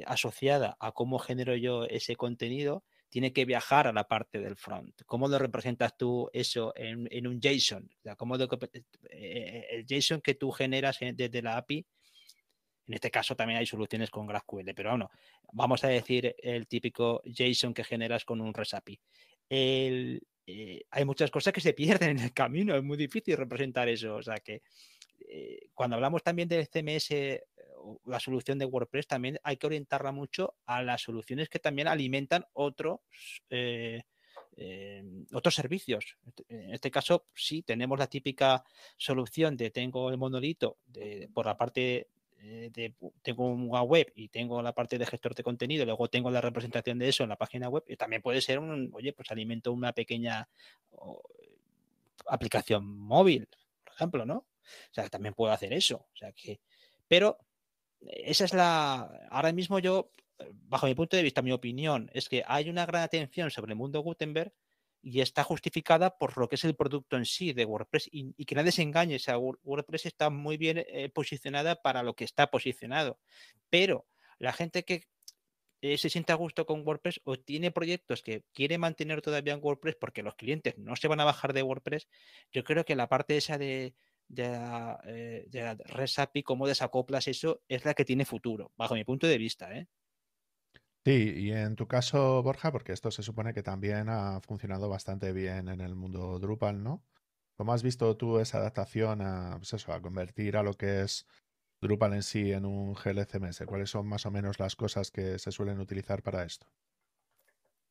asociada 0.05 0.77
a 0.79 0.91
cómo 0.91 1.19
genero 1.19 1.55
yo 1.55 1.85
ese 1.85 2.15
contenido, 2.15 2.83
tiene 3.15 3.31
que 3.31 3.45
viajar 3.45 3.87
a 3.87 3.93
la 3.93 4.09
parte 4.09 4.41
del 4.41 4.57
front. 4.57 5.03
¿Cómo 5.05 5.29
lo 5.29 5.39
representas 5.39 5.95
tú 5.97 6.29
eso 6.33 6.73
en, 6.75 7.27
un 7.27 7.39
JSON? 7.39 7.89
¿cómo 8.17 8.35
eh, 8.35 8.49
eh, 9.09 9.67
el 9.69 9.85
JSON 9.85 10.19
que 10.19 10.35
tú 10.35 10.51
generas 10.51 10.97
desde 10.99 11.41
la 11.41 11.55
API, 11.55 11.85
en 12.87 12.93
este 12.93 13.09
caso 13.09 13.33
también 13.33 13.59
hay 13.59 13.65
soluciones 13.65 14.09
con 14.11 14.27
GraphQL, 14.27 14.73
pero 14.75 14.89
bueno, 14.89 15.09
vamos 15.53 15.81
a 15.85 15.87
decir 15.87 16.35
el 16.37 16.67
típico 16.67 17.21
JSON 17.23 17.73
que 17.73 17.85
generas 17.85 18.25
con 18.25 18.41
un 18.41 18.53
REST 18.53 18.73
API. 18.73 18.99
Eh, 19.49 20.19
hay 20.91 21.05
muchas 21.05 21.31
cosas 21.31 21.53
que 21.53 21.61
se 21.61 21.73
pierden 21.73 22.17
en 22.17 22.19
el 22.19 22.33
camino, 22.33 22.75
es 22.75 22.83
muy 22.83 22.97
difícil 22.97 23.37
representar 23.37 23.87
eso. 23.87 24.15
O 24.15 24.21
sea 24.21 24.35
que 24.39 24.61
cuando 25.73 25.95
hablamos 25.95 26.21
también 26.21 26.49
del 26.49 26.67
CMS 26.67 27.11
la 28.05 28.19
solución 28.19 28.57
de 28.59 28.65
WordPress 28.65 29.07
también 29.07 29.39
hay 29.43 29.57
que 29.57 29.67
orientarla 29.67 30.11
mucho 30.11 30.55
a 30.65 30.81
las 30.83 31.01
soluciones 31.01 31.49
que 31.49 31.59
también 31.59 31.87
alimentan 31.87 32.45
otros, 32.53 32.99
eh, 33.49 34.03
eh, 34.57 35.03
otros 35.33 35.55
servicios. 35.55 36.17
En 36.49 36.73
este 36.73 36.91
caso, 36.91 37.25
sí, 37.33 37.61
tenemos 37.61 37.99
la 37.99 38.07
típica 38.07 38.63
solución 38.97 39.57
de 39.57 39.71
tengo 39.71 40.09
el 40.09 40.17
monolito 40.17 40.77
de, 40.87 41.29
por 41.33 41.45
la 41.45 41.57
parte 41.57 42.07
eh, 42.39 42.69
de, 42.73 42.93
tengo 43.21 43.47
una 43.47 43.81
web 43.81 44.11
y 44.15 44.29
tengo 44.29 44.61
la 44.61 44.73
parte 44.73 44.97
de 44.97 45.05
gestor 45.05 45.33
de 45.35 45.43
contenido, 45.43 45.85
luego 45.85 46.09
tengo 46.09 46.29
la 46.29 46.41
representación 46.41 46.99
de 46.99 47.09
eso 47.09 47.23
en 47.23 47.29
la 47.29 47.37
página 47.37 47.69
web, 47.69 47.83
y 47.87 47.95
también 47.95 48.21
puede 48.21 48.41
ser 48.41 48.59
un, 48.59 48.91
oye, 48.93 49.13
pues 49.13 49.31
alimento 49.31 49.71
una 49.71 49.93
pequeña 49.93 50.47
aplicación 52.27 52.85
móvil, 52.85 53.47
por 53.83 53.93
ejemplo, 53.93 54.25
¿no? 54.25 54.37
O 54.37 54.93
sea, 54.93 55.07
también 55.09 55.33
puedo 55.33 55.51
hacer 55.51 55.73
eso. 55.73 56.07
O 56.13 56.17
sea 56.17 56.31
que, 56.31 56.59
pero 57.07 57.37
esa 58.09 58.45
es 58.45 58.53
la. 58.53 59.27
Ahora 59.29 59.51
mismo 59.53 59.79
yo, 59.79 60.11
bajo 60.51 60.87
mi 60.87 60.95
punto 60.95 61.17
de 61.17 61.23
vista, 61.23 61.41
mi 61.41 61.51
opinión 61.51 62.09
es 62.13 62.29
que 62.29 62.43
hay 62.47 62.69
una 62.69 62.85
gran 62.85 63.03
atención 63.03 63.51
sobre 63.51 63.71
el 63.73 63.77
mundo 63.77 64.01
Gutenberg 64.01 64.53
y 65.01 65.21
está 65.21 65.43
justificada 65.43 66.17
por 66.17 66.35
lo 66.37 66.49
que 66.49 66.55
es 66.55 66.63
el 66.63 66.75
producto 66.75 67.15
en 67.15 67.25
sí 67.25 67.53
de 67.53 67.65
WordPress 67.65 68.09
y, 68.11 68.33
que 68.45 68.55
nadie 68.55 68.71
se 68.71 68.81
engañe, 68.81 69.19
WordPress 69.63 70.07
está 70.07 70.31
muy 70.31 70.57
bien 70.57 70.83
eh, 70.87 71.09
posicionada 71.09 71.79
para 71.81 72.01
lo 72.01 72.15
que 72.15 72.23
está 72.23 72.49
posicionado, 72.49 73.19
pero 73.69 74.07
la 74.39 74.51
gente 74.51 74.83
que 74.83 75.07
eh, 75.81 75.99
se 75.99 76.09
siente 76.09 76.31
a 76.31 76.35
gusto 76.35 76.65
con 76.65 76.81
WordPress 76.87 77.21
o 77.23 77.37
tiene 77.37 77.69
proyectos 77.69 78.23
que 78.23 78.45
quiere 78.51 78.79
mantener 78.79 79.21
todavía 79.21 79.53
en 79.53 79.59
WordPress 79.61 79.95
porque 79.95 80.23
los 80.23 80.33
clientes 80.33 80.75
no 80.79 80.95
se 80.95 81.07
van 81.07 81.19
a 81.19 81.25
bajar 81.25 81.53
de 81.53 81.61
WordPress, 81.61 82.07
yo 82.51 82.63
creo 82.63 82.83
que 82.83 82.95
la 82.95 83.07
parte 83.07 83.37
esa 83.37 83.59
de, 83.59 83.93
de 84.27 84.49
la, 84.49 84.99
eh, 85.05 85.45
de 85.49 85.75
REST 85.85 86.19
API, 86.19 86.43
cómo 86.43 86.67
desacoplas 86.67 87.27
eso, 87.27 87.61
es 87.67 87.85
la 87.85 87.93
que 87.93 88.05
tiene 88.05 88.25
futuro, 88.25 88.71
bajo 88.77 88.95
mi 88.95 89.03
punto 89.03 89.27
de 89.27 89.37
vista. 89.37 89.75
¿eh? 89.75 89.87
Sí, 91.05 91.33
y 91.37 91.51
en 91.51 91.75
tu 91.75 91.87
caso, 91.87 92.41
Borja, 92.41 92.71
porque 92.71 92.91
esto 92.91 93.11
se 93.11 93.21
supone 93.21 93.53
que 93.53 93.61
también 93.61 94.09
ha 94.09 94.39
funcionado 94.41 94.89
bastante 94.89 95.33
bien 95.33 95.67
en 95.67 95.81
el 95.81 95.95
mundo 95.95 96.39
Drupal, 96.39 96.83
¿no? 96.83 97.03
¿Cómo 97.55 97.73
has 97.73 97.83
visto 97.83 98.17
tú 98.17 98.39
esa 98.39 98.57
adaptación 98.57 99.21
a, 99.21 99.55
pues 99.57 99.73
eso, 99.73 99.93
a 99.93 100.01
convertir 100.01 100.57
a 100.57 100.63
lo 100.63 100.73
que 100.73 101.01
es 101.01 101.27
Drupal 101.79 102.13
en 102.13 102.23
sí 102.23 102.51
en 102.51 102.65
un 102.65 102.95
GLCMS? 102.95 103.65
¿Cuáles 103.65 103.91
son 103.91 104.07
más 104.07 104.25
o 104.25 104.31
menos 104.31 104.59
las 104.59 104.75
cosas 104.75 105.11
que 105.11 105.39
se 105.39 105.51
suelen 105.51 105.79
utilizar 105.79 106.21
para 106.23 106.43
esto? 106.43 106.67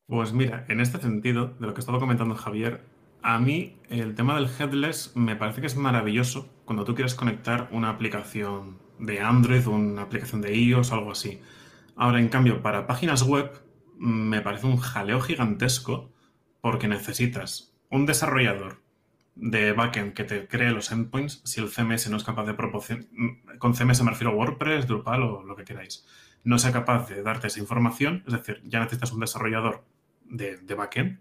Pues 0.06 0.32
mira, 0.32 0.66
en 0.68 0.80
este 0.80 0.98
sentido, 0.98 1.54
de 1.58 1.66
lo 1.66 1.72
que 1.72 1.80
estaba 1.80 1.98
comentando 1.98 2.34
Javier, 2.34 2.82
a 3.24 3.38
mí 3.38 3.80
el 3.88 4.14
tema 4.14 4.34
del 4.36 4.50
headless 4.58 5.12
me 5.16 5.34
parece 5.34 5.62
que 5.62 5.66
es 5.66 5.76
maravilloso 5.76 6.52
cuando 6.66 6.84
tú 6.84 6.94
quieres 6.94 7.14
conectar 7.14 7.68
una 7.72 7.88
aplicación 7.88 8.78
de 8.98 9.20
Android 9.20 9.66
una 9.66 10.02
aplicación 10.02 10.42
de 10.42 10.54
iOS 10.54 10.92
algo 10.92 11.10
así. 11.10 11.40
Ahora, 11.96 12.20
en 12.20 12.28
cambio, 12.28 12.62
para 12.62 12.86
páginas 12.86 13.22
web 13.22 13.50
me 13.96 14.42
parece 14.42 14.66
un 14.66 14.76
jaleo 14.76 15.20
gigantesco 15.20 16.12
porque 16.60 16.86
necesitas 16.86 17.74
un 17.88 18.04
desarrollador 18.04 18.82
de 19.36 19.72
backend 19.72 20.12
que 20.12 20.24
te 20.24 20.46
cree 20.46 20.70
los 20.70 20.92
endpoints 20.92 21.40
si 21.44 21.62
el 21.62 21.70
CMS 21.70 22.10
no 22.10 22.18
es 22.18 22.24
capaz 22.24 22.44
de 22.44 22.52
proporcionar, 22.52 23.06
con 23.58 23.74
CMS 23.74 24.02
me 24.02 24.10
refiero 24.10 24.32
a 24.32 24.36
WordPress, 24.36 24.86
Drupal 24.86 25.22
o 25.22 25.42
lo 25.42 25.56
que 25.56 25.64
queráis, 25.64 26.06
no 26.44 26.58
sea 26.58 26.72
capaz 26.72 27.08
de 27.08 27.22
darte 27.22 27.46
esa 27.46 27.58
información, 27.58 28.22
es 28.26 28.34
decir, 28.34 28.60
ya 28.64 28.80
necesitas 28.80 29.12
un 29.12 29.20
desarrollador 29.20 29.82
de, 30.26 30.58
de 30.58 30.74
backend 30.74 31.20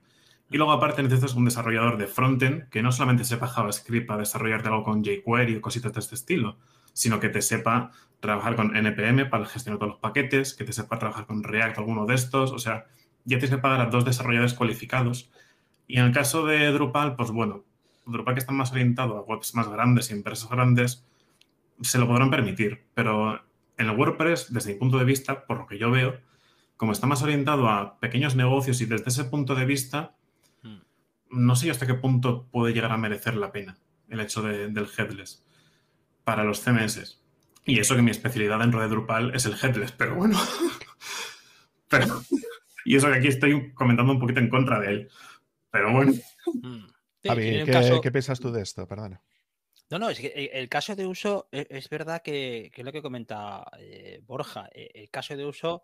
y 0.54 0.58
luego 0.58 0.72
aparte 0.72 1.02
necesitas 1.02 1.34
un 1.34 1.46
desarrollador 1.46 1.98
de 1.98 2.06
frontend 2.06 2.70
que 2.70 2.84
no 2.84 2.92
solamente 2.92 3.24
sepa 3.24 3.48
JavaScript 3.48 4.06
para 4.06 4.20
desarrollarte 4.20 4.68
algo 4.70 4.84
con 4.84 5.04
jQuery 5.04 5.56
o 5.56 5.62
cositas 5.62 5.92
de 5.92 6.00
este 6.00 6.14
estilo, 6.14 6.60
sino 6.94 7.20
que 7.20 7.30
te 7.30 7.42
sepa 7.42 7.90
trabajar 8.20 8.56
con 8.56 8.76
NPM 8.76 9.26
para 9.32 9.46
gestionar 9.46 9.80
todos 9.80 9.94
los 9.94 10.00
paquetes, 10.00 10.54
que 10.54 10.64
te 10.64 10.72
sepa 10.72 11.00
trabajar 11.00 11.26
con 11.26 11.44
React 11.44 11.80
alguno 11.80 12.06
de 12.06 12.14
estos, 12.14 12.52
o 12.52 12.60
sea, 12.60 12.86
ya 13.26 13.40
tienes 13.40 13.50
que 13.50 13.58
pagar 13.58 13.82
a 13.82 13.88
dos 13.88 14.06
desarrolladores 14.06 14.54
cualificados. 14.54 15.32
Y 15.88 15.98
en 15.98 16.06
el 16.06 16.12
caso 16.14 16.46
de 16.46 16.72
Drupal, 16.72 17.16
pues 17.16 17.32
bueno, 17.32 17.64
Drupal 18.06 18.36
que 18.36 18.40
está 18.40 18.52
más 18.52 18.72
orientado 18.72 19.18
a 19.18 19.22
webs 19.22 19.56
más 19.56 19.68
grandes 19.68 20.12
y 20.12 20.14
empresas 20.14 20.52
grandes, 20.52 21.04
se 21.82 21.98
lo 21.98 22.08
podrán 22.08 22.30
permitir, 22.30 22.86
pero 22.94 23.42
en 23.80 23.90
el 23.90 23.98
WordPress, 23.98 24.54
desde 24.54 24.74
mi 24.74 24.80
punto 24.80 25.00
de 25.00 25.06
vista, 25.06 25.48
por 25.48 25.58
lo 25.58 25.66
que 25.66 25.80
yo 25.80 25.90
veo, 25.90 26.14
como 26.78 26.92
está 26.92 27.08
más 27.08 27.24
orientado 27.24 27.68
a 27.70 28.00
pequeños 28.00 28.36
negocios 28.36 28.82
y 28.82 28.86
desde 28.86 29.06
ese 29.08 29.24
punto 29.24 29.56
de 29.56 29.66
vista. 29.66 30.16
No 31.34 31.56
sé 31.56 31.72
hasta 31.72 31.88
qué 31.88 31.96
punto 31.96 32.48
puede 32.52 32.74
llegar 32.74 32.92
a 32.92 32.98
merecer 32.98 33.36
la 33.36 33.52
pena 33.52 33.78
el 34.10 34.20
hecho 34.20 34.42
del 34.42 34.88
headless 34.98 35.44
para 36.24 36.44
los 36.44 36.62
CMS. 36.62 37.20
Y 37.66 37.80
eso 37.80 37.96
que 37.96 38.02
mi 38.02 38.12
especialidad 38.12 38.60
dentro 38.60 38.82
de 38.82 38.88
Drupal 38.88 39.34
es 39.36 39.46
el 39.46 39.56
headless, 39.62 39.92
pero 39.94 40.16
bueno. 40.16 40.40
pero, 41.90 42.22
y 42.86 42.96
eso 42.96 43.08
que 43.08 43.16
aquí 43.16 43.28
estoy 43.28 43.74
comentando 43.74 44.14
un 44.14 44.20
poquito 44.20 44.40
en 44.40 44.50
contra 44.50 44.80
de 44.80 44.88
él. 44.88 45.10
Pero 45.72 45.92
bueno. 45.92 46.14
Mm. 46.46 46.86
¿qué, 47.22 48.12
piensas 48.12 48.40
tú 48.40 48.52
de 48.52 48.62
esto? 48.62 48.88
Perdona. 48.88 49.22
No, 49.90 50.00
no, 50.00 50.10
es 50.10 50.20
que 50.20 50.50
el 50.54 50.70
caso 50.70 50.96
de 50.96 51.06
uso 51.06 51.48
e, 51.52 51.68
es, 51.70 51.90
verdad 51.90 52.22
que, 52.22 52.72
es 52.74 52.86
lo 52.86 52.92
que 52.92 53.02
comenta 53.02 53.66
eh, 53.80 54.22
Borja. 54.26 54.70
El 54.74 55.10
caso 55.10 55.36
de 55.38 55.46
uso 55.46 55.84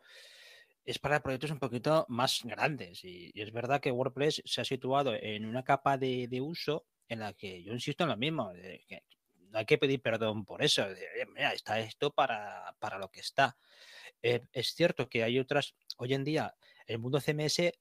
es 0.90 0.98
para 0.98 1.22
proyectos 1.22 1.52
un 1.52 1.60
poquito 1.60 2.08
más 2.10 2.42
grandes. 2.44 3.06
Y, 3.06 3.32
es 3.36 3.52
verdad 3.54 3.80
que 3.80 3.92
WordPress 3.92 4.42
se 4.44 4.62
ha 4.62 4.66
situado 4.66 5.14
en 5.14 5.46
una 5.46 5.64
capa 5.64 6.00
de, 6.00 6.28
uso 6.42 6.88
en 7.08 7.20
la 7.20 7.34
que 7.34 7.64
yo 7.64 7.74
insisto 7.74 8.06
en 8.06 8.10
lo 8.10 8.18
mismo. 8.18 8.52
no 9.52 9.60
hay 9.60 9.66
que 9.66 9.78
pedir 9.78 10.02
perdón 10.02 10.46
por 10.46 10.64
eso. 10.64 10.88
Mira, 11.36 11.54
está 11.54 11.80
esto 11.80 12.12
para, 12.12 12.74
lo 13.00 13.10
que 13.12 13.20
está. 13.20 13.56
Eh, 14.24 14.42
es 14.52 14.74
cierto 14.74 15.08
que 15.08 15.24
hay 15.24 15.38
otras, 15.38 15.76
hoy 15.98 16.16
en 16.16 16.24
día, 16.24 16.56
el 16.88 16.98
mundo 16.98 17.22
CMS, 17.22 17.72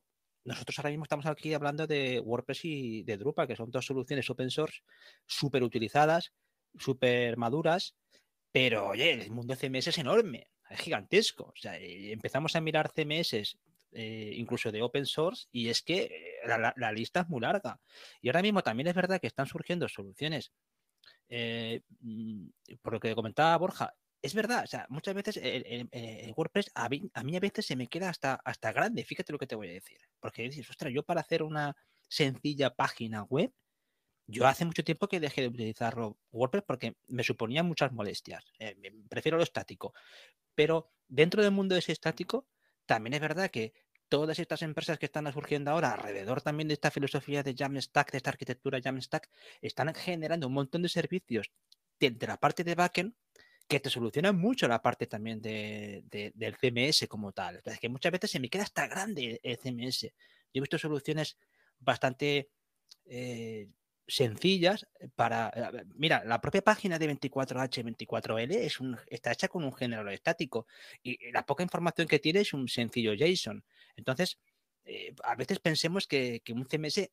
nosotros 0.44 0.78
ahora 0.78 0.90
mismo 0.90 1.04
estamos 1.04 1.24
aquí 1.24 1.54
hablando 1.54 1.86
de 1.86 2.20
WordPress 2.20 2.66
y 2.66 3.04
de 3.04 3.16
Drupal, 3.16 3.48
que 3.48 3.56
son 3.56 3.70
dos 3.70 3.86
soluciones 3.86 4.28
open 4.28 4.50
source 4.50 4.82
súper 5.24 5.62
utilizadas, 5.62 6.34
súper 6.78 7.38
maduras, 7.38 7.96
pero 8.52 8.88
oye, 8.88 9.12
el 9.12 9.30
mundo 9.30 9.56
CMS 9.56 9.88
es 9.88 9.98
enorme, 9.98 10.48
es 10.70 10.80
gigantesco. 10.80 11.44
O 11.44 11.56
sea, 11.56 11.78
eh, 11.78 12.12
empezamos 12.12 12.54
a 12.56 12.60
mirar 12.60 12.90
CMS 12.92 13.56
eh, 13.92 14.32
incluso 14.36 14.70
de 14.70 14.82
open 14.82 15.06
source, 15.06 15.46
y 15.50 15.68
es 15.68 15.82
que 15.82 16.40
la, 16.46 16.92
lista 16.92 17.20
es 17.20 17.28
muy 17.28 17.40
larga. 17.40 17.80
Y 18.20 18.28
ahora 18.28 18.42
mismo 18.42 18.62
también 18.62 18.86
es 18.86 18.94
verdad 18.94 19.20
que 19.20 19.26
están 19.26 19.46
surgiendo 19.46 19.88
soluciones 19.88 20.52
eh, 21.28 21.82
mm, 22.00 22.48
por 22.82 22.94
lo 22.94 23.00
que 23.00 23.14
comentaba 23.14 23.56
Borja, 23.56 23.94
es 24.20 24.34
verdad, 24.34 24.64
o 24.64 24.66
sea, 24.66 24.86
muchas 24.88 25.14
veces 25.14 25.36
el, 25.36 25.88
WordPress 26.36 26.70
a 26.74 26.88
mí, 26.88 27.10
a 27.14 27.40
veces 27.40 27.66
se 27.66 27.76
me 27.76 27.86
queda 27.86 28.08
hasta, 28.08 28.34
hasta 28.44 28.72
grande, 28.72 29.04
fíjate 29.04 29.32
lo 29.32 29.38
que 29.38 29.46
te 29.46 29.54
voy 29.54 29.68
a 29.68 29.72
decir, 29.72 29.98
porque 30.20 30.42
dices, 30.42 30.68
ostras, 30.68 30.92
yo 30.92 31.04
para 31.04 31.20
hacer 31.20 31.42
una 31.42 31.76
sencilla 32.08 32.74
página 32.74 33.22
web, 33.24 33.52
yo 34.26 34.46
hace 34.46 34.64
mucho 34.64 34.84
tiempo 34.84 35.08
que 35.08 35.20
dejé 35.20 35.42
de 35.42 35.48
utilizar 35.48 35.96
WordPress 36.32 36.64
porque 36.66 36.96
me 37.06 37.22
suponía 37.22 37.62
muchas 37.62 37.92
molestias, 37.92 38.44
eh, 38.58 38.76
prefiero 39.08 39.38
lo 39.38 39.44
estático, 39.44 39.94
pero 40.58 40.90
dentro 41.06 41.40
del 41.40 41.52
mundo 41.52 41.76
de 41.76 41.78
ese 41.78 41.92
estático, 41.92 42.48
también 42.84 43.14
es 43.14 43.20
verdad 43.20 43.48
que 43.48 43.74
todas 44.08 44.40
estas 44.40 44.62
empresas 44.62 44.98
que 44.98 45.06
están 45.06 45.32
surgiendo 45.32 45.70
ahora 45.70 45.92
alrededor 45.92 46.42
también 46.42 46.66
de 46.66 46.74
esta 46.74 46.90
filosofía 46.90 47.44
de 47.44 47.54
Jamstack, 47.56 48.10
de 48.10 48.16
esta 48.16 48.30
arquitectura 48.30 48.80
Jamstack, 48.82 49.30
están 49.62 49.94
generando 49.94 50.48
un 50.48 50.54
montón 50.54 50.82
de 50.82 50.88
servicios 50.88 51.52
de, 52.00 52.16
la 52.26 52.38
parte 52.38 52.64
de 52.64 52.74
backend 52.74 53.14
que 53.68 53.78
te 53.78 53.88
solucionan 53.88 54.36
mucho 54.36 54.66
la 54.66 54.82
parte 54.82 55.06
también 55.06 55.40
de, 55.40 56.02
del 56.34 56.56
CMS 56.56 57.06
como 57.06 57.30
tal. 57.30 57.62
Es 57.64 57.78
que 57.78 57.88
muchas 57.88 58.10
veces 58.10 58.32
se 58.32 58.40
me 58.40 58.50
queda 58.50 58.64
hasta 58.64 58.88
grande 58.88 59.38
el 59.44 59.58
CMS. 59.58 60.00
Yo 60.00 60.10
he 60.54 60.60
visto 60.60 60.76
soluciones 60.76 61.38
bastante 61.78 62.50
eh, 63.04 63.68
sencillas 64.08 64.88
para... 65.14 65.52
Eh, 65.54 65.84
mira, 65.94 66.24
la 66.24 66.40
propia 66.40 66.62
página 66.62 66.98
de 66.98 67.14
24H24L 67.14 68.54
es 68.54 68.80
un, 68.80 68.98
está 69.06 69.32
hecha 69.32 69.48
con 69.48 69.64
un 69.64 69.72
generador 69.72 70.12
estático 70.12 70.66
y 71.02 71.30
la 71.30 71.44
poca 71.44 71.62
información 71.62 72.08
que 72.08 72.18
tiene 72.18 72.40
es 72.40 72.52
un 72.54 72.68
sencillo 72.68 73.14
JSON. 73.14 73.62
Entonces, 73.96 74.38
eh, 74.84 75.14
a 75.22 75.36
veces 75.36 75.60
pensemos 75.60 76.06
que, 76.06 76.42
un 76.50 76.64
CMS, 76.66 77.10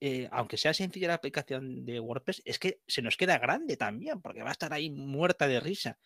eh, 0.00 0.28
aunque 0.30 0.56
sea 0.56 0.72
sencilla 0.72 1.08
la 1.08 1.14
aplicación 1.14 1.84
de 1.84 1.98
WordPress, 1.98 2.42
es 2.44 2.58
que 2.58 2.80
se 2.86 3.02
nos 3.02 3.16
queda 3.16 3.38
grande 3.38 3.76
también, 3.76 4.22
porque 4.22 4.42
va 4.42 4.50
a 4.50 4.52
estar 4.52 4.72
ahí 4.72 4.90
muerta 4.90 5.48
de 5.48 5.60
risa. 5.60 5.98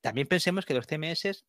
También 0.00 0.26
pensemos 0.26 0.66
que 0.66 0.74
los 0.74 0.86
CMS 0.86 1.44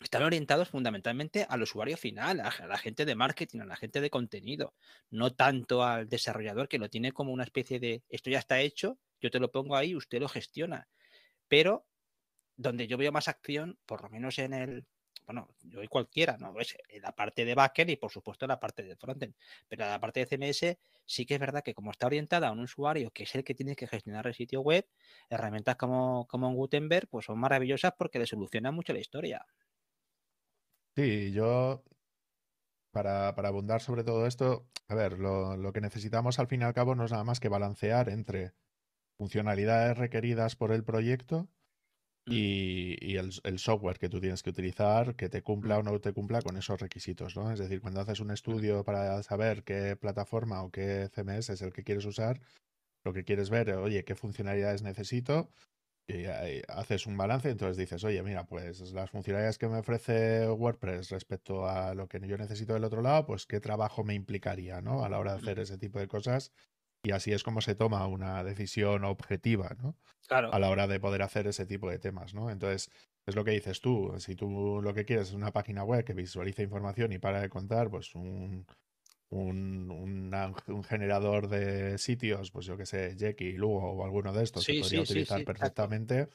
están 0.00 0.22
orientados 0.22 0.68
fundamentalmente 0.68 1.46
al 1.48 1.62
usuario 1.62 1.96
final, 1.96 2.40
a 2.40 2.66
la 2.66 2.78
gente 2.78 3.04
de 3.04 3.14
marketing, 3.14 3.60
a 3.60 3.66
la 3.66 3.76
gente 3.76 4.00
de 4.00 4.10
contenido, 4.10 4.74
no 5.10 5.34
tanto 5.34 5.84
al 5.84 6.08
desarrollador 6.08 6.68
que 6.68 6.78
lo 6.78 6.88
tiene 6.88 7.12
como 7.12 7.32
una 7.32 7.44
especie 7.44 7.78
de 7.80 8.02
esto 8.08 8.30
ya 8.30 8.38
está 8.38 8.60
hecho, 8.60 8.98
yo 9.20 9.30
te 9.30 9.38
lo 9.38 9.50
pongo 9.50 9.76
ahí, 9.76 9.94
usted 9.94 10.20
lo 10.20 10.28
gestiona. 10.28 10.88
Pero 11.48 11.86
donde 12.56 12.86
yo 12.86 12.98
veo 12.98 13.12
más 13.12 13.28
acción, 13.28 13.78
por 13.86 14.02
lo 14.02 14.10
menos 14.10 14.38
en 14.38 14.54
el, 14.54 14.86
bueno, 15.26 15.48
yo 15.62 15.82
y 15.82 15.88
cualquiera, 15.88 16.36
¿no? 16.38 16.58
Es 16.58 16.76
la 17.02 17.12
parte 17.12 17.44
de 17.44 17.54
backend 17.54 17.90
y 17.90 17.96
por 17.96 18.10
supuesto 18.10 18.46
la 18.46 18.60
parte 18.60 18.82
de 18.82 18.96
frontend. 18.96 19.34
Pero 19.68 19.86
la 19.86 20.00
parte 20.00 20.20
de 20.20 20.26
CMS 20.26 20.78
sí 21.06 21.26
que 21.26 21.34
es 21.34 21.40
verdad 21.40 21.62
que 21.62 21.74
como 21.74 21.90
está 21.90 22.06
orientada 22.06 22.48
a 22.48 22.52
un 22.52 22.60
usuario 22.60 23.10
que 23.10 23.24
es 23.24 23.34
el 23.34 23.44
que 23.44 23.54
tiene 23.54 23.76
que 23.76 23.86
gestionar 23.86 24.26
el 24.26 24.34
sitio 24.34 24.60
web, 24.60 24.88
herramientas 25.28 25.76
como, 25.76 26.26
como 26.28 26.52
Gutenberg 26.54 27.08
pues 27.08 27.26
son 27.26 27.38
maravillosas 27.38 27.92
porque 27.98 28.18
le 28.18 28.26
solucionan 28.26 28.74
mucho 28.74 28.92
la 28.92 29.00
historia. 29.00 29.46
Sí, 31.00 31.32
yo, 31.32 31.82
para, 32.92 33.28
abundar 33.28 33.80
sobre 33.80 34.04
todo 34.04 34.26
esto, 34.26 34.68
a 34.86 34.94
ver, 34.94 35.18
lo, 35.18 35.72
que 35.72 35.80
necesitamos 35.80 36.38
al 36.38 36.46
fin 36.46 36.60
y 36.60 36.64
al 36.64 36.74
cabo 36.74 36.94
no 36.94 37.06
es 37.06 37.10
nada 37.10 37.24
más 37.24 37.40
que 37.40 37.48
balancear 37.48 38.10
entre 38.10 38.52
funcionalidades 39.16 39.96
requeridas 39.96 40.56
por 40.56 40.72
el 40.72 40.84
proyecto 40.84 41.48
mm. 42.26 42.32
y, 42.32 43.16
el, 43.16 43.58
software 43.58 43.98
que 43.98 44.10
tú 44.10 44.20
tienes 44.20 44.42
que 44.42 44.50
utilizar, 44.50 45.16
que 45.16 45.30
te 45.30 45.42
cumpla 45.42 45.76
mm. 45.76 45.80
o 45.80 45.82
no 45.84 46.00
te 46.02 46.12
cumpla 46.12 46.42
con 46.42 46.58
esos 46.58 46.78
requisitos, 46.78 47.34
¿no? 47.34 47.50
Es 47.50 47.58
decir, 47.58 47.80
cuando 47.80 48.02
haces 48.02 48.20
un 48.20 48.30
estudio 48.30 48.84
para 48.84 49.22
saber 49.22 49.64
qué 49.64 49.96
plataforma 49.96 50.62
o 50.62 50.70
qué 50.70 51.08
CMS 51.14 51.48
es 51.48 51.62
el 51.62 51.72
que 51.72 51.82
quieres 51.82 52.04
usar, 52.04 52.42
lo 53.04 53.14
que 53.14 53.24
quieres 53.24 53.48
ver, 53.48 53.70
oye, 53.72 54.04
qué 54.04 54.14
funcionalidades 54.16 54.82
necesito, 54.82 55.48
y 56.10 56.62
haces 56.68 57.06
un 57.06 57.16
balance, 57.16 57.50
entonces 57.50 57.76
dices, 57.76 58.02
oye, 58.04 58.22
mira, 58.22 58.44
pues 58.46 58.92
las 58.92 59.10
funcionalidades 59.10 59.58
que 59.58 59.68
me 59.68 59.78
ofrece 59.78 60.48
WordPress 60.48 61.10
respecto 61.10 61.68
a 61.68 61.94
lo 61.94 62.08
que 62.08 62.20
yo 62.26 62.36
necesito 62.36 62.74
del 62.74 62.84
otro 62.84 63.02
lado, 63.02 63.26
pues 63.26 63.46
qué 63.46 63.60
trabajo 63.60 64.04
me 64.04 64.14
implicaría, 64.14 64.80
¿no? 64.80 65.04
A 65.04 65.08
la 65.08 65.18
hora 65.18 65.32
de 65.32 65.38
hacer 65.38 65.58
ese 65.58 65.78
tipo 65.78 65.98
de 65.98 66.08
cosas. 66.08 66.52
Y 67.02 67.12
así 67.12 67.32
es 67.32 67.42
como 67.42 67.62
se 67.62 67.74
toma 67.74 68.06
una 68.06 68.44
decisión 68.44 69.04
objetiva, 69.04 69.74
¿no? 69.82 69.96
Claro. 70.28 70.52
A 70.52 70.58
la 70.58 70.68
hora 70.68 70.86
de 70.86 71.00
poder 71.00 71.22
hacer 71.22 71.46
ese 71.46 71.64
tipo 71.64 71.88
de 71.88 71.98
temas, 71.98 72.34
¿no? 72.34 72.50
Entonces, 72.50 72.90
es 73.26 73.34
lo 73.34 73.44
que 73.44 73.52
dices 73.52 73.80
tú. 73.80 74.14
Si 74.18 74.34
tú 74.34 74.80
lo 74.82 74.92
que 74.92 75.04
quieres 75.04 75.28
es 75.28 75.34
una 75.34 75.50
página 75.50 75.82
web 75.82 76.04
que 76.04 76.12
visualice 76.12 76.62
información 76.62 77.12
y 77.12 77.18
para 77.18 77.40
de 77.40 77.48
contar, 77.48 77.90
pues 77.90 78.14
un, 78.14 78.66
un, 79.30 79.90
un, 80.66 80.84
generador 80.84 81.48
de 81.48 81.98
sitios, 81.98 82.50
pues 82.50 82.66
yo 82.66 82.76
que 82.76 82.84
sé, 82.84 83.16
Jekyll, 83.16 83.56
Lugo 83.56 83.92
o 83.92 84.04
alguno 84.04 84.32
de 84.32 84.42
estos, 84.42 84.64
se 84.64 84.80
podría 84.80 85.02
utilizar 85.02 85.44
perfectamente. 85.44 86.28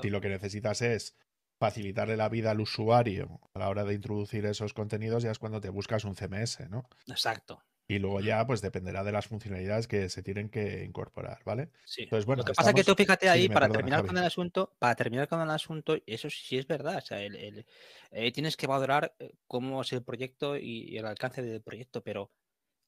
Si 0.00 0.10
lo 0.10 0.20
que 0.20 0.28
necesitas 0.28 0.82
es 0.82 1.16
facilitarle 1.58 2.16
la 2.16 2.28
vida 2.28 2.50
al 2.50 2.60
usuario 2.60 3.40
a 3.54 3.60
la 3.60 3.68
hora 3.68 3.84
de 3.84 3.94
introducir 3.94 4.44
esos 4.46 4.74
contenidos, 4.74 5.22
ya 5.22 5.30
es 5.30 5.38
cuando 5.38 5.60
te 5.60 5.68
buscas 5.68 6.04
un 6.04 6.16
CMS, 6.16 6.68
¿no? 6.68 6.88
Exacto. 7.06 7.62
Y 7.92 7.98
luego 7.98 8.20
ya, 8.20 8.46
pues 8.46 8.62
dependerá 8.62 9.04
de 9.04 9.12
las 9.12 9.26
funcionalidades 9.26 9.86
que 9.86 10.08
se 10.08 10.22
tienen 10.22 10.48
que 10.48 10.82
incorporar, 10.82 11.42
¿vale? 11.44 11.68
Sí. 11.84 12.04
Entonces, 12.04 12.24
bueno, 12.24 12.40
Lo 12.40 12.46
que 12.46 12.54
pasa 12.54 12.70
es 12.70 12.74
que 12.74 12.84
tú 12.84 12.94
fíjate 12.94 13.28
ahí, 13.28 13.50
para 13.50 13.68
terminar 13.68 14.06
con 14.06 14.16
el 14.16 14.24
asunto, 14.24 14.74
para 14.78 14.94
terminar 14.94 15.28
con 15.28 15.42
el 15.42 15.50
asunto, 15.50 15.98
eso 16.06 16.30
sí 16.30 16.56
es 16.56 16.66
verdad. 16.66 16.96
O 16.96 17.00
sea, 17.02 17.20
el, 17.20 17.66
eh, 18.10 18.32
tienes 18.32 18.56
que 18.56 18.66
valorar 18.66 19.14
eh, 19.18 19.34
cómo 19.46 19.82
es 19.82 19.92
el 19.92 20.02
proyecto 20.02 20.56
y, 20.56 20.96
el 20.96 21.04
alcance 21.04 21.42
del 21.42 21.60
proyecto, 21.60 22.02
pero 22.02 22.30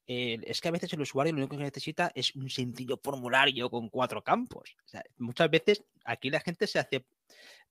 es 0.07 0.61
que 0.61 0.67
a 0.67 0.71
veces 0.71 0.91
el 0.93 1.01
usuario 1.01 1.33
lo 1.33 1.39
único 1.39 1.55
que 1.55 1.63
necesita 1.63 2.11
es 2.15 2.35
un 2.35 2.49
sencillo 2.49 2.99
formulario 3.03 3.69
con 3.69 3.89
cuatro 3.89 4.23
campos. 4.23 4.75
O 4.85 4.87
sea, 4.87 5.03
muchas 5.17 5.51
veces 5.51 5.83
aquí 6.03 6.31
la 6.31 6.39
gente 6.39 6.65
se 6.65 6.79
hace 6.79 7.05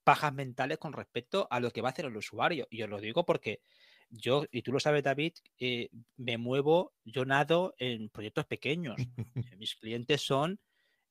pajas 0.04 0.32
mentales 0.32 0.78
con 0.78 0.92
respecto 0.92 1.48
a 1.50 1.58
lo 1.58 1.72
que 1.72 1.80
va 1.80 1.88
a 1.88 1.92
hacer 1.92 2.04
el 2.04 2.16
usuario. 2.16 2.68
Y 2.70 2.82
os 2.82 2.88
lo 2.88 3.00
digo 3.00 3.24
porque 3.24 3.60
yo, 4.10 4.44
y 4.50 4.62
tú 4.62 4.72
lo 4.72 4.80
sabes, 4.80 5.02
David, 5.02 5.34
eh, 5.58 5.88
me 6.16 6.38
muevo, 6.38 6.92
yo 7.04 7.24
nado 7.24 7.74
en 7.78 8.08
proyectos 8.08 8.46
pequeños. 8.46 8.96
Mis 9.58 9.74
clientes 9.76 10.20
son 10.22 10.60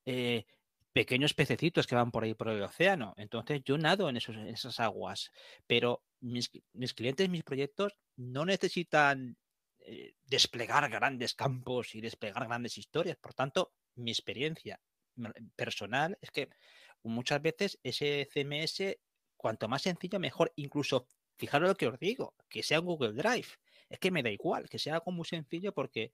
eh, 0.06 0.46
pequeños 0.94 1.34
pececitos 1.34 1.88
que 1.88 1.96
van 1.96 2.12
por 2.12 2.24
ahí 2.24 2.34
por 2.34 2.50
el 2.50 2.62
océano. 2.62 3.14
Entonces 3.18 3.62
yo 3.66 3.78
nado 3.78 4.10
en, 4.10 4.18
esos, 4.18 4.38
esas 4.38 4.80
aguas. 4.80 5.32
Pero 5.68 6.04
mis, 6.22 6.52
mis, 6.74 6.94
clientes, 6.94 7.30
mis 7.30 7.44
proyectos 7.44 7.98
no 8.16 8.46
necesitan 8.46 9.38
eh, 9.80 10.14
desplegar 10.26 10.90
grandes 10.90 11.34
campos 11.34 11.96
y 11.96 12.02
desplegar 12.02 12.48
grandes 12.48 12.78
historias. 12.78 13.18
Por 13.18 13.34
tanto, 13.34 13.74
mi 13.96 14.12
experiencia 14.12 14.80
personal 15.56 16.18
es 16.22 16.32
que 16.32 16.50
muchas 17.04 17.42
veces 17.42 17.80
ese 17.84 18.28
CMS, 18.32 18.98
cuanto 19.36 19.68
más 19.68 19.82
sencillo, 19.82 20.20
mejor. 20.20 20.54
Incluso 20.56 21.08
Fijaros 21.38 21.70
lo 21.70 21.76
que 21.76 21.88
os 21.88 22.00
digo, 22.00 22.36
que 22.50 22.64
sea 22.64 22.80
Google 22.80 23.14
Drive. 23.14 23.48
Es 23.90 24.00
que 24.00 24.12
me 24.12 24.24
da 24.24 24.30
igual, 24.30 24.70
que 24.70 24.80
sea 24.80 24.96
algo 24.96 25.12
muy 25.12 25.26
sencillo 25.26 25.74
porque 25.74 26.12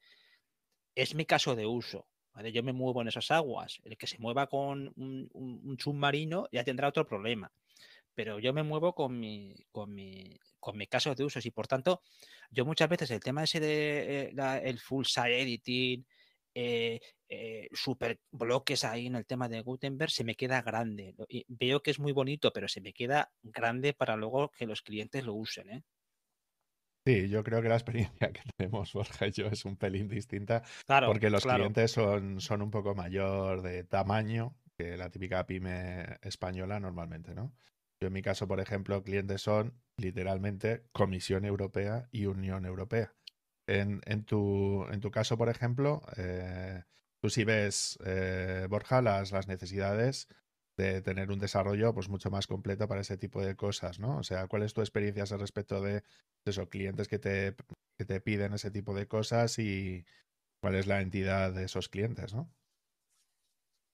es 0.95 1.15
mi 1.15 1.25
caso 1.25 1.55
de 1.55 1.65
uso. 1.65 2.07
Yo 2.53 2.63
me 2.63 2.73
muevo 2.73 3.01
en 3.01 3.09
esas 3.09 3.31
aguas. 3.31 3.79
El 3.83 3.97
que 3.97 4.07
se 4.07 4.17
mueva 4.17 4.47
con 4.47 4.93
un, 4.95 5.77
submarino 5.79 6.47
ya 6.51 6.63
tendrá 6.63 6.87
otro 6.87 7.05
problema. 7.05 7.51
Pero 8.15 8.39
yo 8.39 8.53
me 8.53 8.63
muevo 8.63 8.93
con 8.93 9.19
mi, 9.19 9.55
con 9.71 9.93
mi, 9.93 10.37
con 10.59 10.77
mi 10.77 10.87
caso 10.87 11.13
de 11.15 11.23
uso. 11.23 11.39
Y 11.43 11.51
por 11.51 11.67
tanto, 11.67 12.01
yo 12.49 12.65
muchas 12.65 12.89
veces 12.89 13.11
el 13.11 13.19
tema 13.19 13.43
ese 13.43 13.59
de 13.59 14.21
eh, 14.21 14.61
el 14.63 14.79
full 14.79 15.05
site 15.05 15.41
editing, 15.41 16.05
eh, 16.53 16.99
eh, 17.29 17.67
super 17.71 18.19
bloques 18.31 18.83
ahí 18.83 19.07
en 19.07 19.15
el 19.15 19.25
tema 19.25 19.47
de 19.49 19.61
Gutenberg, 19.61 20.11
se 20.11 20.23
me 20.23 20.35
queda 20.35 20.61
grande. 20.61 21.15
veo 21.47 21.81
que 21.81 21.91
es 21.91 21.99
muy 21.99 22.11
bonito, 22.11 22.51
pero 22.51 22.67
se 22.67 22.81
me 22.81 22.93
queda 22.93 23.31
grande 23.43 23.93
para 23.93 24.15
luego 24.15 24.49
que 24.49 24.65
los 24.65 24.81
clientes 24.81 25.23
lo 25.23 25.33
usen. 25.33 25.69
¿eh? 25.69 25.83
Sí, 27.05 27.29
yo 27.29 27.43
creo 27.43 27.61
que 27.61 27.69
la 27.69 27.75
experiencia 27.75 28.31
que 28.33 28.41
tenemos 28.57 28.93
Borja 28.93 29.27
y 29.27 29.31
yo 29.31 29.47
es 29.47 29.65
un 29.65 29.77
pelín 29.77 30.07
distinta 30.07 30.63
porque 31.05 31.29
los 31.29 31.45
clientes 31.45 31.91
son, 31.91 32.41
son 32.41 32.61
un 32.61 32.71
poco 32.71 32.95
mayor 32.95 33.61
de 33.61 33.83
tamaño 33.83 34.55
que 34.77 34.95
la 34.95 35.09
típica 35.09 35.45
pyme 35.45 36.19
española 36.21 36.79
normalmente, 36.79 37.35
¿no? 37.35 37.53
Yo 38.01 38.07
en 38.07 38.13
mi 38.13 38.21
caso, 38.21 38.47
por 38.47 38.61
ejemplo, 38.61 39.03
clientes 39.03 39.41
son 39.41 39.73
literalmente 39.97 40.85
Comisión 40.93 41.43
Europea 41.43 42.07
y 42.11 42.27
Unión 42.27 42.65
Europea. 42.65 43.13
En, 43.69 44.23
tu, 44.25 44.85
en 44.91 44.99
tu 44.99 45.11
caso, 45.11 45.37
por 45.37 45.47
ejemplo, 45.47 46.01
eh, 46.17 46.83
tú 47.21 47.29
sí 47.29 47.43
ves, 47.43 47.99
eh, 48.03 48.65
Borja, 48.67 49.01
las, 49.01 49.31
las 49.31 49.47
necesidades 49.47 50.27
de 50.75 51.01
tener 51.01 51.29
un 51.29 51.39
desarrollo 51.39 51.93
pues 51.93 52.09
mucho 52.09 52.31
más 52.31 52.47
completo 52.47 52.87
para 52.87 53.01
ese 53.01 53.17
tipo 53.17 53.43
de 53.43 53.55
cosas, 53.55 53.99
¿no? 53.99 54.17
O 54.17 54.23
sea, 54.23 54.47
¿cuál 54.47 54.63
es 54.63 54.73
tu 54.73 54.81
experiencia 54.81 55.23
al 55.29 55.39
respecto 55.39 55.81
de 55.81 56.03
esos 56.45 56.67
clientes 56.69 57.07
que 57.07 57.19
te, 57.19 57.55
que 57.97 58.05
te 58.05 58.21
piden 58.21 58.53
ese 58.53 58.71
tipo 58.71 58.95
de 58.95 59.07
cosas 59.07 59.59
y 59.59 60.03
cuál 60.59 60.75
es 60.75 60.87
la 60.87 61.01
entidad 61.01 61.53
de 61.53 61.65
esos 61.65 61.89
clientes, 61.89 62.33
¿no? 62.33 62.49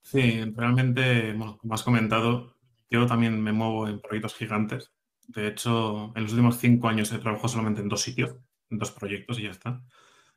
Sí, 0.04 0.42
realmente, 0.56 1.36
como 1.58 1.74
has 1.74 1.84
comentado, 1.84 2.56
yo 2.90 3.08
también 3.08 3.42
me 3.42 3.52
muevo 3.52 3.88
en 3.88 4.00
proyectos 4.00 4.36
gigantes. 4.36 4.94
De 5.28 5.48
hecho, 5.48 6.14
en 6.16 6.24
los 6.24 6.32
últimos 6.32 6.60
cinco 6.60 6.88
años 6.88 7.12
he 7.12 7.18
trabajado 7.18 7.50
solamente 7.50 7.82
en 7.82 7.90
dos 7.90 8.04
sitios 8.04 8.38
dos 8.70 8.92
proyectos 8.92 9.40
y 9.40 9.44
ya 9.44 9.52
está. 9.52 9.82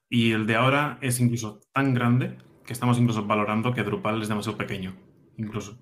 Y 0.09 0.33
el 0.33 0.47
de 0.47 0.57
ahora 0.57 0.99
es 1.01 1.21
incluso 1.21 1.61
tan 1.73 1.95
grande 1.95 2.38
que 2.64 2.73
estamos 2.73 2.99
incluso 2.99 3.25
valorando 3.27 3.73
que 3.73 3.83
Drupal 3.83 4.23
es 4.23 4.29
demasiado 4.29 4.59
pequeño, 4.59 4.95
incluso. 5.37 5.79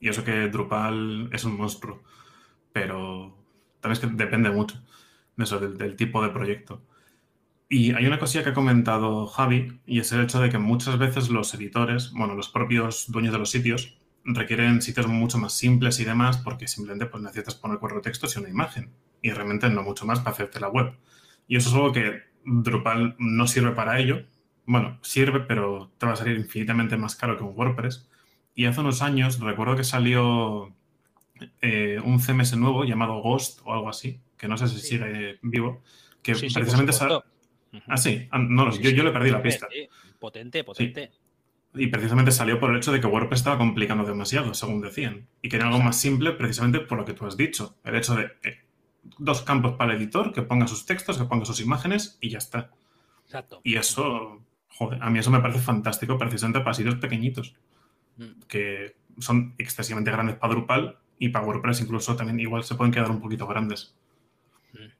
Y 0.00 0.08
eso 0.08 0.24
que 0.24 0.48
Drupal 0.48 1.30
es 1.32 1.44
un 1.44 1.56
monstruo, 1.56 2.02
pero 2.72 3.36
también 3.80 3.92
es 3.92 4.00
que 4.00 4.16
depende 4.16 4.50
mucho 4.50 4.82
de 5.36 5.44
eso, 5.44 5.58
del, 5.58 5.96
tipo 5.96 6.22
de 6.22 6.30
proyecto. 6.30 6.82
Y 7.68 7.92
hay 7.92 8.06
una 8.06 8.18
cosilla 8.18 8.42
que 8.42 8.50
ha 8.50 8.54
comentado 8.54 9.26
Javi, 9.26 9.80
y 9.86 10.00
es 10.00 10.12
el 10.12 10.22
hecho 10.22 10.40
de 10.40 10.50
que 10.50 10.58
muchas 10.58 10.98
veces 10.98 11.30
los 11.30 11.54
editores, 11.54 12.10
bueno, 12.12 12.34
los 12.34 12.48
propios 12.48 13.06
dueños 13.08 13.32
de 13.32 13.38
los 13.38 13.50
sitios, 13.50 13.98
requieren 14.24 14.82
sitios 14.82 15.06
mucho 15.06 15.38
más 15.38 15.54
simples 15.54 15.98
y 16.00 16.04
demás 16.04 16.36
porque 16.38 16.68
simplemente 16.68 17.06
pues, 17.06 17.22
necesitas 17.22 17.54
poner 17.54 17.78
cuatro 17.78 18.00
textos 18.00 18.36
y 18.36 18.40
una 18.40 18.48
imagen. 18.48 18.90
Y 19.22 19.30
realmente 19.30 19.68
no 19.68 19.82
mucho 19.82 20.06
más 20.06 20.20
para 20.20 20.32
hacerte 20.32 20.60
la 20.60 20.68
web. 20.68 20.94
Y 21.50 21.56
eso 21.56 21.68
es 21.68 21.74
algo 21.74 21.90
que 21.90 22.22
Drupal 22.44 23.16
no 23.18 23.48
sirve 23.48 23.72
para 23.72 23.98
ello. 23.98 24.22
Bueno, 24.66 25.00
sirve, 25.02 25.40
pero 25.40 25.90
te 25.98 26.06
va 26.06 26.12
a 26.12 26.16
salir 26.16 26.36
infinitamente 26.36 26.96
más 26.96 27.16
caro 27.16 27.36
que 27.36 27.42
un 27.42 27.56
WordPress. 27.56 28.08
Y 28.54 28.66
hace 28.66 28.80
unos 28.80 29.02
años 29.02 29.40
recuerdo 29.40 29.74
que 29.74 29.82
salió 29.82 30.72
eh, 31.60 31.98
un 32.04 32.20
CMS 32.20 32.56
nuevo 32.56 32.84
llamado 32.84 33.20
Ghost 33.20 33.62
o 33.64 33.74
algo 33.74 33.88
así, 33.88 34.20
que 34.38 34.46
no 34.46 34.56
sé 34.56 34.68
si 34.68 34.78
sigue 34.78 35.40
vivo, 35.42 35.82
que 36.22 36.34
precisamente... 36.34 36.92
Ah, 37.88 37.96
sí, 37.96 38.28
ah, 38.30 38.38
no, 38.38 38.70
yo, 38.70 38.90
yo 38.90 39.02
le 39.02 39.10
perdí 39.10 39.30
la 39.30 39.42
pista. 39.42 39.66
Potente, 40.20 40.62
potente. 40.62 41.10
Y 41.74 41.88
precisamente 41.88 42.30
salió 42.30 42.60
por 42.60 42.70
el 42.70 42.76
hecho 42.76 42.92
de 42.92 43.00
que 43.00 43.08
WordPress 43.08 43.40
estaba 43.40 43.58
complicando 43.58 44.04
demasiado, 44.04 44.54
según 44.54 44.82
decían. 44.82 45.26
Y 45.42 45.48
quería 45.48 45.66
algo 45.66 45.80
más 45.80 46.00
simple 46.00 46.30
precisamente 46.30 46.78
por 46.78 46.96
lo 46.96 47.04
que 47.04 47.14
tú 47.14 47.26
has 47.26 47.36
dicho. 47.36 47.76
El 47.82 47.96
hecho 47.96 48.14
de 48.14 48.30
dos 49.18 49.42
campos 49.42 49.72
para 49.72 49.92
el 49.92 49.98
editor, 49.98 50.32
que 50.32 50.42
ponga 50.42 50.66
sus 50.66 50.86
textos, 50.86 51.18
que 51.18 51.24
ponga 51.24 51.44
sus 51.44 51.60
imágenes 51.60 52.18
y 52.20 52.30
ya 52.30 52.38
está. 52.38 52.70
Exacto. 53.24 53.60
Y 53.64 53.76
eso, 53.76 54.40
joder, 54.68 55.02
a 55.02 55.10
mí 55.10 55.18
eso 55.18 55.30
me 55.30 55.40
parece 55.40 55.60
fantástico 55.60 56.18
precisamente 56.18 56.60
para 56.60 56.74
sitios 56.74 56.96
pequeñitos, 56.96 57.54
mm. 58.16 58.42
que 58.48 58.96
son 59.18 59.54
excesivamente 59.58 60.10
grandes 60.10 60.36
para 60.36 60.54
Drupal 60.54 60.98
y 61.18 61.28
para 61.28 61.46
WordPress 61.46 61.82
incluso 61.82 62.16
también 62.16 62.40
igual 62.40 62.64
se 62.64 62.74
pueden 62.74 62.92
quedar 62.92 63.10
un 63.10 63.20
poquito 63.20 63.46
grandes. 63.46 63.94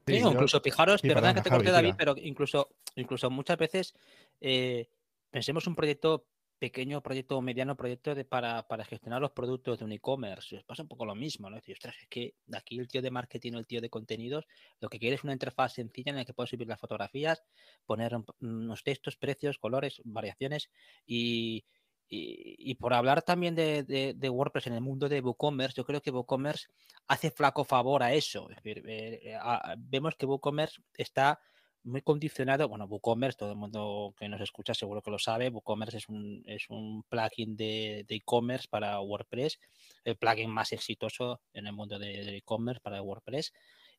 Sí, 0.07 0.17
incluso 0.17 0.61
fijaros, 0.61 1.01
de 1.01 1.15
verdad 1.15 1.35
que 1.35 1.43
te 1.43 1.51
corté 1.51 1.71
David, 1.71 1.95
pero 1.97 2.15
incluso, 2.17 2.69
incluso 2.97 3.31
muchas 3.31 3.57
veces 3.57 3.95
eh, 4.41 4.89
pensemos 5.31 5.67
un 5.67 5.77
proyecto 5.77 6.27
pequeño 6.61 7.03
proyecto 7.03 7.39
o 7.39 7.41
mediano 7.41 7.75
proyecto 7.75 8.15
de, 8.15 8.25
para, 8.25 8.69
para, 8.69 8.85
gestionar 8.85 9.21
los 9.21 9.33
productos 9.33 9.79
de 9.79 9.85
un 9.87 9.93
e-commerce. 9.93 10.63
Pasa 10.67 10.83
un 10.83 10.89
poco 10.89 11.07
lo 11.07 11.15
mismo, 11.15 11.49
¿no? 11.49 11.57
Es 11.57 11.63
decir, 11.63 11.77
ostras, 11.77 11.97
es 12.03 12.09
que 12.09 12.35
aquí 12.53 12.79
el 12.79 12.87
tío 12.87 13.01
de 13.01 13.11
marketing 13.11 13.55
o 13.55 13.59
el 13.59 13.67
tío 13.67 13.81
de 13.81 13.89
contenidos 13.89 14.47
lo 14.79 14.91
que 14.91 14.99
quiere 14.99 15.17
es 15.17 15.25
una 15.25 15.33
interfaz 15.33 15.73
sencilla 15.73 16.11
en 16.11 16.17
la 16.17 16.25
que 16.27 16.35
puedes 16.35 16.51
subir 16.51 16.69
las 16.69 16.79
fotografías, 16.79 17.43
poner 17.87 18.15
unos 18.41 18.85
textos, 18.85 19.17
precios, 19.17 19.59
colores, 19.59 20.03
variaciones 20.05 20.71
y, 21.07 21.65
y, 22.13 22.75
por 22.75 22.93
hablar 22.93 23.23
también 23.23 23.55
de, 23.55 23.85
de, 23.85 24.29
WordPress 24.29 24.67
en 24.67 24.75
el 24.75 24.81
mundo 24.81 25.09
de 25.09 25.21
WooCommerce, 25.21 25.77
yo 25.77 25.85
creo 25.85 26.03
que 26.03 26.11
WooCommerce 26.11 26.67
hace 27.07 27.31
flaco 27.31 27.65
favor 27.65 28.03
a 28.03 28.13
eso. 28.13 28.51
Es 28.51 28.57
decir, 28.57 28.85
eh, 28.87 29.21
eh, 29.23 29.39
vemos 29.79 30.15
que 30.17 30.27
WooCommerce 30.27 30.83
está 30.95 31.41
muy 31.83 32.03
condicionado. 32.03 32.69
Bueno, 32.69 32.85
WooCommerce, 32.87 33.39
todo 33.39 33.53
el 33.53 33.59
mundo 33.59 34.15
que 34.19 34.29
nos 34.29 34.41
escucha 34.41 34.75
seguro 34.75 35.03
que 35.03 35.11
lo 35.11 35.19
sabe. 35.19 35.49
WooCommerce 35.49 35.99
es 35.99 36.09
un, 36.09 36.43
es 36.47 36.69
un 36.69 37.03
plugin 37.05 37.57
de 37.57 38.05
e-commerce 38.09 38.69
para 38.69 39.01
WordPress, 39.01 39.59
el 40.05 40.17
plugin 40.17 40.51
más 40.51 40.73
exitoso 40.73 41.41
en 41.53 41.67
el 41.67 41.73
mundo 41.73 41.99
de 41.99 42.37
e-commerce 42.37 42.81
para 42.81 43.03
WordPress. 43.03 43.53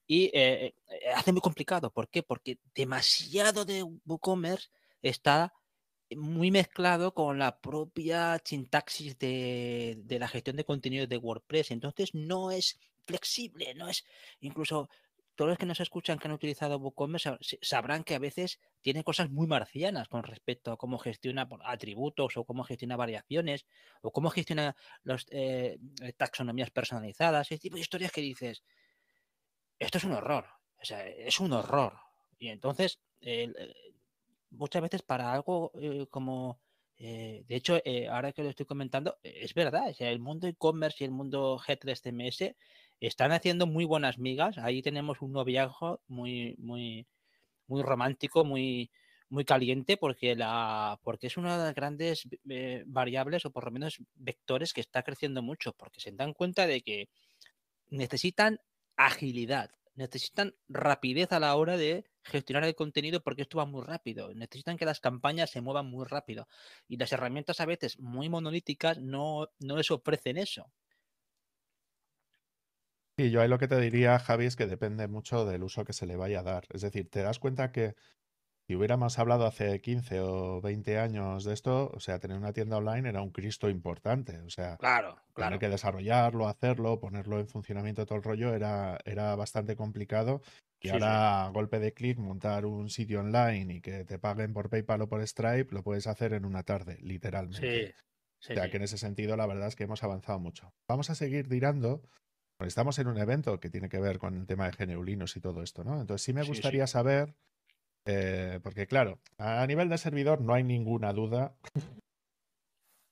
Y 0.08 0.26
eh, 0.34 0.74
eh, 0.88 1.00
hace 1.16 1.32
muy 1.32 1.42
complicado. 1.42 1.92
¿Por 1.92 2.10
qué? 2.10 2.24
Porque 2.24 2.60
demasiado 2.76 3.66
de 3.66 3.84
WooCommerce 4.06 4.70
está 5.02 5.54
muy 6.10 6.52
mezclado 6.52 7.14
con 7.14 7.40
la 7.40 7.60
propia 7.60 8.42
sintaxis 8.44 9.18
de, 9.18 9.98
de 10.04 10.20
la 10.20 10.28
gestión 10.28 10.58
de 10.58 10.66
contenidos 10.66 11.10
de 11.10 11.18
WordPress. 11.18 11.72
Entonces 11.72 12.14
no 12.14 12.52
es 12.52 12.80
flexible, 13.06 13.74
no 13.76 13.88
es 13.88 14.06
incluso 14.40 14.90
todos 15.42 15.50
los 15.50 15.58
que 15.58 15.66
nos 15.66 15.80
escuchan 15.80 16.20
que 16.20 16.28
han 16.28 16.36
utilizado 16.36 16.78
WooCommerce 16.78 17.36
sabrán 17.64 18.04
que 18.04 18.14
a 18.14 18.20
veces 18.20 18.60
tiene 18.84 19.04
cosas 19.04 19.32
muy 19.32 19.48
marcianas 19.48 20.08
con 20.08 20.22
respecto 20.22 20.72
a 20.72 20.78
cómo 20.78 21.00
gestiona 21.00 21.50
atributos 21.64 22.38
o 22.38 22.44
cómo 22.44 22.64
gestiona 22.64 22.96
variaciones 22.96 23.66
o 24.04 24.12
cómo 24.12 24.30
gestiona 24.30 24.76
las 25.04 25.26
eh, 25.32 25.80
taxonomías 26.16 26.70
personalizadas, 26.70 27.52
ese 27.52 27.60
tipo 27.60 27.76
de 27.76 27.82
historias 27.82 28.12
que 28.12 28.22
dices, 28.22 28.64
esto 29.80 29.98
es 29.98 30.04
un 30.04 30.12
horror, 30.12 30.46
es 30.80 31.40
un 31.40 31.54
horror. 31.54 31.98
Y 32.38 32.50
entonces, 32.50 33.00
eh, 33.22 33.52
muchas 34.52 34.84
veces 34.84 35.02
para 35.02 35.34
algo 35.34 35.72
eh, 35.82 36.06
como... 36.12 36.62
de 37.00 37.46
hecho, 37.50 37.82
ahora 38.12 38.32
que 38.32 38.44
lo 38.44 38.50
estoy 38.50 38.68
comentando, 38.68 39.18
es 39.24 39.56
verdad, 39.56 39.92
el 39.98 40.20
mundo 40.20 40.46
e-commerce 40.46 40.98
y 41.00 41.06
el 41.06 41.12
mundo 41.12 41.58
G3CMS 41.58 42.56
están 43.08 43.32
haciendo 43.32 43.68
muy 43.68 43.86
buenas 43.86 44.18
migas. 44.20 44.58
Ahí 44.60 44.82
tenemos 44.82 45.22
un 45.22 45.34
noviazgo 45.34 46.02
muy, 46.08 46.56
muy, 46.60 47.08
muy 47.68 47.84
romántico, 47.84 48.46
muy, 48.46 48.92
muy 49.30 49.46
caliente, 49.46 49.98
porque, 49.98 50.36
la, 50.36 51.00
porque 51.04 51.28
es 51.28 51.38
una 51.38 51.58
de 51.58 51.66
las 51.66 51.76
grandes 51.76 52.28
eh, 52.50 52.84
variables 52.86 53.46
o 53.46 53.52
por 53.52 53.66
lo 53.66 53.72
menos 53.72 53.98
vectores 54.16 54.74
que 54.74 54.82
está 54.82 55.04
creciendo 55.04 55.42
mucho, 55.42 55.74
porque 55.74 56.00
se 56.02 56.12
dan 56.12 56.34
cuenta 56.34 56.68
de 56.68 56.82
que 56.82 57.10
necesitan 57.90 58.60
agilidad, 58.98 59.72
necesitan 59.96 60.56
rapidez 60.70 61.32
a 61.32 61.40
la 61.40 61.56
hora 61.56 61.78
de 61.78 62.06
gestionar 62.24 62.64
el 62.66 62.76
contenido 62.76 63.22
porque 63.24 63.44
esto 63.44 63.58
va 63.58 63.66
muy 63.66 63.84
rápido. 63.84 64.34
Necesitan 64.34 64.78
que 64.78 64.86
las 64.86 65.00
campañas 65.00 65.50
se 65.52 65.62
muevan 65.62 65.88
muy 65.88 66.06
rápido. 66.06 66.48
Y 66.88 66.98
las 66.98 67.12
herramientas 67.12 67.60
a 67.62 67.66
veces 67.66 68.00
muy 68.00 68.30
monolíticas 68.30 69.00
no, 69.00 69.50
no 69.60 69.78
les 69.78 69.92
ofrecen 69.92 70.38
eso. 70.38 70.72
Y 73.18 73.30
yo 73.30 73.42
ahí 73.42 73.48
lo 73.48 73.60
que 73.60 73.68
te 73.68 73.80
diría, 73.80 74.20
Javi, 74.20 74.46
es 74.46 74.56
que 74.56 74.68
depende 74.68 75.08
mucho 75.08 75.46
del 75.46 75.64
uso 75.64 75.86
que 75.86 75.94
se 75.94 76.06
le 76.06 76.16
vaya 76.16 76.40
a 76.40 76.44
dar. 76.44 76.64
Es 76.70 76.82
decir, 76.82 77.10
te 77.10 77.22
das 77.22 77.40
cuenta 77.40 77.72
que 77.72 77.96
si 78.68 78.76
hubiéramos 78.76 79.20
hablado 79.20 79.46
hace 79.46 79.82
15 79.82 80.22
o 80.22 80.62
20 80.62 80.98
años 80.98 81.44
de 81.44 81.54
esto, 81.54 81.92
o 81.94 82.00
sea, 82.00 82.20
tener 82.20 82.38
una 82.38 82.54
tienda 82.54 82.78
online 82.78 83.10
era 83.10 83.22
un 83.22 83.32
Cristo 83.32 83.70
importante. 83.70 84.40
O 84.42 84.50
sea, 84.50 84.78
claro, 84.78 85.18
claro. 85.34 85.50
tener 85.50 85.60
que 85.60 85.70
desarrollarlo, 85.70 86.48
hacerlo, 86.48 87.00
ponerlo 87.00 87.40
en 87.40 87.48
funcionamiento 87.48 88.06
todo 88.06 88.18
el 88.18 88.24
rollo 88.24 88.54
era, 88.54 88.98
era 89.04 89.36
bastante 89.36 89.76
complicado. 89.76 90.42
Y 90.80 90.90
ahora, 90.90 91.46
a 91.46 91.50
golpe 91.50 91.80
de 91.80 91.94
clic, 91.94 92.18
montar 92.18 92.66
un 92.66 92.90
sitio 92.90 93.20
online 93.20 93.76
y 93.76 93.82
que 93.82 94.04
te 94.04 94.18
paguen 94.18 94.52
por 94.52 94.70
PayPal 94.70 95.02
o 95.02 95.10
por 95.10 95.22
Stripe, 95.28 95.76
lo 95.76 95.84
puedes 95.84 96.08
hacer 96.08 96.34
en 96.34 96.44
una 96.44 96.64
tarde, 96.64 96.98
literalmente. 97.02 97.94
Sí. 98.40 98.52
o 98.52 98.56
sea, 98.56 98.72
que 98.72 98.78
en 98.78 98.84
ese 98.84 98.98
sentido, 98.98 99.36
la 99.36 99.46
verdad 99.46 99.68
es 99.68 99.76
que 99.76 99.84
hemos 99.84 100.04
avanzado 100.04 100.40
mucho. 100.40 100.74
Vamos 100.88 101.12
a 101.12 101.16
seguir 101.16 101.48
tirando 101.48 102.02
estamos 102.66 103.00
en 103.00 103.08
un 103.08 103.18
evento 103.18 103.60
que 103.60 103.70
tiene 103.70 103.90
que 103.90 104.00
ver 104.00 104.20
con 104.20 104.36
el 104.36 104.46
tema 104.46 104.66
de 104.66 104.74
geneulinos 104.74 105.36
y 105.36 105.42
todo 105.42 105.64
esto, 105.64 105.84
¿no? 105.84 106.02
Entonces 106.02 106.24
sí 106.24 106.34
me 106.34 106.44
gustaría 106.44 106.88
saber, 106.88 107.36
eh, 108.06 108.60
porque 108.64 108.88
claro, 108.88 109.20
a 109.38 109.66
nivel 109.68 109.90
de 109.90 109.98
servidor 109.98 110.42
no 110.42 110.54
hay 110.54 110.64
ninguna 110.64 111.14
duda 111.14 111.56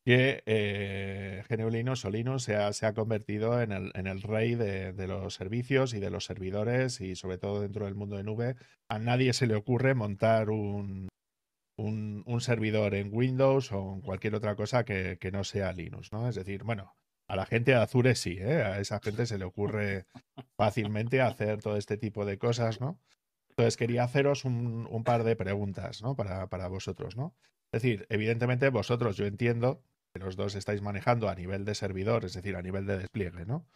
que 0.06 0.44
eh, 0.46 1.44
Geneulinos 1.48 2.04
o 2.06 2.10
Linux 2.10 2.44
se 2.44 2.56
ha, 2.56 2.74
se 2.74 2.86
ha 2.86 2.94
convertido 2.94 3.62
en 3.62 3.72
el, 3.72 3.92
en 3.94 4.08
el 4.08 4.22
rey 4.22 4.56
de, 4.56 4.94
los 5.08 5.36
servicios 5.36 5.94
y 5.94 6.00
de 6.00 6.10
los 6.10 6.26
servidores 6.26 7.02
y 7.02 7.16
sobre 7.16 7.38
todo 7.38 7.62
dentro 7.62 7.86
del 7.86 7.96
mundo 7.96 8.18
de 8.18 8.24
nube. 8.24 8.56
A 8.90 8.98
nadie 8.98 9.34
se 9.34 9.46
le 9.46 9.56
ocurre 9.56 9.94
montar 9.94 10.50
un, 10.50 11.10
un, 11.78 12.42
servidor 12.42 12.96
en 12.96 13.10
Windows 13.14 13.72
o 13.72 13.94
en 13.94 14.02
cualquier 14.02 14.36
otra 14.36 14.56
cosa 14.56 14.84
que, 14.86 15.18
que, 15.20 15.32
no 15.32 15.44
sea 15.44 15.74
Linux, 15.74 16.12
¿no? 16.12 16.28
Es 16.28 16.36
decir, 16.36 16.64
bueno, 16.64 16.96
a 17.30 17.36
la 17.36 17.46
gente 17.46 17.72
de 17.72 17.78
Azure 17.78 18.16
sí, 18.16 18.38
¿eh? 18.40 18.64
a 18.64 18.80
esa 18.80 19.00
gente 19.00 19.28
se 19.28 19.38
le 19.38 19.46
ocurre 19.46 20.08
fácilmente 20.58 21.22
hacer 21.22 21.62
todo 21.62 21.78
este 21.78 21.96
tipo 21.96 22.26
de 22.26 22.40
cosas, 22.40 22.82
¿no? 22.82 23.00
Entonces 23.52 23.78
quería 23.78 24.04
haceros 24.04 24.46
un, 24.46 25.04
par 25.06 25.24
de 25.24 25.36
preguntas, 25.36 26.02
¿no? 26.02 26.16
Para, 26.16 26.48
para, 26.50 26.68
vosotros, 26.68 27.16
¿no? 27.16 27.36
Es 27.72 27.84
decir, 27.84 28.08
evidentemente 28.10 28.70
vosotros, 28.70 29.16
yo 29.16 29.28
entiendo 29.28 29.84
que 30.12 30.20
los 30.20 30.38
dos 30.38 30.56
estáis 30.56 30.82
manejando 30.82 31.30
a 31.30 31.36
nivel 31.36 31.66
de 31.66 31.76
servidor, 31.76 32.26
es 32.26 32.34
decir, 32.34 32.56
a 32.56 32.64
nivel 32.64 32.88
de 32.88 32.98
despliegue, 32.98 33.46
¿no? 33.46 33.68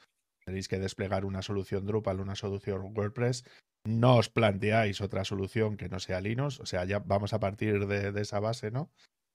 Tenéis 0.46 0.68
que 0.68 0.80
desplegar 0.80 1.24
una 1.24 1.44
solución 1.44 1.86
Drupal, 1.86 2.22
una 2.22 2.36
solución 2.36 2.92
WordPress, 2.96 3.46
no 3.86 4.18
os 4.18 4.30
planteáis 4.30 5.00
otra 5.00 5.26
solución 5.26 5.78
que 5.78 5.90
no 5.90 6.00
sea 6.00 6.22
Linux, 6.22 6.60
o 6.60 6.66
sea, 6.66 6.86
ya 6.86 7.00
vamos 7.00 7.34
a 7.34 7.40
partir 7.40 7.86
de, 7.86 8.12
de 8.12 8.22
esa 8.22 8.40
base, 8.40 8.72
¿no? 8.72 8.90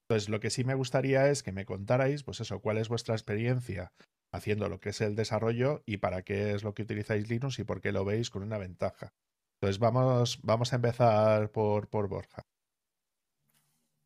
Entonces, 0.08 0.30
lo 0.30 0.40
que 0.40 0.48
sí 0.48 0.64
me 0.64 0.74
gustaría 0.74 1.28
es 1.28 1.42
que 1.42 1.52
me 1.52 1.66
contarais, 1.66 2.22
pues 2.22 2.40
eso, 2.40 2.60
cuál 2.60 2.78
es 2.78 2.88
vuestra 2.88 3.14
experiencia 3.14 3.92
haciendo 4.32 4.70
lo 4.70 4.80
que 4.80 4.88
es 4.88 5.02
el 5.02 5.14
desarrollo 5.14 5.82
y 5.84 5.98
para 5.98 6.22
qué 6.22 6.54
es 6.54 6.64
lo 6.64 6.72
que 6.72 6.82
utilizáis 6.82 7.28
Linux 7.28 7.58
y 7.58 7.64
por 7.64 7.82
qué 7.82 7.92
lo 7.92 8.06
veis 8.06 8.30
con 8.30 8.42
una 8.42 8.56
ventaja. 8.56 9.12
Entonces, 9.60 9.78
vamos, 9.78 10.40
vamos 10.42 10.72
a 10.72 10.76
empezar 10.76 11.50
por, 11.50 11.88
por 11.88 12.08
Borja. 12.08 12.46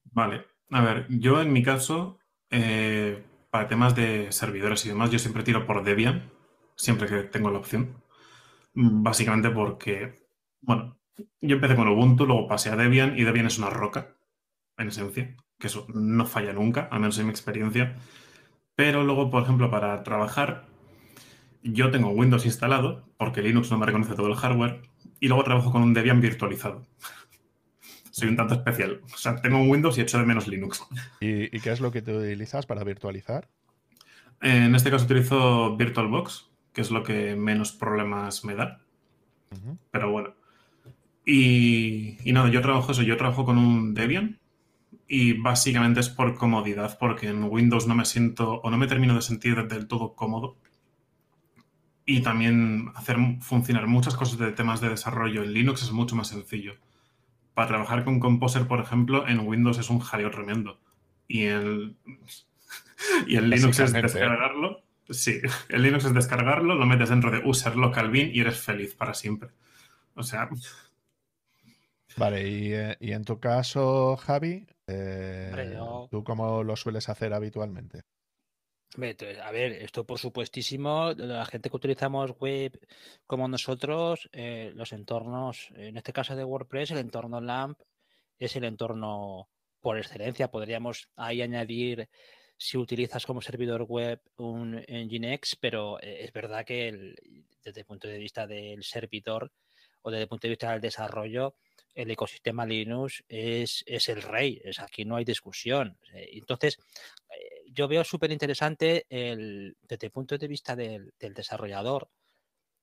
Vale. 0.06 0.44
A 0.70 0.80
ver, 0.82 1.06
yo 1.08 1.40
en 1.40 1.52
mi 1.52 1.62
caso, 1.62 2.18
eh, 2.50 3.24
para 3.50 3.68
temas 3.68 3.94
de 3.94 4.32
servidores 4.32 4.84
y 4.84 4.88
demás, 4.88 5.10
yo 5.10 5.20
siempre 5.20 5.44
tiro 5.44 5.66
por 5.66 5.84
Debian, 5.84 6.32
siempre 6.74 7.06
que 7.06 7.22
tengo 7.22 7.52
la 7.52 7.60
opción. 7.60 8.02
Básicamente 8.74 9.50
porque, 9.50 10.26
bueno, 10.62 10.98
yo 11.40 11.54
empecé 11.54 11.76
con 11.76 11.86
Ubuntu, 11.86 12.26
luego 12.26 12.48
pasé 12.48 12.70
a 12.70 12.76
Debian 12.76 13.16
y 13.16 13.22
Debian 13.22 13.46
es 13.46 13.58
una 13.58 13.70
roca, 13.70 14.16
en 14.76 14.88
esencia 14.88 15.36
que 15.62 15.68
eso 15.68 15.86
no 15.94 16.26
falla 16.26 16.52
nunca, 16.52 16.88
al 16.90 16.98
menos 16.98 17.16
en 17.20 17.26
mi 17.26 17.30
experiencia. 17.30 17.94
Pero 18.74 19.04
luego, 19.04 19.30
por 19.30 19.44
ejemplo, 19.44 19.70
para 19.70 20.02
trabajar, 20.02 20.66
yo 21.62 21.92
tengo 21.92 22.10
Windows 22.10 22.44
instalado, 22.44 23.04
porque 23.16 23.42
Linux 23.42 23.70
no 23.70 23.78
me 23.78 23.86
reconoce 23.86 24.16
todo 24.16 24.26
el 24.26 24.34
hardware, 24.34 24.82
y 25.20 25.28
luego 25.28 25.44
trabajo 25.44 25.70
con 25.70 25.82
un 25.82 25.94
Debian 25.94 26.20
virtualizado. 26.20 26.84
Soy 28.10 28.28
un 28.28 28.36
tanto 28.36 28.54
especial. 28.54 29.02
O 29.04 29.16
sea, 29.16 29.36
tengo 29.36 29.58
un 29.58 29.70
Windows 29.70 29.96
y 29.98 30.00
echo 30.00 30.18
de 30.18 30.26
menos 30.26 30.48
Linux. 30.48 30.84
¿Y, 31.20 31.48
qué 31.60 31.70
es 31.70 31.80
lo 31.80 31.92
que 31.92 32.02
te 32.02 32.12
utilizas 32.12 32.66
para 32.66 32.82
virtualizar? 32.82 33.48
En 34.40 34.74
este 34.74 34.90
caso 34.90 35.04
utilizo 35.04 35.76
VirtualBox, 35.76 36.50
que 36.72 36.80
es 36.80 36.90
lo 36.90 37.04
que 37.04 37.36
menos 37.36 37.70
problemas 37.70 38.44
me 38.44 38.56
da. 38.56 38.80
Pero 39.92 40.10
bueno. 40.10 40.34
Y, 41.24 42.18
y 42.28 42.32
nada, 42.32 42.50
yo 42.50 42.60
trabajo 42.62 42.90
eso. 42.90 43.02
Yo 43.02 43.16
trabajo 43.16 43.44
con 43.44 43.58
un 43.58 43.94
Debian, 43.94 44.40
y 45.14 45.34
básicamente 45.34 46.00
es 46.00 46.08
por 46.08 46.36
comodidad, 46.36 46.96
porque 46.98 47.28
en 47.28 47.44
Windows 47.44 47.86
no 47.86 47.94
me 47.94 48.06
siento 48.06 48.62
o 48.62 48.70
no 48.70 48.78
me 48.78 48.86
termino 48.86 49.14
de 49.14 49.20
sentir 49.20 49.68
del 49.68 49.86
todo 49.86 50.14
cómodo. 50.14 50.56
Y 52.06 52.22
también 52.22 52.90
hacer 52.94 53.18
funcionar 53.42 53.86
muchas 53.88 54.16
cosas 54.16 54.38
de 54.38 54.52
temas 54.52 54.80
de 54.80 54.88
desarrollo 54.88 55.42
en 55.42 55.52
Linux 55.52 55.82
es 55.82 55.92
mucho 55.92 56.16
más 56.16 56.28
sencillo. 56.28 56.76
Para 57.52 57.68
trabajar 57.68 58.04
con 58.04 58.20
Composer, 58.20 58.66
por 58.66 58.80
ejemplo, 58.80 59.28
en 59.28 59.40
Windows 59.40 59.76
es 59.76 59.90
un 59.90 59.98
jaleo 59.98 60.30
tremendo. 60.30 60.80
Y 61.28 61.42
el, 61.42 61.94
y 63.26 63.36
el 63.36 63.50
Linux 63.50 63.80
es 63.80 63.92
¿eh? 63.92 64.00
descargarlo. 64.00 64.80
Sí, 65.10 65.42
el 65.68 65.82
Linux 65.82 66.06
es 66.06 66.14
descargarlo, 66.14 66.74
lo 66.74 66.86
metes 66.86 67.10
dentro 67.10 67.30
de 67.30 67.42
user 67.44 67.76
local 67.76 68.10
bin 68.10 68.30
y 68.34 68.40
eres 68.40 68.58
feliz 68.58 68.94
para 68.94 69.12
siempre. 69.12 69.50
O 70.14 70.22
sea. 70.22 70.48
Vale, 72.16 72.48
y, 72.48 72.72
eh, 72.72 72.96
y 72.98 73.12
en 73.12 73.26
tu 73.26 73.38
caso, 73.38 74.16
Javi, 74.16 74.66
eh, 74.86 75.78
¿Tú 76.10 76.24
cómo 76.24 76.62
lo 76.62 76.76
sueles 76.76 77.08
hacer 77.08 77.32
habitualmente? 77.32 78.02
A 78.94 79.50
ver, 79.50 79.72
esto 79.72 80.04
por 80.04 80.18
supuestísimo, 80.18 81.12
la 81.16 81.46
gente 81.46 81.70
que 81.70 81.76
utilizamos 81.76 82.32
web 82.38 82.78
como 83.26 83.48
nosotros, 83.48 84.28
eh, 84.32 84.72
los 84.74 84.92
entornos, 84.92 85.68
en 85.74 85.96
este 85.96 86.12
caso 86.12 86.36
de 86.36 86.44
WordPress, 86.44 86.90
el 86.90 86.98
entorno 86.98 87.40
LAMP 87.40 87.80
es 88.38 88.54
el 88.56 88.64
entorno 88.64 89.48
por 89.80 89.96
excelencia. 89.96 90.50
Podríamos 90.50 91.08
ahí 91.16 91.40
añadir 91.40 92.10
si 92.58 92.76
utilizas 92.76 93.24
como 93.24 93.40
servidor 93.40 93.82
web 93.84 94.20
un 94.36 94.76
Nginx, 94.76 95.56
pero 95.56 95.98
eh, 96.00 96.24
es 96.24 96.32
verdad 96.32 96.64
que 96.64 97.14
desde 97.64 97.80
el 97.80 97.86
punto 97.86 98.08
de 98.08 98.18
vista 98.18 98.46
del 98.46 98.82
servidor 98.84 99.50
o 100.02 100.10
desde 100.10 100.24
el 100.24 100.28
punto 100.28 100.46
de 100.46 100.50
vista 100.50 100.70
del 100.70 100.80
desarrollo, 100.80 101.56
el 101.94 102.10
ecosistema 102.10 102.66
Linux 102.66 103.22
es, 103.28 103.84
es 103.86 104.08
el 104.08 104.22
rey, 104.22 104.60
es 104.64 104.80
aquí 104.80 105.04
no 105.04 105.16
hay 105.16 105.24
discusión. 105.24 105.98
Eh, 106.12 106.30
entonces, 106.32 106.78
eh, 107.30 107.64
yo 107.66 107.88
veo 107.88 108.04
súper 108.04 108.30
interesante 108.32 109.06
desde 109.08 110.06
el 110.06 110.10
punto 110.12 110.38
de 110.38 110.48
vista 110.48 110.76
del, 110.76 111.12
desarrollador, 111.18 112.08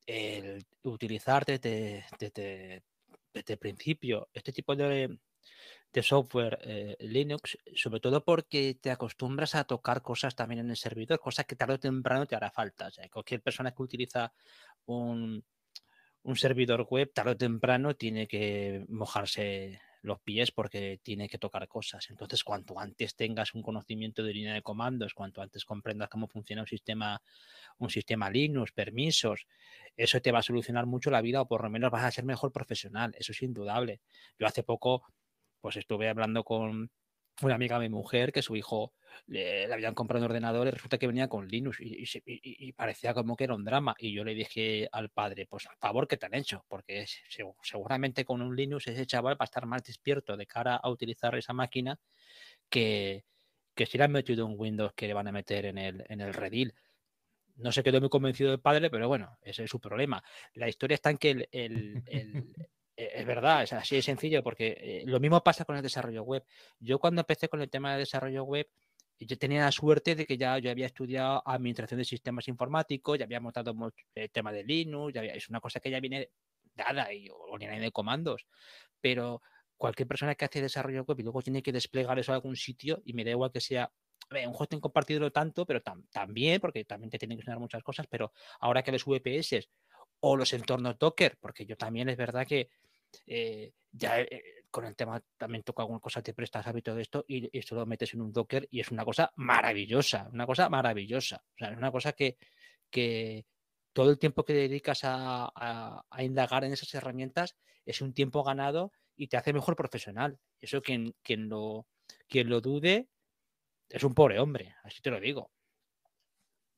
el 0.06 0.66
utilizar 0.84 1.46
desde, 1.46 2.06
desde, 2.20 2.84
el 3.34 3.58
principio 3.58 4.30
este 4.34 4.52
tipo 4.52 4.76
de, 4.76 5.20
de 5.94 6.04
software 6.04 6.60
eh, 6.64 6.96
Linux, 7.00 7.58
sobre 7.76 8.00
todo 8.00 8.24
porque 8.24 8.78
te 8.82 8.92
acostumbras 8.92 9.56
a 9.56 9.64
tocar 9.64 10.02
cosas 10.02 10.36
también 10.36 10.62
en 10.62 10.70
el 10.72 10.78
servidor, 10.78 11.20
cosas 11.20 11.46
que 11.46 11.56
tarde 11.56 11.76
o 11.76 11.80
temprano 11.80 12.26
te 12.26 12.36
hará 12.36 12.52
falta. 12.52 12.90
cualquier 13.12 13.42
persona 13.42 13.72
que 13.72 13.84
utiliza 13.84 14.34
un, 14.86 15.44
un 16.24 16.36
servidor 16.36 16.88
web 16.90 17.12
tarde 17.14 17.32
o 17.32 17.38
temprano 17.38 17.96
tiene 17.96 18.28
que 18.28 18.86
mojarse 18.90 19.80
los 20.02 20.20
pies 20.22 20.52
porque 20.52 21.00
tiene 21.04 21.28
que 21.28 21.38
tocar 21.38 21.68
cosas. 21.68 22.10
Entonces, 22.10 22.44
cuanto 22.44 22.80
antes 22.80 23.16
tengas 23.16 23.54
un 23.54 23.62
conocimiento 23.62 24.24
de 24.24 24.34
línea 24.34 24.54
de 24.54 24.62
comandos, 24.62 25.14
cuanto 25.14 25.42
antes 25.42 25.66
comprendas 25.66 26.10
cómo 26.10 26.28
funciona 26.28 26.62
un 26.62 26.68
sistema, 26.68 27.22
un 27.78 27.90
sistema 27.90 28.30
Linux, 28.30 28.72
permisos, 28.72 29.46
eso 29.98 30.22
te 30.22 30.32
va 30.32 30.40
a 30.40 30.44
solucionar 30.44 30.86
mucho 30.86 31.12
la 31.12 31.22
vida 31.22 31.42
o 31.42 31.48
por 31.48 31.64
lo 31.64 31.70
menos 31.70 31.92
vas 31.92 32.04
a 32.04 32.12
ser 32.12 32.26
mejor 32.26 32.52
profesional. 32.52 33.14
Eso 33.18 33.32
es 33.32 33.42
indudable. 33.42 34.02
Yo 34.38 34.48
hace 34.48 34.64
poco, 34.64 35.04
pues 35.62 35.76
estuve 35.78 36.10
hablando 36.10 36.44
con 36.44 36.92
una 37.42 37.56
amiga 37.56 37.80
de 37.80 37.90
mi 37.90 37.96
mujer 37.96 38.32
que 38.32 38.42
su 38.42 38.56
hijo 38.56 38.94
le, 39.28 39.72
habían 39.72 39.94
comprado 39.94 40.26
un 40.26 40.32
ordenador 40.32 40.68
y 40.68 40.72
resulta 40.72 40.98
que 40.98 41.08
venía 41.08 41.28
con 41.28 41.48
Linux 41.48 41.80
y, 41.82 42.74
parecía 42.74 43.14
como 43.14 43.36
que 43.36 43.46
era 43.46 43.56
un 43.56 43.66
drama. 43.66 43.96
Y 43.98 44.14
yo 44.14 44.24
le 44.24 44.34
dije 44.34 44.90
al 44.92 45.10
padre, 45.10 45.46
pues 45.46 45.68
a 45.68 45.76
favor 45.78 46.08
que 46.08 46.18
te 46.18 46.26
han 46.26 46.36
hecho, 46.36 46.66
porque 46.68 47.06
seguramente 47.62 48.26
con 48.26 48.42
un 48.42 48.56
Linux 48.56 48.88
ese 48.88 49.06
chaval 49.06 49.36
va 49.36 49.44
a 49.44 49.46
estar 49.46 49.66
más 49.66 49.84
despierto 49.84 50.38
de 50.38 50.46
cara 50.46 50.76
a 50.76 50.90
utilizar 50.90 51.36
esa 51.36 51.54
máquina 51.54 52.00
que, 52.70 53.26
que 53.76 53.86
si 53.86 53.98
le 53.98 54.06
han 54.06 54.12
metido 54.12 54.46
un 54.46 54.56
Windows 54.58 54.94
que 54.94 55.08
le 55.08 55.14
van 55.14 55.28
a 55.28 55.32
meter 55.32 55.66
en 55.66 55.78
el, 55.78 56.06
en 56.10 56.22
el 56.22 56.34
Redil. 56.34 56.74
No 57.56 57.74
se 57.74 57.84
quedó 57.84 58.00
muy 58.00 58.10
convencido 58.10 58.52
del 58.52 58.62
padre, 58.62 58.90
pero 58.90 59.10
bueno, 59.10 59.38
ese 59.42 59.66
es 59.66 59.70
su 59.70 59.82
problema. 59.82 60.24
La 60.54 60.70
historia 60.70 60.96
está 60.96 61.10
en 61.10 61.18
que 61.18 61.48
el, 61.52 62.04
Eh, 62.08 62.44
es 63.20 63.26
verdad, 63.26 63.64
es 63.64 63.74
así 63.74 63.98
de 63.98 64.02
sencillo, 64.02 64.42
porque 64.42 64.78
eh, 64.80 65.04
lo 65.06 65.20
mismo 65.20 65.44
pasa 65.44 65.66
con 65.66 65.76
el 65.76 65.82
desarrollo 65.82 66.24
web. 66.24 66.46
Yo 66.80 67.00
cuando 67.00 67.22
empecé 67.22 67.50
con 67.50 67.62
el 67.62 67.70
tema 67.70 67.92
de 67.92 68.00
desarrollo 68.00 68.44
web, 68.46 68.68
yo 69.20 69.38
tenía 69.38 69.66
la 69.66 69.72
suerte 69.74 70.16
de 70.16 70.26
que 70.26 70.38
ya 70.38 70.58
yo 70.60 70.72
había 70.72 70.86
estudiado 70.86 71.44
administración 71.46 71.98
de 71.98 72.06
sistemas 72.06 72.48
informáticos, 72.48 73.20
ya 73.20 73.26
había 73.26 73.42
montado 73.42 73.76
el 74.16 74.32
tema 74.32 74.54
de 74.54 74.64
Linux, 74.64 75.14
es 75.18 75.50
una 75.50 75.60
cosa 75.60 75.82
que 75.82 75.92
ya 75.92 76.00
viene 76.00 76.30
dada 76.74 77.12
y 77.14 77.28
de 77.28 77.92
comandos. 77.92 78.48
Pero 79.02 79.42
cualquier 79.76 80.08
persona 80.08 80.36
que 80.36 80.46
hace 80.46 80.62
desarrollo 80.62 81.04
web 81.04 81.20
y 81.20 81.24
luego 81.24 81.42
tiene 81.42 81.62
que 81.62 81.74
desplegar 81.74 82.18
eso 82.20 82.32
a 82.32 82.36
algún 82.36 82.56
sitio, 82.56 83.02
y 83.04 83.12
me 83.12 83.26
da 83.26 83.32
igual 83.32 83.52
que 83.52 83.60
sea 83.60 83.92
un 84.32 84.56
hosting 84.58 84.80
compartido 84.80 85.30
tanto, 85.32 85.66
pero 85.66 85.82
también, 86.12 86.62
porque 86.62 86.86
también 86.86 87.10
te 87.10 87.18
tienen 87.18 87.38
que 87.38 87.42
enseñar 87.42 87.60
muchas 87.60 87.84
cosas, 87.84 88.08
pero 88.10 88.32
ahora 88.62 88.82
que 88.82 88.94
los 88.94 89.04
VPS 89.04 89.68
o 90.22 90.38
los 90.38 90.54
entornos 90.54 90.98
Docker, 90.98 91.38
porque 91.40 91.66
yo 91.66 91.76
también 91.76 92.08
es 92.10 92.18
verdad 92.18 92.48
que 92.48 92.70
eh, 93.26 93.74
ya 93.92 94.22
eh, 94.22 94.66
con 94.70 94.86
el 94.86 94.96
tema 94.96 95.22
también 95.38 95.64
toca 95.64 95.84
alguna 95.84 96.00
cosa, 96.00 96.22
te 96.22 96.34
prestas 96.34 96.68
hábito 96.68 96.94
de 96.96 97.02
esto 97.02 97.26
y 97.28 97.58
esto 97.58 97.76
lo 97.76 97.86
metes 97.86 98.14
en 98.14 98.22
un 98.22 98.32
Docker 98.32 98.68
y 98.70 98.80
es 98.80 98.92
una 98.92 99.04
cosa 99.04 99.32
maravillosa, 99.36 100.30
una 100.32 100.46
cosa 100.46 100.70
maravillosa. 100.70 101.38
O 101.38 101.58
sea, 101.58 101.72
es 101.72 101.78
una 101.78 101.92
cosa 101.92 102.14
que, 102.14 102.38
que 102.90 103.46
todo 103.94 104.12
el 104.12 104.20
tiempo 104.20 104.46
que 104.46 104.54
dedicas 104.54 105.02
a, 105.04 106.04
indagar 106.20 106.64
en 106.64 106.74
esas 106.74 106.94
herramientas 106.94 107.56
es 107.86 108.02
un 108.02 108.14
tiempo 108.14 108.44
ganado 108.44 108.92
y 109.16 109.28
te 109.28 109.38
hace 109.38 109.54
mejor 109.54 109.76
profesional. 109.76 110.40
Eso 110.60 110.82
quien, 110.82 111.16
quien, 111.24 111.50
lo, 111.50 111.88
quien 112.28 112.50
lo 112.50 112.62
dude 112.62 113.10
es 113.90 114.04
un 114.04 114.14
pobre 114.14 114.40
hombre, 114.40 114.76
así 114.84 115.02
te 115.02 115.10
lo 115.10 115.20
digo. 115.20 115.52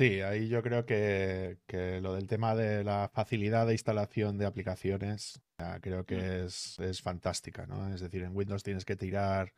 Sí, 0.01 0.19
ahí 0.21 0.47
yo 0.47 0.63
creo 0.63 0.83
que, 0.83 1.59
lo 2.01 2.15
del 2.15 2.25
tema 2.25 2.55
de 2.55 2.83
la 2.83 3.07
facilidad 3.13 3.67
de 3.67 3.73
instalación 3.73 4.35
de 4.39 4.47
aplicaciones, 4.47 5.39
creo 5.79 6.01
mm. 6.01 6.05
que 6.05 6.45
es, 6.45 6.79
es, 6.79 7.03
fantástica, 7.03 7.67
¿no? 7.67 7.93
Es 7.93 8.01
decir, 8.01 8.23
en 8.23 8.35
Windows 8.35 8.63
tienes 8.63 8.83
que 8.83 8.95
tirar 8.95 9.53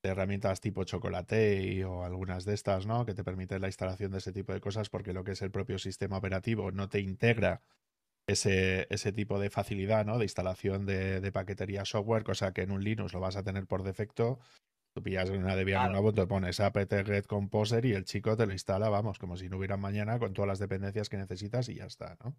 de 0.00 0.10
herramientas 0.10 0.60
tipo 0.60 0.84
Chocolate 0.84 1.84
o 1.84 2.04
algunas 2.04 2.44
de 2.44 2.54
estas, 2.54 2.86
¿no? 2.86 3.04
Que 3.04 3.14
te 3.14 3.24
permiten 3.24 3.60
la 3.60 3.66
instalación 3.66 4.12
de 4.12 4.18
ese 4.18 4.32
tipo 4.32 4.52
de 4.52 4.60
cosas 4.60 4.90
porque 4.90 5.12
lo 5.12 5.24
que 5.24 5.32
es 5.32 5.42
el 5.42 5.50
propio 5.50 5.80
sistema 5.80 6.18
operativo 6.18 6.70
no 6.70 6.88
te 6.88 7.00
integra 7.00 7.60
ese, 8.28 8.86
ese 8.90 9.10
tipo 9.12 9.40
de 9.40 9.50
facilidad, 9.50 10.06
¿no? 10.06 10.18
De 10.18 10.24
instalación 10.24 10.86
de, 10.86 11.20
de 11.20 11.32
paquetería 11.32 11.84
software, 11.84 12.22
cosa 12.22 12.52
que 12.52 12.62
en 12.62 12.70
un 12.70 12.84
Linux 12.84 13.12
lo 13.12 13.18
vas 13.18 13.34
a 13.34 13.42
tener 13.42 13.66
por 13.66 13.82
defecto 13.82 14.38
Tú 14.94 15.02
pillas 15.02 15.30
una 15.30 15.54
Debian 15.54 15.90
claro. 15.90 16.12
te 16.12 16.26
pones 16.26 16.60
apt-get 16.60 17.26
composer 17.26 17.84
y 17.84 17.92
el 17.92 18.04
chico 18.04 18.36
te 18.36 18.46
lo 18.46 18.52
instala, 18.52 18.88
vamos, 18.88 19.18
como 19.18 19.36
si 19.36 19.48
no 19.48 19.58
hubiera 19.58 19.76
mañana 19.76 20.18
con 20.18 20.32
todas 20.32 20.48
las 20.48 20.58
dependencias 20.58 21.08
que 21.08 21.16
necesitas 21.16 21.68
y 21.68 21.76
ya 21.76 21.86
está, 21.86 22.16
¿no? 22.24 22.36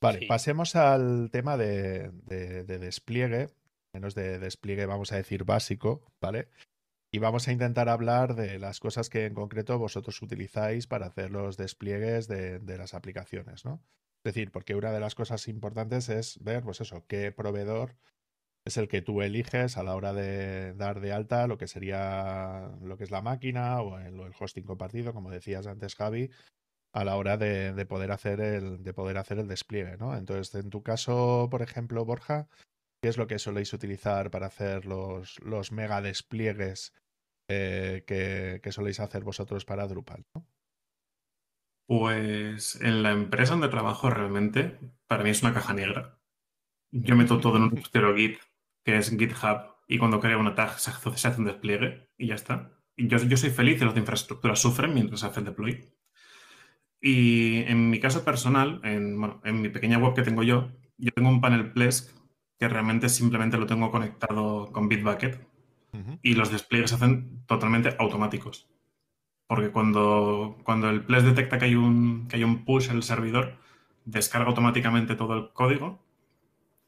Vale, 0.00 0.26
pasemos 0.26 0.74
al 0.74 1.30
tema 1.30 1.56
de, 1.56 2.10
despliegue, 2.66 3.50
menos 3.92 4.14
de 4.14 4.40
despliegue, 4.40 4.86
vamos 4.86 5.12
a 5.12 5.16
decir 5.16 5.44
básico, 5.44 6.12
¿vale? 6.20 6.48
Y 7.12 7.18
vamos 7.18 7.46
a 7.46 7.52
intentar 7.52 7.88
hablar 7.88 8.34
de 8.34 8.58
las 8.58 8.80
cosas 8.80 9.08
que 9.08 9.26
en 9.26 9.34
concreto 9.34 9.78
vosotros 9.78 10.20
utilizáis 10.22 10.88
para 10.88 11.06
hacer 11.06 11.30
los 11.30 11.56
despliegues 11.56 12.26
de, 12.26 12.58
de 12.58 12.78
las 12.78 12.94
aplicaciones, 12.94 13.64
¿no? 13.64 13.82
Es 14.24 14.34
decir, 14.34 14.50
porque 14.50 14.74
una 14.74 14.92
de 14.92 15.00
las 15.00 15.14
cosas 15.14 15.46
importantes 15.48 16.08
es 16.08 16.42
ver, 16.42 16.62
pues 16.62 16.80
eso, 16.80 17.04
qué 17.06 17.32
proveedor 17.32 17.96
es 18.64 18.76
el 18.76 18.88
que 18.88 19.02
tú 19.02 19.22
eliges 19.22 19.76
a 19.76 19.82
la 19.82 19.94
hora 19.96 20.12
de 20.12 20.74
dar 20.74 21.00
de 21.00 21.12
alta 21.12 21.46
lo 21.46 21.58
que 21.58 21.66
sería 21.66 22.70
lo 22.82 22.96
que 22.96 23.04
es 23.04 23.10
la 23.10 23.22
máquina 23.22 23.80
o 23.80 23.98
el, 23.98 24.20
hosting 24.38 24.64
compartido, 24.64 25.12
como 25.12 25.30
decías 25.30 25.66
antes, 25.66 25.96
Javi, 25.96 26.30
a 26.92 27.04
la 27.04 27.16
hora 27.16 27.36
de, 27.36 27.86
poder 27.86 28.12
hacer 28.12 28.40
el, 28.40 28.82
de 28.82 28.94
poder 28.94 29.18
hacer 29.18 29.38
el 29.38 29.48
despliegue, 29.48 29.96
¿no? 29.96 30.16
Entonces, 30.16 30.54
en 30.54 30.70
tu 30.70 30.82
caso, 30.82 31.48
por 31.50 31.62
ejemplo, 31.62 32.04
Borja, 32.04 32.48
¿qué 33.02 33.08
es 33.08 33.16
lo 33.16 33.26
que 33.26 33.38
soléis 33.38 33.72
utilizar 33.72 34.30
para 34.30 34.46
hacer 34.46 34.86
los, 34.86 35.40
los 35.40 35.72
mega 35.72 36.00
despliegues 36.00 36.94
eh, 37.48 38.04
que, 38.06 38.60
que, 38.62 38.72
soléis 38.72 39.00
hacer 39.00 39.24
vosotros 39.24 39.64
para 39.64 39.88
Drupal? 39.88 40.24
Pues 41.88 42.80
en 42.80 43.02
la 43.02 43.10
empresa 43.10 43.52
donde 43.52 43.68
trabajo 43.68 44.08
realmente, 44.08 44.78
para 45.08 45.24
mí 45.24 45.30
es 45.30 45.42
una 45.42 45.52
caja 45.52 45.74
negra. 45.74 46.18
Yo 46.92 47.16
meto 47.16 47.40
todo 47.40 47.56
en 47.56 47.64
un 47.64 47.70
repositorio 47.70 48.14
Git 48.14 48.38
que 48.84 48.96
es 48.96 49.10
GitHub, 49.10 49.72
y 49.88 49.98
cuando 49.98 50.20
crea 50.20 50.38
una 50.38 50.54
tag 50.54 50.78
se 50.78 50.90
hace 50.90 51.38
un 51.38 51.44
despliegue 51.44 52.08
y 52.16 52.28
ya 52.28 52.34
está. 52.34 52.72
Y 52.96 53.08
yo, 53.08 53.18
yo 53.18 53.36
soy 53.36 53.50
feliz 53.50 53.80
y 53.80 53.84
los 53.84 53.94
de 53.94 54.00
infraestructura 54.00 54.56
sufren 54.56 54.94
mientras 54.94 55.20
se 55.20 55.26
hace 55.26 55.40
el 55.40 55.46
deploy. 55.46 55.92
Y 57.00 57.62
en 57.62 57.90
mi 57.90 57.98
caso 57.98 58.24
personal, 58.24 58.80
en, 58.84 59.18
bueno, 59.18 59.40
en 59.44 59.60
mi 59.60 59.68
pequeña 59.68 59.98
web 59.98 60.14
que 60.14 60.22
tengo 60.22 60.42
yo, 60.42 60.70
yo 60.98 61.10
tengo 61.12 61.28
un 61.28 61.40
panel 61.40 61.72
Plesk 61.72 62.14
que 62.58 62.68
realmente 62.68 63.08
simplemente 63.08 63.58
lo 63.58 63.66
tengo 63.66 63.90
conectado 63.90 64.70
con 64.72 64.88
Bitbucket 64.88 65.46
y 66.22 66.34
los 66.34 66.50
despliegues 66.50 66.90
se 66.90 66.96
hacen 66.96 67.44
totalmente 67.46 67.96
automáticos. 67.98 68.68
Porque 69.48 69.70
cuando, 69.70 70.58
cuando 70.64 70.88
el 70.88 71.04
Plesk 71.04 71.26
detecta 71.26 71.58
que 71.58 71.66
hay, 71.66 71.74
un, 71.74 72.28
que 72.28 72.36
hay 72.36 72.44
un 72.44 72.64
push 72.64 72.88
en 72.88 72.96
el 72.96 73.02
servidor, 73.02 73.58
descarga 74.04 74.48
automáticamente 74.48 75.16
todo 75.16 75.34
el 75.34 75.52
código 75.52 76.02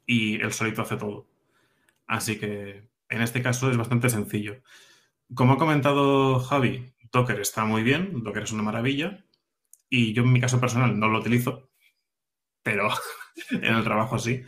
y 0.07 0.41
él 0.41 0.53
solito 0.53 0.83
hace 0.83 0.97
todo. 0.97 1.27
Así 2.07 2.39
que 2.39 2.91
en 3.09 3.23
este 3.23 3.43
caso 3.43 3.71
es 3.71 3.77
bastante 3.77 4.11
sencillo. 4.11 4.63
Como 5.35 5.55
ha 5.55 5.59
comentado 5.59 6.41
Javi, 6.41 6.95
Docker 7.13 7.41
está 7.41 7.65
muy 7.65 7.83
bien, 7.83 8.23
Docker 8.23 8.43
es 8.45 8.53
una 8.53 8.63
maravilla. 8.63 9.25
Y 9.89 10.13
yo 10.13 10.23
en 10.23 10.33
mi 10.33 10.41
caso 10.41 10.61
personal 10.61 10.99
no 10.99 11.09
lo 11.09 11.21
utilizo, 11.21 11.71
pero 12.63 12.89
en 13.51 13.65
el 13.65 13.85
trabajo 13.85 14.19
sí. 14.19 14.43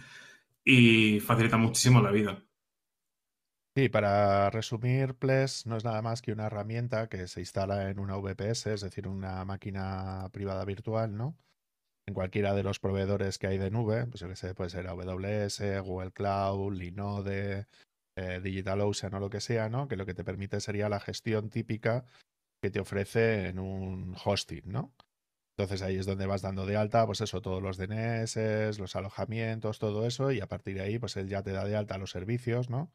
Y 0.65 1.21
facilita 1.21 1.57
muchísimo 1.57 2.03
la 2.03 2.11
vida. 2.11 2.43
Sí, 3.77 3.91
para 3.91 4.49
resumir, 4.51 5.15
Ples 5.17 5.67
no 5.67 5.77
es 5.77 5.85
nada 5.85 6.01
más 6.01 6.23
que 6.23 6.33
una 6.33 6.47
herramienta 6.47 7.09
que 7.11 7.29
se 7.29 7.41
instala 7.41 7.91
en 7.91 7.99
una 7.99 8.17
VPS, 8.17 8.73
es 8.73 8.81
decir, 8.81 9.07
una 9.07 9.45
máquina 9.45 10.31
privada 10.33 10.65
virtual, 10.65 11.15
¿no? 11.15 11.37
En 12.07 12.15
cualquiera 12.15 12.55
de 12.55 12.63
los 12.63 12.79
proveedores 12.79 13.39
que 13.39 13.49
hay 13.49 13.59
de 13.59 13.71
nube, 13.71 14.07
pues 14.07 14.21
yo 14.21 14.29
que 14.29 14.37
sé, 14.37 14.55
puede 14.55 14.71
ser 14.71 14.87
AWS, 14.87 15.81
Google 15.83 16.13
Cloud, 16.13 16.73
Linode, 16.73 17.67
eh, 18.17 18.41
DigitalOcean 18.43 19.15
o 19.15 19.21
lo 19.21 19.29
que 19.29 19.41
sea, 19.41 19.69
¿no? 19.69 19.89
Que 19.89 19.97
lo 19.97 20.07
que 20.07 20.15
te 20.15 20.25
permite 20.25 20.61
sería 20.61 20.89
la 20.89 21.01
gestión 21.01 21.51
típica 21.51 22.05
que 22.63 22.71
te 22.71 22.81
ofrece 22.81 23.49
en 23.49 23.59
un 23.59 24.17
hosting, 24.25 24.63
¿no? 24.67 24.95
Entonces 25.59 25.83
ahí 25.83 25.97
es 25.97 26.07
donde 26.07 26.27
vas 26.27 26.43
dando 26.43 26.67
de 26.67 26.77
alta, 26.77 27.07
pues 27.07 27.21
eso, 27.23 27.41
todos 27.41 27.63
los 27.63 27.77
DNS, 27.79 28.79
los 28.79 28.95
alojamientos, 28.95 29.79
todo 29.79 30.07
eso, 30.07 30.31
y 30.31 30.41
a 30.41 30.49
partir 30.49 30.77
de 30.77 30.83
ahí, 30.83 30.99
pues 30.99 31.17
él 31.17 31.29
ya 31.29 31.43
te 31.43 31.53
da 31.53 31.65
de 31.65 31.77
alta 31.77 31.99
los 31.99 32.11
servicios, 32.11 32.71
¿no? 32.71 32.93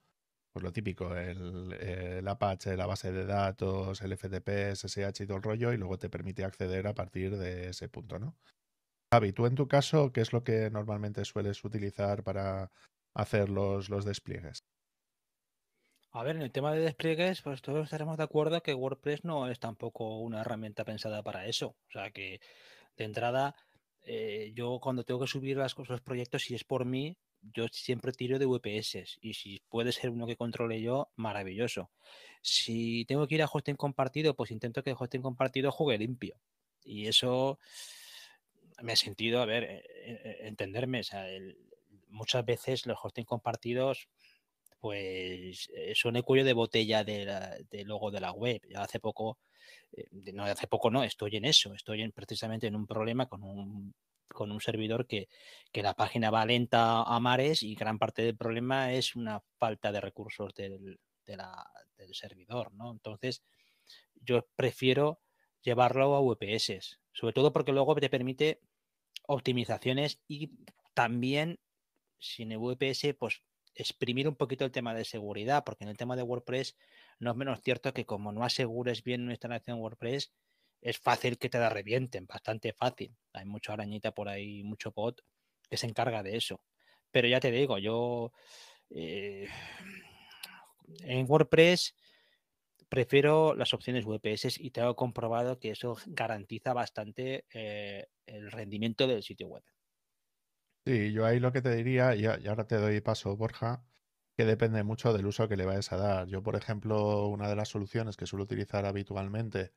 Pues 0.54 0.64
lo 0.64 0.72
típico, 0.72 1.16
el, 1.16 1.74
el 1.74 2.28
Apache, 2.28 2.78
la 2.78 2.86
base 2.86 3.12
de 3.12 3.26
datos, 3.26 4.02
el 4.02 4.14
FTP, 4.14 4.76
SSH 4.76 5.24
y 5.24 5.28
todo 5.28 5.38
el 5.38 5.44
rollo, 5.44 5.74
y 5.74 5.78
luego 5.78 5.98
te 5.98 6.10
permite 6.10 6.44
acceder 6.44 6.88
a 6.88 6.94
partir 6.94 7.38
de 7.38 7.70
ese 7.70 7.90
punto, 7.90 8.20
¿no? 8.20 8.36
Javi, 9.14 9.34
tú 9.34 9.46
en 9.46 9.56
tu 9.56 9.68
caso, 9.68 10.14
¿qué 10.14 10.22
es 10.22 10.32
lo 10.32 10.42
que 10.42 10.70
normalmente 10.70 11.26
sueles 11.26 11.66
utilizar 11.66 12.24
para 12.24 12.72
hacer 13.14 13.50
los, 13.50 13.90
los 13.90 14.06
despliegues? 14.06 14.64
A 16.14 16.24
ver, 16.24 16.38
en 16.38 16.42
el 16.42 16.52
tema 16.52 16.74
de 16.74 16.80
despliegues, 16.80 17.42
pues 17.42 17.62
todos 17.62 17.84
estaremos 17.84 18.16
de 18.16 18.24
acuerdo 18.24 18.64
que 18.64 18.74
WordPress 18.74 19.26
no 19.26 19.50
es 19.50 19.60
tampoco 19.60 20.20
una 20.20 20.42
herramienta 20.42 20.86
pensada 20.86 21.22
para 21.24 21.46
eso. 21.46 21.76
O 21.90 21.92
sea 21.92 22.12
que 22.12 22.40
de 22.96 23.04
entrada, 23.04 23.54
eh, 24.04 24.54
yo 24.56 24.80
cuando 24.82 25.04
tengo 25.04 25.20
que 25.20 25.28
subir 25.28 25.58
las, 25.58 25.78
los 25.78 26.02
proyectos, 26.02 26.44
si 26.44 26.56
es 26.56 26.64
por 26.64 26.86
mí, 26.86 27.18
yo 27.42 27.68
siempre 27.70 28.14
tiro 28.14 28.40
de 28.40 28.46
VPS 28.46 29.18
y 29.20 29.34
si 29.34 29.62
puede 29.68 29.92
ser 29.92 30.10
uno 30.10 30.26
que 30.26 30.38
controle 30.38 30.82
yo, 30.82 31.12
maravilloso. 31.18 31.92
Si 32.42 33.04
tengo 33.06 33.28
que 33.28 33.36
ir 33.36 33.44
a 33.44 33.50
hosting 33.52 33.76
compartido, 33.76 34.36
pues 34.36 34.52
intento 34.52 34.84
que 34.84 34.92
el 34.92 34.98
hosting 34.98 35.22
compartido 35.22 35.70
juegue 35.72 35.98
limpio. 35.98 36.38
Y 36.84 37.08
eso 37.08 37.60
me 38.82 38.94
he 38.94 38.96
sentido, 38.96 39.42
a 39.42 39.46
ver, 39.46 39.64
eh, 39.64 39.84
eh, 40.06 40.38
entenderme, 40.42 41.02
muchas 42.08 42.46
veces 42.46 42.86
los 42.86 42.98
hosting 43.02 43.26
compartidos 43.26 44.10
pues 44.82 45.70
eh, 45.76 45.94
son 45.96 46.16
el 46.16 46.24
cuello 46.24 46.44
de 46.44 46.54
botella 46.54 47.04
del 47.04 47.88
logo 47.88 48.10
de 48.10 48.20
la 48.20 48.32
web. 48.32 48.62
Ya 48.68 48.82
hace 48.82 49.00
poco, 49.00 49.38
eh, 49.92 50.08
no 50.34 50.44
hace 50.44 50.68
poco 50.68 50.90
no, 50.90 51.04
estoy 51.04 51.38
en 51.38 51.46
eso, 51.46 51.74
estoy 51.76 52.02
en, 52.02 52.12
precisamente 52.12 52.66
en 52.68 52.76
un 52.76 52.88
problema 52.88 53.28
con 53.28 53.44
un, 53.44 53.94
con 54.28 54.52
un 54.52 54.60
servidor 54.60 55.06
que, 55.06 55.30
que, 55.72 55.84
la 55.84 55.94
página 55.94 56.32
va 56.32 56.46
lenta 56.48 57.04
a 57.04 57.20
mares 57.20 57.62
y 57.62 57.76
gran 57.76 58.00
parte 58.00 58.24
del 58.24 58.36
problema 58.36 58.92
es 58.92 59.16
una 59.16 59.42
falta 59.60 59.92
de 59.92 60.02
recursos 60.02 60.52
del, 60.56 61.00
de 61.28 61.38
la, 61.38 61.64
del 61.96 62.16
servidor, 62.16 62.74
¿no? 62.74 62.92
Entonces, 62.92 63.44
yo 64.16 64.48
prefiero 64.56 65.20
llevarlo 65.62 66.16
a 66.16 66.22
VPS, 66.22 67.00
sobre 67.12 67.34
todo 67.34 67.54
porque 67.54 67.72
luego 67.72 67.94
te 67.96 68.10
permite 68.10 68.62
optimizaciones 69.28 70.20
y 70.28 70.52
también 70.94 71.60
sin 72.20 72.50
VPS, 72.50 73.14
pues 73.16 73.42
exprimir 73.74 74.28
un 74.28 74.36
poquito 74.36 74.66
el 74.66 74.72
tema 74.72 74.94
de 74.94 75.06
seguridad, 75.06 75.64
porque 75.64 75.84
en 75.84 75.90
el 75.90 75.98
tema 75.98 76.16
de 76.16 76.24
WordPress 76.24 76.76
no 77.20 77.32
es 77.32 77.38
menos 77.38 77.62
cierto 77.62 77.94
que 77.94 78.06
como 78.06 78.32
no 78.32 78.44
asegures 78.44 79.04
bien 79.04 79.24
una 79.24 79.34
instalación 79.34 79.80
WordPress, 79.80 80.34
es 80.82 80.98
fácil 80.98 81.38
que 81.38 81.50
te 81.50 81.60
la 81.60 81.70
revienten, 81.70 82.26
bastante 82.26 82.74
fácil. 82.74 83.16
Hay 83.34 83.46
mucha 83.46 83.74
arañita 83.74 84.12
por 84.12 84.30
ahí, 84.30 84.64
mucho 84.64 84.92
bot 84.92 85.22
que 85.70 85.78
se 85.78 85.88
encarga 85.88 86.24
de 86.24 86.38
eso. 86.38 86.62
Pero 87.12 87.28
ya 87.28 87.40
te 87.40 87.52
digo, 87.52 87.78
yo 87.78 88.32
eh, 88.90 89.48
en 91.04 91.26
WordPress 91.30 91.96
prefiero 92.92 93.56
las 93.56 93.74
opciones 93.74 94.04
VPS 94.06 94.60
y 94.60 94.72
tengo 94.72 94.98
comprobado 94.98 95.60
que 95.60 95.72
eso 95.72 95.98
garantiza 96.08 96.74
bastante 96.74 97.46
eh, 97.54 98.10
el 98.26 98.52
rendimiento 98.52 99.08
del 99.08 99.24
sitio 99.24 99.48
web. 99.48 99.64
Sí, 100.86 101.14
yo 101.14 101.26
ahí 101.26 101.40
lo 101.40 101.54
que 101.54 101.62
te 101.62 101.74
diría, 101.74 102.16
y 102.16 102.26
ahora 102.26 102.68
te 102.68 102.76
doy 102.76 103.00
paso, 103.00 103.38
Borja, 103.38 103.82
que 104.36 104.44
depende 104.44 104.84
mucho 104.84 105.14
del 105.14 105.26
uso 105.26 105.48
que 105.48 105.56
le 105.56 105.66
vayas 105.66 105.94
a 105.94 105.98
dar. 105.98 106.28
Yo, 106.28 106.44
por 106.44 106.58
ejemplo, 106.58 107.28
una 107.28 107.48
de 107.48 107.56
las 107.56 107.70
soluciones 107.70 108.18
que 108.18 108.26
suelo 108.26 108.44
utilizar 108.44 108.86
habitualmente 108.86 109.72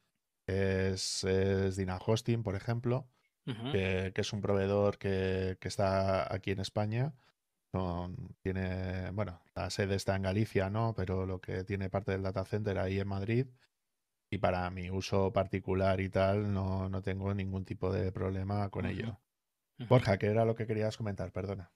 es, 0.46 1.22
es 1.22 1.78
Hosting, 2.04 2.42
por 2.42 2.56
ejemplo, 2.56 3.08
que, 3.44 4.12
es 4.12 4.32
un 4.32 4.40
proveedor 4.40 4.98
que, 4.98 5.56
que 5.60 5.68
está 5.68 6.34
aquí 6.34 6.50
en 6.50 6.58
España 6.58 7.14
tiene, 8.42 9.10
bueno, 9.12 9.42
la 9.54 9.70
sede 9.70 9.94
está 9.96 10.16
en 10.16 10.22
Galicia, 10.22 10.70
¿no? 10.70 10.94
Pero 10.96 11.26
lo 11.26 11.40
que 11.40 11.64
tiene 11.64 11.90
parte 11.90 12.12
del 12.12 12.22
data 12.22 12.44
center 12.44 12.78
ahí 12.78 13.00
en 13.00 13.08
Madrid. 13.08 13.46
Y 14.30 14.38
para 14.38 14.68
mi 14.70 14.90
uso 14.90 15.32
particular 15.32 16.00
y 16.00 16.08
tal, 16.08 16.52
no, 16.52 16.88
no 16.88 17.02
tengo 17.02 17.32
ningún 17.34 17.64
tipo 17.64 17.92
de 17.92 18.10
problema 18.10 18.68
con 18.70 18.86
ello. 18.86 19.20
Borja, 19.88 20.18
¿qué 20.18 20.26
era 20.26 20.44
lo 20.44 20.54
que 20.54 20.66
querías 20.66 20.96
comentar? 20.96 21.30
Perdona. 21.32 21.72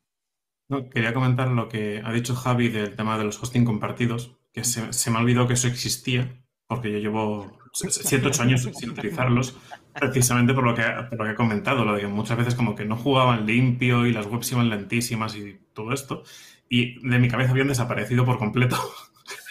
No, 0.68 0.88
quería 0.90 1.14
comentar 1.14 1.49
lo 1.49 1.68
que 1.68 2.03
ha 2.05 2.12
dicho 2.12 2.34
Javi 2.34 2.68
del 2.68 2.96
tema 2.96 3.16
de 3.16 3.24
los 3.24 3.42
hosting 3.42 3.64
compartidos, 3.64 4.36
que 4.53 4.64
se, 4.64 4.92
se 4.92 5.11
me 5.11 5.18
ha 5.18 5.20
olvidado 5.20 5.46
que 5.46 5.55
eso 5.55 5.68
existía, 5.68 6.44
porque 6.66 6.92
yo 6.92 6.99
llevo 6.99 7.59
7, 7.79 8.26
8 8.26 8.43
años 8.43 8.68
sin 8.74 8.91
utilizarlos, 8.91 9.57
precisamente 9.95 10.55
por 10.55 10.64
lo, 10.64 10.74
que, 10.74 10.83
por 11.09 11.18
lo 11.18 11.24
que 11.24 11.31
he 11.31 11.35
comentado, 11.35 11.85
lo 11.85 11.95
de 11.95 12.03
que 12.03 12.07
muchas 12.07 12.37
veces 12.37 12.55
como 12.55 12.74
que 12.74 12.85
no 12.85 12.97
jugaban 12.97 13.47
limpio 13.47 14.07
y 14.07 14.12
las 14.12 14.26
webs 14.26 14.51
iban 14.53 14.68
lentísimas 14.68 15.37
y 15.37 15.59
todo 15.72 15.93
esto, 15.93 16.24
y 16.68 17.07
de 17.09 17.18
mi 17.18 17.29
cabeza 17.29 17.53
habían 17.53 17.68
desaparecido 17.68 18.24
por 18.24 18.39
completo. 18.39 18.76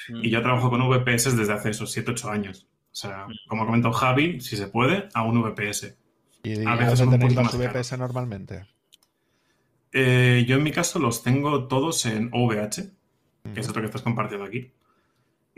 y 0.09 0.29
yo 0.29 0.41
trabajo 0.41 0.69
con 0.69 0.87
VPS 0.87 1.37
desde 1.37 1.53
hace 1.53 1.71
esos 1.71 1.91
7, 1.91 2.11
8 2.11 2.29
años. 2.29 2.67
O 2.91 2.95
sea, 2.99 3.27
como 3.47 3.63
ha 3.63 3.65
comentado 3.65 3.93
Javi, 3.93 4.41
si 4.41 4.57
se 4.57 4.67
puede, 4.67 5.07
a 5.13 5.23
un 5.23 5.41
VPS. 5.41 5.95
¿Y 6.43 6.65
a 6.65 6.75
veces 6.75 7.09
tenéis 7.09 7.35
los 7.35 7.57
VPS 7.57 7.97
normalmente? 7.97 8.65
Eh, 9.91 10.45
yo 10.47 10.57
en 10.57 10.63
mi 10.63 10.71
caso 10.71 10.99
los 10.99 11.23
tengo 11.23 11.67
todos 11.67 12.05
en 12.05 12.29
OVH, 12.33 12.91
que 13.53 13.59
es 13.59 13.69
otro 13.69 13.81
que 13.81 13.87
estás 13.87 14.01
compartiendo 14.01 14.45
aquí. 14.45 14.71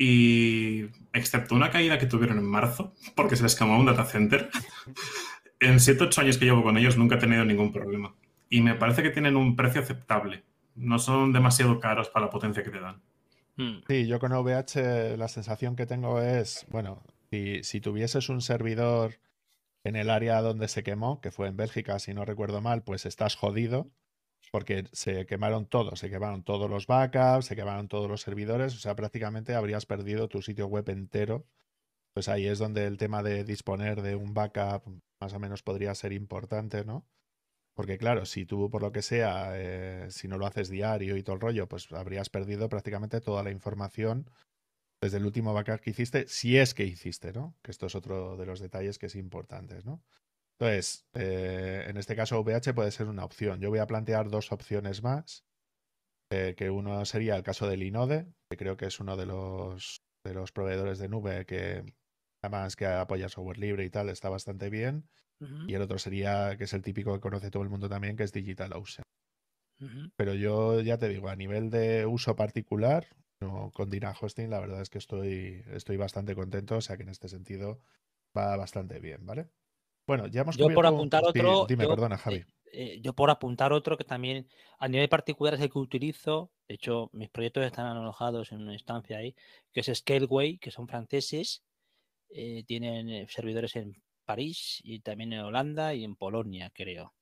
Y 0.01 0.85
excepto 1.11 1.55
una 1.55 1.71
caída 1.71 1.99
que 1.99 2.05
tuvieron 2.05 2.37
en 2.37 2.45
marzo, 2.45 2.93
porque 3.15 3.35
se 3.35 3.43
les 3.43 3.53
quemó 3.53 3.77
un 3.77 3.85
data 3.85 4.05
center, 4.05 4.49
en 5.59 5.75
7-8 5.75 6.19
años 6.19 6.37
que 6.37 6.45
llevo 6.45 6.63
con 6.63 6.77
ellos 6.77 6.97
nunca 6.97 7.15
he 7.15 7.19
tenido 7.19 7.43
ningún 7.43 7.73
problema. 7.73 8.15
Y 8.49 8.61
me 8.61 8.75
parece 8.75 9.03
que 9.03 9.09
tienen 9.09 9.35
un 9.35 9.57
precio 9.57 9.81
aceptable. 9.81 10.43
No 10.75 10.99
son 10.99 11.33
demasiado 11.33 11.81
caros 11.81 12.07
para 12.07 12.27
la 12.27 12.31
potencia 12.31 12.63
que 12.63 12.69
te 12.69 12.79
dan. 12.79 13.01
Hmm. 13.57 13.81
Sí, 13.89 14.07
yo 14.07 14.19
con 14.19 14.31
OVH 14.31 15.17
la 15.17 15.27
sensación 15.27 15.75
que 15.75 15.85
tengo 15.85 16.21
es, 16.21 16.65
bueno, 16.69 17.03
si, 17.29 17.61
si 17.63 17.81
tuvieses 17.81 18.29
un 18.29 18.41
servidor 18.41 19.19
en 19.83 19.97
el 19.97 20.09
área 20.09 20.41
donde 20.41 20.69
se 20.69 20.81
quemó, 20.81 21.19
que 21.19 21.31
fue 21.31 21.49
en 21.49 21.57
Bélgica, 21.57 21.99
si 21.99 22.13
no 22.13 22.23
recuerdo 22.23 22.61
mal, 22.61 22.83
pues 22.83 23.05
estás 23.05 23.35
jodido 23.35 23.91
porque 24.51 24.85
se 24.91 25.25
quemaron 25.25 25.65
todos, 25.67 25.99
se 25.99 26.09
quemaron 26.09 26.43
todos 26.43 26.69
los 26.69 26.87
backups, 26.87 27.45
se 27.45 27.55
quemaron 27.55 27.87
todos 27.87 28.09
los 28.09 28.21
servidores, 28.21 28.75
o 28.75 28.79
sea, 28.79 28.95
prácticamente 28.95 29.55
habrías 29.55 29.85
perdido 29.85 30.27
tu 30.27 30.41
sitio 30.41 30.67
web 30.67 30.89
entero. 30.89 31.45
Pues 32.13 32.27
ahí 32.27 32.47
es 32.47 32.59
donde 32.59 32.87
el 32.87 32.97
tema 32.97 33.23
de 33.23 33.43
disponer 33.43 34.01
de 34.01 34.15
un 34.15 34.33
backup 34.33 34.83
más 35.21 35.33
o 35.33 35.39
menos 35.39 35.63
podría 35.63 35.93
ser 35.95 36.13
importante, 36.13 36.83
¿no? 36.83 37.05
Porque 37.75 37.97
claro, 37.97 38.25
si 38.25 38.45
tú 38.45 38.69
por 38.69 38.81
lo 38.81 38.91
que 38.91 39.01
sea, 39.01 39.51
eh, 39.55 40.07
si 40.11 40.27
no 40.27 40.37
lo 40.37 40.45
haces 40.45 40.69
diario 40.69 41.15
y 41.17 41.23
todo 41.23 41.35
el 41.35 41.41
rollo, 41.41 41.69
pues 41.69 41.91
habrías 41.91 42.29
perdido 42.29 42.67
prácticamente 42.69 43.21
toda 43.21 43.43
la 43.43 43.51
información 43.51 44.29
desde 45.01 45.17
el 45.17 45.25
último 45.25 45.53
backup 45.53 45.79
que 45.79 45.91
hiciste, 45.91 46.27
si 46.27 46.57
es 46.57 46.73
que 46.73 46.83
hiciste, 46.83 47.31
¿no? 47.31 47.55
Que 47.61 47.71
esto 47.71 47.85
es 47.85 47.95
otro 47.95 48.35
de 48.35 48.45
los 48.45 48.59
detalles 48.59 48.97
que 48.99 49.05
es 49.05 49.15
importante, 49.15 49.81
¿no? 49.85 50.03
Entonces, 50.59 51.07
eh, 51.13 51.85
en 51.87 51.97
este 51.97 52.15
caso 52.15 52.39
VH 52.41 52.73
puede 52.73 52.91
ser 52.91 53.07
una 53.07 53.23
opción. 53.23 53.61
Yo 53.61 53.69
voy 53.69 53.79
a 53.79 53.87
plantear 53.87 54.29
dos 54.29 54.51
opciones 54.51 55.01
más, 55.03 55.45
eh, 56.31 56.55
que 56.57 56.69
uno 56.69 57.05
sería 57.05 57.35
el 57.37 57.43
caso 57.43 57.67
del 57.67 57.83
Inode, 57.83 58.33
que 58.49 58.57
creo 58.57 58.77
que 58.77 58.87
es 58.87 58.99
uno 58.99 59.17
de 59.17 59.25
los, 59.25 60.03
de 60.25 60.33
los 60.33 60.51
proveedores 60.51 60.99
de 60.99 61.09
nube 61.09 61.45
que 61.45 61.83
además 62.43 62.75
que 62.75 62.85
apoya 62.87 63.29
software 63.29 63.57
libre 63.59 63.85
y 63.85 63.89
tal, 63.89 64.09
está 64.09 64.29
bastante 64.29 64.69
bien. 64.69 65.09
Y 65.67 65.75
el 65.75 65.83
otro 65.83 65.99
sería, 65.99 66.57
que 66.57 66.65
es 66.65 66.73
el 66.73 66.83
típico 66.83 67.13
que 67.13 67.21
conoce 67.21 67.51
todo 67.51 67.63
el 67.63 67.69
mundo 67.69 67.89
también, 67.89 68.17
que 68.17 68.23
es 68.23 68.33
DigitalOcean. 68.33 69.03
Pero 70.17 70.33
yo 70.33 70.81
ya 70.81 70.97
te 70.97 71.07
digo, 71.09 71.29
a 71.29 71.35
nivel 71.35 71.69
de 71.69 72.05
uso 72.05 72.35
particular, 72.35 73.07
no, 73.41 73.71
con 73.71 73.89
Dina 73.89 74.13
Hosting, 74.19 74.49
la 74.49 74.59
verdad 74.59 74.81
es 74.81 74.89
que 74.89 74.97
estoy, 74.97 75.63
estoy 75.67 75.97
bastante 75.97 76.35
contento, 76.35 76.77
o 76.77 76.81
sea 76.81 76.97
que 76.97 77.03
en 77.03 77.09
este 77.09 77.29
sentido 77.29 77.81
va 78.37 78.55
bastante 78.57 78.99
bien, 78.99 79.25
¿vale? 79.25 79.49
Bueno, 80.09 80.25
ya 80.25 80.41
hemos 80.41 80.57
Yo 80.57 80.73
por 80.73 80.87
apuntar 80.87 81.23
otro. 81.23 81.67
Dime, 81.67 81.87
perdona, 81.87 82.17
Javi. 82.17 82.37
Eh, 82.37 82.45
eh, 82.71 82.99
yo 82.99 83.13
por 83.13 83.29
apuntar 83.29 83.71
otro 83.73 83.95
que 83.95 84.03
también 84.03 84.47
a 84.79 84.87
nivel 84.87 85.07
particular 85.07 85.53
es 85.53 85.61
el 85.61 85.69
que 85.69 85.77
utilizo, 85.77 86.51
de 86.67 86.75
hecho 86.75 87.11
mis 87.13 87.29
proyectos 87.29 87.63
están 87.63 87.85
alojados 87.85 88.51
en 88.51 88.61
una 88.63 88.73
instancia 88.73 89.19
ahí, 89.19 89.35
que 89.71 89.81
es 89.81 89.91
Scaleway, 89.93 90.57
que 90.57 90.71
son 90.71 90.87
franceses, 90.87 91.63
eh, 92.31 92.63
tienen 92.65 93.27
servidores 93.27 93.75
en 93.75 94.01
París 94.25 94.79
y 94.83 94.99
también 95.01 95.33
en 95.33 95.41
Holanda 95.41 95.93
y 95.93 96.03
en 96.03 96.15
Polonia, 96.15 96.71
creo. 96.73 97.13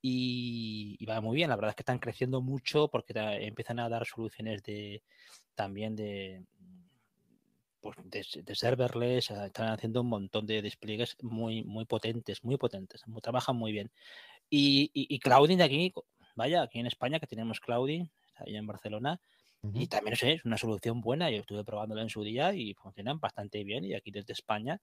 Y, 0.00 0.96
y, 0.98 1.06
va 1.06 1.20
muy 1.20 1.36
bien, 1.36 1.48
la 1.48 1.54
verdad 1.54 1.70
es 1.70 1.76
que 1.76 1.82
están 1.82 2.00
creciendo 2.00 2.42
mucho 2.42 2.88
porque 2.88 3.12
empiezan 3.46 3.78
a 3.78 3.88
dar 3.88 4.04
soluciones 4.04 4.64
de 4.64 5.04
también 5.54 5.94
de, 5.94 6.44
pues 7.82 7.96
de, 8.04 8.54
serverless, 8.54 9.32
ah, 9.32 9.46
están 9.46 9.68
haciendo 9.70 10.00
un 10.02 10.08
montón 10.08 10.46
de 10.46 10.62
despliegues 10.62 11.16
muy, 11.20 11.64
muy 11.64 11.84
potentes, 11.84 12.44
muy 12.44 12.56
potentes, 12.56 13.02
trabajan 13.20 13.56
muy 13.56 13.72
bien. 13.72 13.90
Y, 14.48 14.90
y, 14.94 15.18
Clouding 15.18 15.58
de 15.58 15.64
aquí, 15.64 15.92
vaya, 16.36 16.62
aquí 16.62 16.78
en 16.78 16.86
España 16.86 17.18
que 17.18 17.26
tenemos 17.26 17.58
Clouding, 17.60 18.10
ahí 18.36 18.56
en 18.56 18.66
Barcelona, 18.66 19.20
y 19.74 19.86
también 19.86 20.16
es 20.20 20.44
una 20.44 20.58
solución 20.58 21.00
buena, 21.00 21.30
yo 21.30 21.38
estuve 21.38 21.64
probándola 21.64 22.02
en 22.02 22.08
su 22.08 22.24
día 22.24 22.52
y 22.52 22.74
funcionan 22.74 23.20
bastante 23.20 23.62
bien, 23.62 23.84
y 23.84 23.94
aquí 23.94 24.10
desde 24.10 24.32
España, 24.32 24.80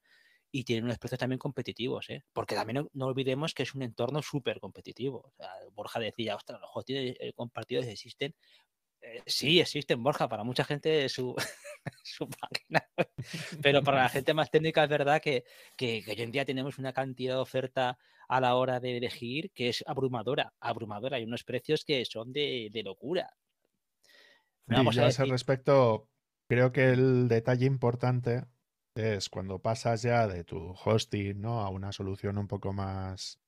y 0.51 0.63
tienen 0.63 0.85
unos 0.85 0.97
precios 0.97 1.19
también 1.19 1.39
competitivos, 1.39 2.09
¿eh? 2.09 2.23
porque 2.33 2.55
también 2.55 2.87
no, 2.93 3.05
olvidemos 3.05 3.53
que 3.53 3.63
es 3.63 3.75
un 3.75 3.83
entorno 3.83 4.21
súper 4.21 4.59
competitivo. 4.59 5.33
Borja 5.73 5.99
decía, 5.99 6.35
ostras, 6.35 6.59
los 6.59 6.69
hostings 6.73 7.15
eh, 7.19 7.33
compartidos 7.33 7.85
existen 7.85 8.33
eh, 9.01 9.23
sí, 9.25 9.59
existen, 9.59 10.03
Borja, 10.03 10.27
para 10.27 10.43
mucha 10.43 10.63
gente 10.63 11.07
su, 11.09 11.35
su 12.03 12.27
máquina. 12.41 12.85
Pero 13.61 13.83
para 13.83 14.03
la 14.03 14.09
gente 14.09 14.33
más 14.33 14.51
técnica 14.51 14.83
es 14.83 14.89
verdad 14.89 15.21
que, 15.21 15.45
que, 15.75 16.03
hoy 16.07 16.21
en 16.21 16.31
día 16.31 16.45
tenemos 16.45 16.77
una 16.77 16.93
cantidad 16.93 17.35
de 17.35 17.41
oferta 17.41 17.97
a 18.27 18.41
la 18.41 18.55
hora 18.55 18.79
de 18.79 18.97
elegir 18.97 19.51
que 19.51 19.69
es 19.69 19.83
abrumadora, 19.87 20.53
abrumadora. 20.59 21.17
Hay 21.17 21.23
unos 21.23 21.43
precios 21.43 21.83
que 21.85 22.03
son 22.05 22.31
de, 22.31 22.69
locura. 22.83 23.33
Vamos 24.67 24.97
a, 24.99 25.07
ese 25.07 25.25
respecto, 25.25 26.09
creo 26.47 26.71
que 26.71 26.89
el 26.89 27.27
detalle 27.27 27.65
importante 27.65 28.45
es 28.93 29.29
cuando 29.29 29.59
pasas 29.59 30.03
ya 30.03 30.27
de 30.27 30.43
tu 30.43 30.75
hosting 30.83 31.41
¿no? 31.41 31.61
a 31.61 31.69
una 31.69 31.91
solución 31.91 32.37
un 32.37 32.47
poco 32.47 32.71
más 32.71 33.39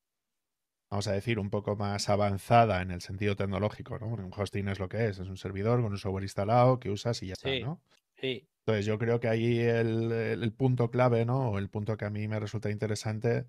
vamos 0.92 1.08
a 1.08 1.14
decir, 1.14 1.40
un 1.40 1.50
poco 1.50 1.76
más 1.78 2.10
avanzada 2.10 2.82
en 2.82 2.92
el 2.92 3.02
sentido 3.02 3.36
tecnológico, 3.38 3.98
¿no? 3.98 4.08
Un 4.08 4.30
hosting 4.36 4.68
es 4.68 4.78
lo 4.78 4.90
que 4.90 5.08
es, 5.08 5.20
es 5.20 5.28
un 5.30 5.38
servidor 5.38 5.82
con 5.82 5.94
un 5.94 5.98
software 5.98 6.24
instalado 6.24 6.80
que 6.80 6.90
usas 6.90 7.24
y 7.24 7.28
ya 7.28 7.34
está, 7.34 7.50
¿no? 7.62 7.82
Sí. 8.20 8.48
Entonces 8.66 8.86
yo 8.86 9.00
creo 9.00 9.20
que 9.20 9.30
ahí 9.30 9.58
el, 9.60 10.54
punto 10.56 10.92
clave, 10.92 11.26
¿no? 11.26 11.52
O 11.52 11.58
el 11.58 11.70
punto 11.70 11.96
que 11.98 12.06
a 12.06 12.10
mí 12.10 12.28
me 12.28 12.40
resulta 12.40 12.70
interesante 12.70 13.48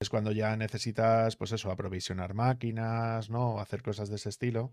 es 0.00 0.10
cuando 0.10 0.32
ya 0.32 0.56
necesitas, 0.56 1.36
pues 1.36 1.52
eso, 1.52 1.70
aprovisionar 1.70 2.34
máquinas, 2.34 3.30
¿no? 3.30 3.54
O 3.54 3.60
hacer 3.60 3.82
cosas 3.82 4.08
de 4.10 4.16
ese 4.16 4.28
estilo. 4.28 4.72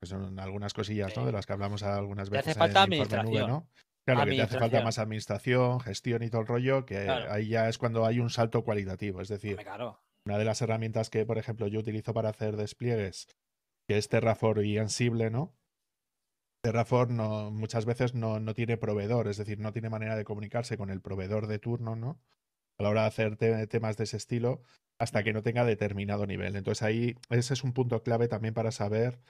que 0.00 0.06
son 0.06 0.40
algunas 0.40 0.72
cosillas, 0.74 1.14
¿no? 1.16 1.26
De 1.26 1.32
las 1.32 1.46
que 1.46 1.52
hablamos 1.52 1.82
algunas 1.84 2.28
Te 2.28 2.38
hace 2.38 2.48
veces 2.48 2.58
falta 2.58 2.84
en 2.84 2.92
Informe 2.94 3.22
Nube, 3.22 3.38
administración. 3.38 3.48
¿no? 3.50 3.68
Claro, 4.04 4.24
que 4.24 4.36
te 4.36 4.42
hace 4.42 4.58
falta 4.58 4.78
Administración. 4.78 4.84
más 4.84 4.98
administración, 4.98 5.80
gestión 5.80 6.22
y 6.24 6.30
todo 6.30 6.40
el 6.40 6.46
rollo, 6.48 6.84
que 6.86 7.04
Claro. 7.04 7.30
ahí 7.30 7.48
ya 7.48 7.68
es 7.68 7.78
cuando 7.78 8.04
hay 8.04 8.18
un 8.18 8.30
salto 8.30 8.64
cualitativo. 8.64 9.20
Es 9.20 9.28
decir, 9.28 9.58
Claro. 9.58 10.00
Una 10.26 10.38
de 10.38 10.44
las 10.44 10.62
herramientas 10.62 11.10
que, 11.10 11.26
por 11.26 11.38
ejemplo, 11.38 11.66
yo 11.66 11.80
utilizo 11.80 12.14
para 12.14 12.30
hacer 12.30 12.56
despliegues, 12.56 13.26
que 13.88 13.98
es 13.98 14.08
Terraform 14.08 14.64
y 14.64 14.78
Ansible, 14.78 15.30
¿no? 15.30 15.54
Terraform 16.62 17.16
no, 17.16 17.50
muchas 17.50 17.84
veces 17.86 18.14
no, 18.14 18.38
no 18.38 18.54
tiene 18.54 18.76
proveedor, 18.76 19.26
es 19.28 19.36
decir, 19.36 19.58
no 19.58 19.72
tiene 19.72 19.90
manera 19.90 20.16
de 20.16 20.24
comunicarse 20.24 20.76
con 20.76 20.90
el 20.90 21.00
proveedor 21.00 21.46
de 21.48 21.58
turno, 21.58 21.96
¿no? 21.96 22.20
A 22.78 22.84
la 22.84 22.90
hora 22.90 23.02
de 23.02 23.08
hacer 23.08 23.36
te- 23.36 23.66
temas 23.66 23.96
de 23.96 24.04
ese 24.04 24.16
estilo, 24.16 24.62
hasta 24.98 25.24
que 25.24 25.32
no 25.32 25.42
tenga 25.42 25.64
determinado 25.64 26.26
nivel. 26.26 26.56
Entonces 26.56 26.82
ahí 26.82 27.16
ese 27.30 27.54
es 27.54 27.64
un 27.64 27.72
punto 27.72 28.02
clave 28.02 28.28
también 28.28 28.54
para 28.54 28.70
saber, 28.70 29.20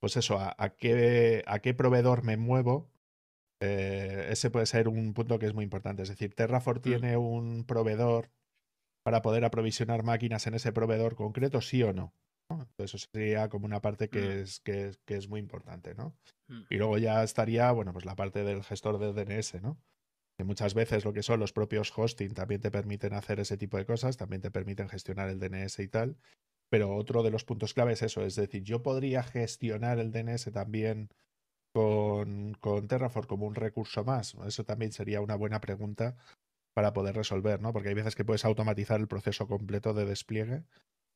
pues 0.00 0.16
eso, 0.16 0.38
a, 0.38 0.54
a 0.58 0.70
qué, 0.70 1.44
a 1.46 1.60
qué 1.60 1.74
proveedor 1.74 2.24
me 2.24 2.36
muevo. 2.36 2.90
Eh, 3.60 4.28
ese 4.30 4.50
puede 4.50 4.66
ser 4.66 4.88
un 4.88 5.14
punto 5.14 5.38
que 5.38 5.46
es 5.46 5.54
muy 5.54 5.64
importante. 5.64 6.02
Es 6.02 6.08
decir, 6.08 6.34
Terraform 6.34 6.80
tiene 6.82 7.16
un 7.16 7.64
proveedor 7.66 8.30
para 9.10 9.22
poder 9.22 9.44
aprovisionar 9.44 10.04
máquinas 10.04 10.46
en 10.46 10.54
ese 10.54 10.70
proveedor 10.70 11.16
concreto, 11.16 11.60
sí 11.60 11.82
o 11.82 11.92
no. 11.92 12.14
¿no? 12.48 12.68
Eso 12.78 12.96
sería 12.96 13.48
como 13.48 13.66
una 13.66 13.80
parte 13.80 14.08
que, 14.08 14.20
Mm. 14.20 14.42
es, 14.42 14.60
que, 14.60 14.86
es, 14.86 14.98
que 15.04 15.16
es 15.16 15.28
muy 15.28 15.40
importante, 15.40 15.96
¿no? 15.96 16.16
Mm. 16.46 16.60
Y 16.70 16.76
luego 16.76 16.96
ya 16.96 17.24
estaría, 17.24 17.72
bueno, 17.72 17.92
pues 17.92 18.04
la 18.04 18.14
parte 18.14 18.44
del 18.44 18.62
gestor 18.62 19.00
de 19.00 19.12
DNS, 19.12 19.60
¿no? 19.62 19.80
Que 20.38 20.44
muchas 20.44 20.74
veces 20.74 21.04
lo 21.04 21.12
que 21.12 21.24
son 21.24 21.40
los 21.40 21.52
propios 21.52 21.92
hosting 21.96 22.34
también 22.34 22.60
te 22.60 22.70
permiten 22.70 23.12
hacer 23.14 23.40
ese 23.40 23.56
tipo 23.56 23.78
de 23.78 23.84
cosas, 23.84 24.16
también 24.16 24.42
te 24.42 24.52
permiten 24.52 24.88
gestionar 24.88 25.28
el 25.28 25.40
DNS 25.40 25.80
y 25.80 25.88
tal. 25.88 26.16
Pero 26.70 26.94
otro 26.94 27.24
de 27.24 27.32
los 27.32 27.44
puntos 27.44 27.74
clave 27.74 27.94
es 27.94 28.02
eso, 28.02 28.24
es 28.24 28.36
decir, 28.36 28.62
yo 28.62 28.80
podría 28.80 29.24
gestionar 29.24 29.98
el 29.98 30.12
DNS 30.12 30.52
también 30.52 31.08
con, 31.74 32.54
con 32.60 32.86
Terraform 32.86 33.26
como 33.26 33.46
un 33.46 33.56
recurso 33.56 34.04
más. 34.04 34.36
Eso 34.46 34.62
también 34.64 34.92
sería 34.92 35.20
una 35.20 35.34
buena 35.34 35.60
pregunta 35.60 36.14
para 36.74 36.92
poder 36.92 37.16
resolver, 37.16 37.60
¿no? 37.60 37.72
Porque 37.72 37.88
hay 37.88 37.94
veces 37.94 38.14
que 38.14 38.24
puedes 38.24 38.44
automatizar 38.44 39.00
el 39.00 39.08
proceso 39.08 39.46
completo 39.46 39.94
de 39.94 40.04
despliegue 40.04 40.64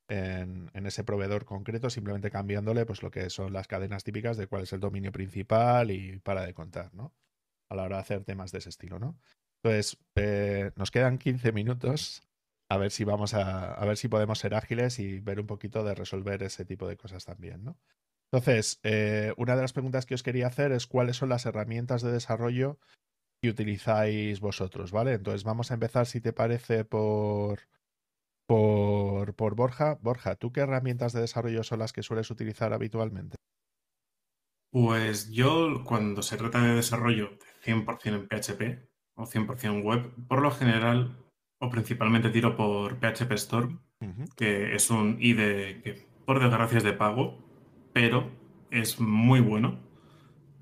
en, 0.08 0.70
ese 0.86 1.04
proveedor 1.04 1.44
concreto, 1.44 1.90
simplemente 1.90 2.30
cambiándole 2.30 2.84
pues 2.86 3.02
lo 3.02 3.10
que 3.10 3.30
son 3.30 3.52
las 3.52 3.68
cadenas 3.68 4.04
típicas 4.04 4.36
de 4.36 4.46
cuál 4.46 4.62
es 4.62 4.72
el 4.72 4.80
dominio 4.80 5.12
principal 5.12 5.90
y 5.90 6.18
para 6.18 6.44
de 6.44 6.54
contar, 6.54 6.92
¿no? 6.94 7.14
A 7.70 7.74
la 7.74 7.84
hora 7.84 7.96
de 7.96 8.02
hacer 8.02 8.24
temas 8.24 8.52
de 8.52 8.58
ese 8.58 8.68
estilo, 8.68 8.98
¿no? 8.98 9.18
Entonces, 9.62 9.98
eh, 10.16 10.72
nos 10.76 10.90
quedan 10.90 11.18
15 11.18 11.52
minutos. 11.52 12.22
A 12.70 12.76
ver 12.76 12.90
si 12.90 13.04
vamos 13.04 13.34
a, 13.34 13.74
a 13.74 13.84
ver 13.86 13.96
si 13.96 14.08
podemos 14.08 14.38
ser 14.38 14.54
ágiles 14.54 14.98
y 14.98 15.20
ver 15.20 15.40
un 15.40 15.46
poquito 15.46 15.84
de 15.84 15.94
resolver 15.94 16.42
ese 16.42 16.64
tipo 16.64 16.88
de 16.88 16.96
cosas 16.96 17.24
también, 17.24 17.64
¿no? 17.64 17.78
Entonces, 18.34 18.80
eh, 18.82 19.32
una 19.36 19.54
de 19.54 19.62
las 19.62 19.72
preguntas 19.72 20.06
que 20.06 20.14
os 20.14 20.24
quería 20.24 20.48
hacer 20.48 20.72
es 20.72 20.88
cuáles 20.88 21.16
son 21.16 21.28
las 21.28 21.46
herramientas 21.46 22.02
de 22.02 22.10
desarrollo 22.10 22.80
que 23.44 23.50
utilizáis 23.50 24.40
vosotros, 24.40 24.90
¿vale? 24.90 25.12
Entonces 25.12 25.44
vamos 25.44 25.70
a 25.70 25.74
empezar, 25.74 26.06
si 26.06 26.22
te 26.22 26.32
parece, 26.32 26.86
por, 26.86 27.60
por, 28.46 29.34
por 29.34 29.54
Borja. 29.54 29.98
Borja, 30.00 30.34
¿tú 30.36 30.50
qué 30.50 30.60
herramientas 30.60 31.12
de 31.12 31.20
desarrollo 31.20 31.62
son 31.62 31.80
las 31.80 31.92
que 31.92 32.02
sueles 32.02 32.30
utilizar 32.30 32.72
habitualmente? 32.72 33.36
Pues 34.70 35.30
yo, 35.30 35.84
cuando 35.84 36.22
se 36.22 36.38
trata 36.38 36.62
de 36.62 36.74
desarrollo 36.74 37.32
de 37.64 37.72
100% 37.72 38.06
en 38.06 38.28
PHP 38.28 38.88
o 39.16 39.26
100% 39.26 39.82
web, 39.84 40.10
por 40.26 40.40
lo 40.40 40.50
general 40.50 41.22
o 41.60 41.68
principalmente 41.68 42.30
tiro 42.30 42.56
por 42.56 42.98
PHP 42.98 43.32
Storm, 43.32 43.80
que 44.36 44.74
es 44.74 44.90
un 44.90 45.18
IDE 45.20 45.82
que 45.82 46.08
por 46.24 46.40
desgracia 46.40 46.78
es 46.78 46.84
de 46.84 46.94
pago, 46.94 47.44
pero 47.92 48.30
es 48.70 48.98
muy 49.00 49.40
bueno 49.40 49.80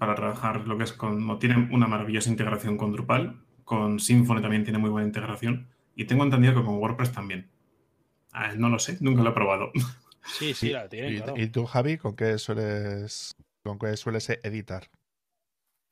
para 0.03 0.17
trabajar 0.17 0.67
lo 0.67 0.77
que 0.77 0.83
es 0.83 0.93
con... 0.93 1.25
no, 1.25 1.39
Tiene 1.39 1.69
una 1.71 1.87
maravillosa 1.87 2.29
integración 2.29 2.77
con 2.77 2.91
Drupal, 2.91 3.41
con 3.65 4.01
Symfony 4.01 4.43
también 4.43 4.65
tiene 4.65 4.81
muy 4.81 4.91
buena 4.91 5.07
integración 5.07 5.69
y 5.95 6.07
tengo 6.07 6.25
entendido 6.25 6.57
que 6.57 6.65
con 6.65 6.75
WordPress 6.79 7.13
también. 7.13 7.49
Ah, 8.33 8.53
no 8.57 8.69
lo 8.69 8.81
sé, 8.81 8.97
nunca 8.99 9.23
lo 9.23 9.31
he 9.31 9.33
probado. 9.33 9.71
Sí, 10.39 10.55
sí, 10.55 10.71
la 10.71 10.89
tiene, 10.89 11.11
¿Y, 11.13 11.17
claro. 11.19 11.35
y 11.37 11.47
tú, 11.49 11.67
Javi, 11.67 11.99
con 11.99 12.17
qué 12.17 12.37
sueles, 12.39 13.37
con 13.63 13.79
qué 13.79 13.97
sueles 13.97 14.29
editar? 14.31 14.89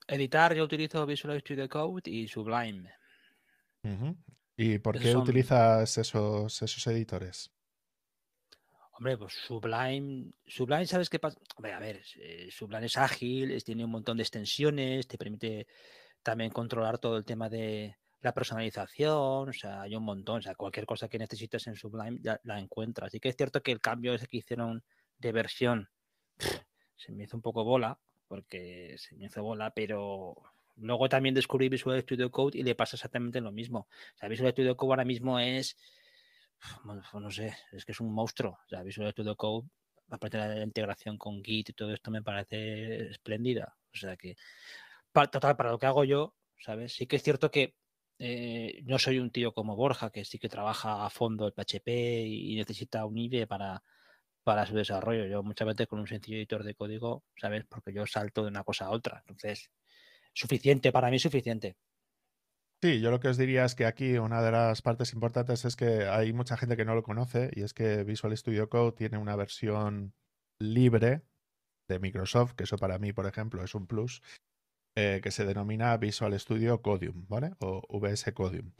Editar, 0.08 0.54
yo 0.54 0.64
utilizo 0.64 1.06
Visual 1.06 1.38
Studio 1.40 1.68
Code 1.68 2.02
y 2.10 2.26
Sublime. 2.26 2.90
¿Y 4.56 4.78
por 4.78 4.96
Esos 4.96 5.04
qué 5.06 5.12
son- 5.12 5.22
utilizas 5.22 5.98
esos, 5.98 6.62
esos 6.62 6.86
editores? 6.88 7.50
Hombre, 9.00 9.16
pues 9.16 9.32
Sublime, 9.32 10.30
Sublime, 10.46 10.84
¿sabes 10.84 11.08
qué 11.08 11.18
pasa? 11.18 11.40
A 11.56 11.78
ver, 11.78 12.02
eh, 12.16 12.48
Sublime 12.50 12.84
es 12.84 12.98
ágil, 12.98 13.64
tiene 13.64 13.82
un 13.82 13.90
montón 13.90 14.18
de 14.18 14.22
extensiones, 14.24 15.08
te 15.08 15.16
permite 15.16 15.66
también 16.22 16.50
controlar 16.50 16.98
todo 16.98 17.16
el 17.16 17.24
tema 17.24 17.48
de 17.48 17.96
la 18.20 18.34
personalización, 18.34 19.48
o 19.48 19.52
sea, 19.54 19.80
hay 19.80 19.96
un 19.96 20.02
montón, 20.02 20.40
o 20.40 20.42
sea, 20.42 20.54
cualquier 20.54 20.84
cosa 20.84 21.08
que 21.08 21.18
necesites 21.18 21.66
en 21.66 21.76
Sublime 21.76 22.18
ya 22.20 22.38
la 22.44 22.60
encuentras. 22.60 23.06
Así 23.06 23.20
que 23.20 23.30
es 23.30 23.36
cierto 23.36 23.62
que 23.62 23.72
el 23.72 23.80
cambio 23.80 24.12
ese 24.12 24.26
que 24.26 24.36
hicieron 24.36 24.84
de 25.16 25.32
versión 25.32 25.88
se 26.94 27.12
me 27.12 27.24
hizo 27.24 27.38
un 27.38 27.42
poco 27.42 27.64
bola, 27.64 27.98
porque 28.28 28.96
se 28.98 29.16
me 29.16 29.24
hizo 29.24 29.42
bola, 29.42 29.70
pero 29.70 30.36
luego 30.76 31.08
también 31.08 31.34
descubrí 31.34 31.70
Visual 31.70 32.02
Studio 32.02 32.30
Code 32.30 32.58
y 32.58 32.64
le 32.64 32.74
pasa 32.74 32.96
exactamente 32.96 33.40
lo 33.40 33.50
mismo. 33.50 33.88
O 33.88 34.18
sea, 34.18 34.28
Visual 34.28 34.52
Studio 34.52 34.76
Code 34.76 34.92
ahora 34.92 35.04
mismo 35.06 35.40
es, 35.40 35.78
no 37.14 37.30
sé, 37.30 37.54
es 37.72 37.84
que 37.84 37.92
es 37.92 38.00
un 38.00 38.12
monstruo. 38.12 38.52
O 38.64 38.68
sea, 38.68 38.82
Visual 38.82 39.10
Studio 39.12 39.36
Code, 39.36 39.68
aparte 40.10 40.38
de 40.38 40.56
la 40.56 40.62
integración 40.64 41.18
con 41.18 41.42
Git 41.42 41.70
y 41.70 41.72
todo 41.72 41.92
esto, 41.92 42.10
me 42.10 42.22
parece 42.22 43.08
espléndida. 43.10 43.76
O 43.92 43.96
sea 43.96 44.16
que, 44.16 44.36
pa- 45.12 45.30
total, 45.30 45.56
para 45.56 45.70
lo 45.70 45.78
que 45.78 45.86
hago 45.86 46.04
yo, 46.04 46.36
¿sabes? 46.58 46.94
Sí 46.94 47.06
que 47.06 47.16
es 47.16 47.22
cierto 47.22 47.50
que 47.50 47.76
eh, 48.18 48.82
no 48.84 48.98
soy 48.98 49.18
un 49.18 49.30
tío 49.30 49.52
como 49.52 49.76
Borja, 49.76 50.10
que 50.10 50.24
sí 50.24 50.38
que 50.38 50.48
trabaja 50.48 51.06
a 51.06 51.10
fondo 51.10 51.46
el 51.46 51.52
PHP 51.54 52.22
y 52.26 52.56
necesita 52.56 53.04
un 53.06 53.16
IDE 53.18 53.46
para, 53.46 53.82
para 54.44 54.66
su 54.66 54.74
desarrollo. 54.74 55.26
Yo 55.26 55.42
muchas 55.42 55.68
veces 55.68 55.86
con 55.88 56.00
un 56.00 56.06
sencillo 56.06 56.36
editor 56.38 56.64
de 56.64 56.74
código, 56.74 57.24
¿sabes? 57.36 57.64
Porque 57.68 57.92
yo 57.94 58.06
salto 58.06 58.42
de 58.42 58.48
una 58.48 58.64
cosa 58.64 58.86
a 58.86 58.90
otra. 58.90 59.18
Entonces, 59.20 59.70
suficiente, 60.34 60.92
para 60.92 61.10
mí 61.10 61.18
suficiente. 61.18 61.76
Sí, 62.82 63.00
yo 63.00 63.10
lo 63.10 63.20
que 63.20 63.28
os 63.28 63.36
diría 63.36 63.66
es 63.66 63.74
que 63.74 63.84
aquí 63.84 64.16
una 64.16 64.40
de 64.40 64.52
las 64.52 64.80
partes 64.80 65.12
importantes 65.12 65.66
es 65.66 65.76
que 65.76 66.06
hay 66.06 66.32
mucha 66.32 66.56
gente 66.56 66.78
que 66.78 66.86
no 66.86 66.94
lo 66.94 67.02
conoce 67.02 67.50
y 67.54 67.60
es 67.62 67.74
que 67.74 68.04
Visual 68.04 68.34
Studio 68.36 68.70
Code 68.70 68.92
tiene 68.92 69.18
una 69.18 69.36
versión 69.36 70.14
libre 70.58 71.22
de 71.88 71.98
Microsoft, 71.98 72.54
que 72.54 72.64
eso 72.64 72.78
para 72.78 72.98
mí, 72.98 73.12
por 73.12 73.26
ejemplo, 73.26 73.62
es 73.62 73.74
un 73.74 73.86
plus, 73.86 74.22
eh, 74.96 75.20
que 75.22 75.30
se 75.30 75.44
denomina 75.44 75.94
Visual 75.98 76.38
Studio 76.40 76.80
Codium, 76.80 77.26
¿vale? 77.28 77.52
O 77.60 77.82
VS 78.00 78.32
Codium, 78.32 78.72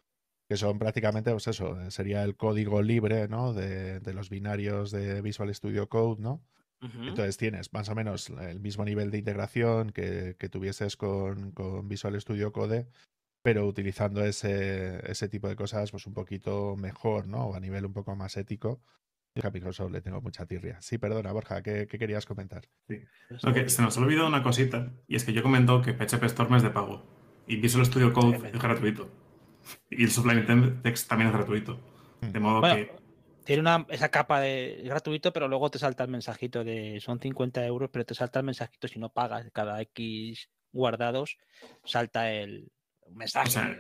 que 0.49 0.57
son 0.57 0.79
prácticamente, 0.79 1.31
pues 1.31 1.49
eso, 1.49 1.79
eh, 1.79 1.91
sería 1.91 2.25
el 2.25 2.37
código 2.37 2.81
libre, 2.81 3.29
¿no? 3.29 3.53
De, 3.53 4.01
de 4.01 4.15
los 4.15 4.31
binarios 4.31 4.91
de 4.93 5.21
Visual 5.21 5.55
Studio 5.55 5.91
Code, 5.91 6.23
¿no? 6.23 6.43
Entonces 6.83 7.37
tienes 7.37 7.75
más 7.75 7.91
o 7.91 7.95
menos 7.95 8.31
el 8.31 8.59
mismo 8.61 8.87
nivel 8.87 9.11
de 9.11 9.19
integración 9.19 9.91
que, 9.91 10.37
que 10.39 10.49
tuvieses 10.49 10.97
con, 10.97 11.53
con 11.53 11.87
Visual 11.89 12.19
Studio 12.19 12.53
Code, 12.53 12.89
pero 13.43 13.67
utilizando 13.67 14.25
ese, 14.25 15.01
ese 15.11 15.29
tipo 15.29 15.49
de 15.49 15.57
cosas 15.57 15.91
pues 15.91 16.07
un 16.07 16.15
poquito 16.15 16.77
mejor, 16.77 17.27
¿no? 17.27 17.47
O 17.47 17.55
a 17.55 17.61
nivel 17.61 17.87
un 17.87 17.93
poco 17.93 18.15
más 18.17 18.37
ético. 18.37 18.83
Yo 19.35 19.47
a 19.47 19.51
Microsoft 19.51 19.93
le 19.93 20.01
tengo 20.01 20.21
mucha 20.21 20.45
tirria. 20.45 20.81
Sí, 20.83 20.99
perdona, 20.99 21.33
Borja, 21.33 21.63
¿qué, 21.63 21.87
qué 21.87 21.99
querías 21.99 22.27
comentar? 22.27 22.69
Que 22.89 23.69
se 23.69 23.83
nos 23.83 23.97
ha 23.97 24.01
olvidado 24.01 24.27
una 24.27 24.43
cosita, 24.43 24.93
y 25.07 25.15
es 25.15 25.25
que 25.25 25.33
yo 25.33 25.41
he 25.41 25.43
comentado 25.43 25.83
que 25.83 25.95
PHP 25.95 26.25
Storm 26.25 26.55
es 26.57 26.63
de 26.63 26.71
pago 26.71 27.07
y 27.47 27.57
Visual 27.57 27.87
Studio 27.87 28.13
Code 28.13 28.51
es 28.53 28.61
gratuito. 28.61 29.11
Y 29.89 30.05
el 30.05 30.11
Sublime 30.11 30.43
Text 30.83 31.09
también 31.09 31.31
es 31.31 31.37
gratuito. 31.37 31.79
De 32.21 32.39
modo 32.39 32.61
Bueno, 32.61 32.77
que 32.77 32.93
tiene 33.45 33.61
una, 33.61 33.87
esa 33.89 34.09
capa 34.11 34.41
de 34.41 34.83
gratuito, 34.85 35.33
pero 35.33 35.49
luego 35.49 35.71
te 35.71 35.79
salta 35.79 36.05
el 36.05 36.11
mensajito 36.11 36.63
de 36.63 37.01
son 37.01 37.19
50 37.19 37.67
euros, 37.67 37.91
pero 37.93 38.05
te 38.05 38.15
salta 38.15 38.41
el 38.41 38.47
mensajito 38.47 38.87
si 38.87 38.99
no 38.99 39.13
pagas 39.13 39.51
cada 39.53 39.81
X 39.83 40.49
guardados, 40.73 41.39
salta 41.85 42.33
el 42.33 42.71
mensaje. 43.17 43.49
O 43.49 43.51
sea, 43.51 43.71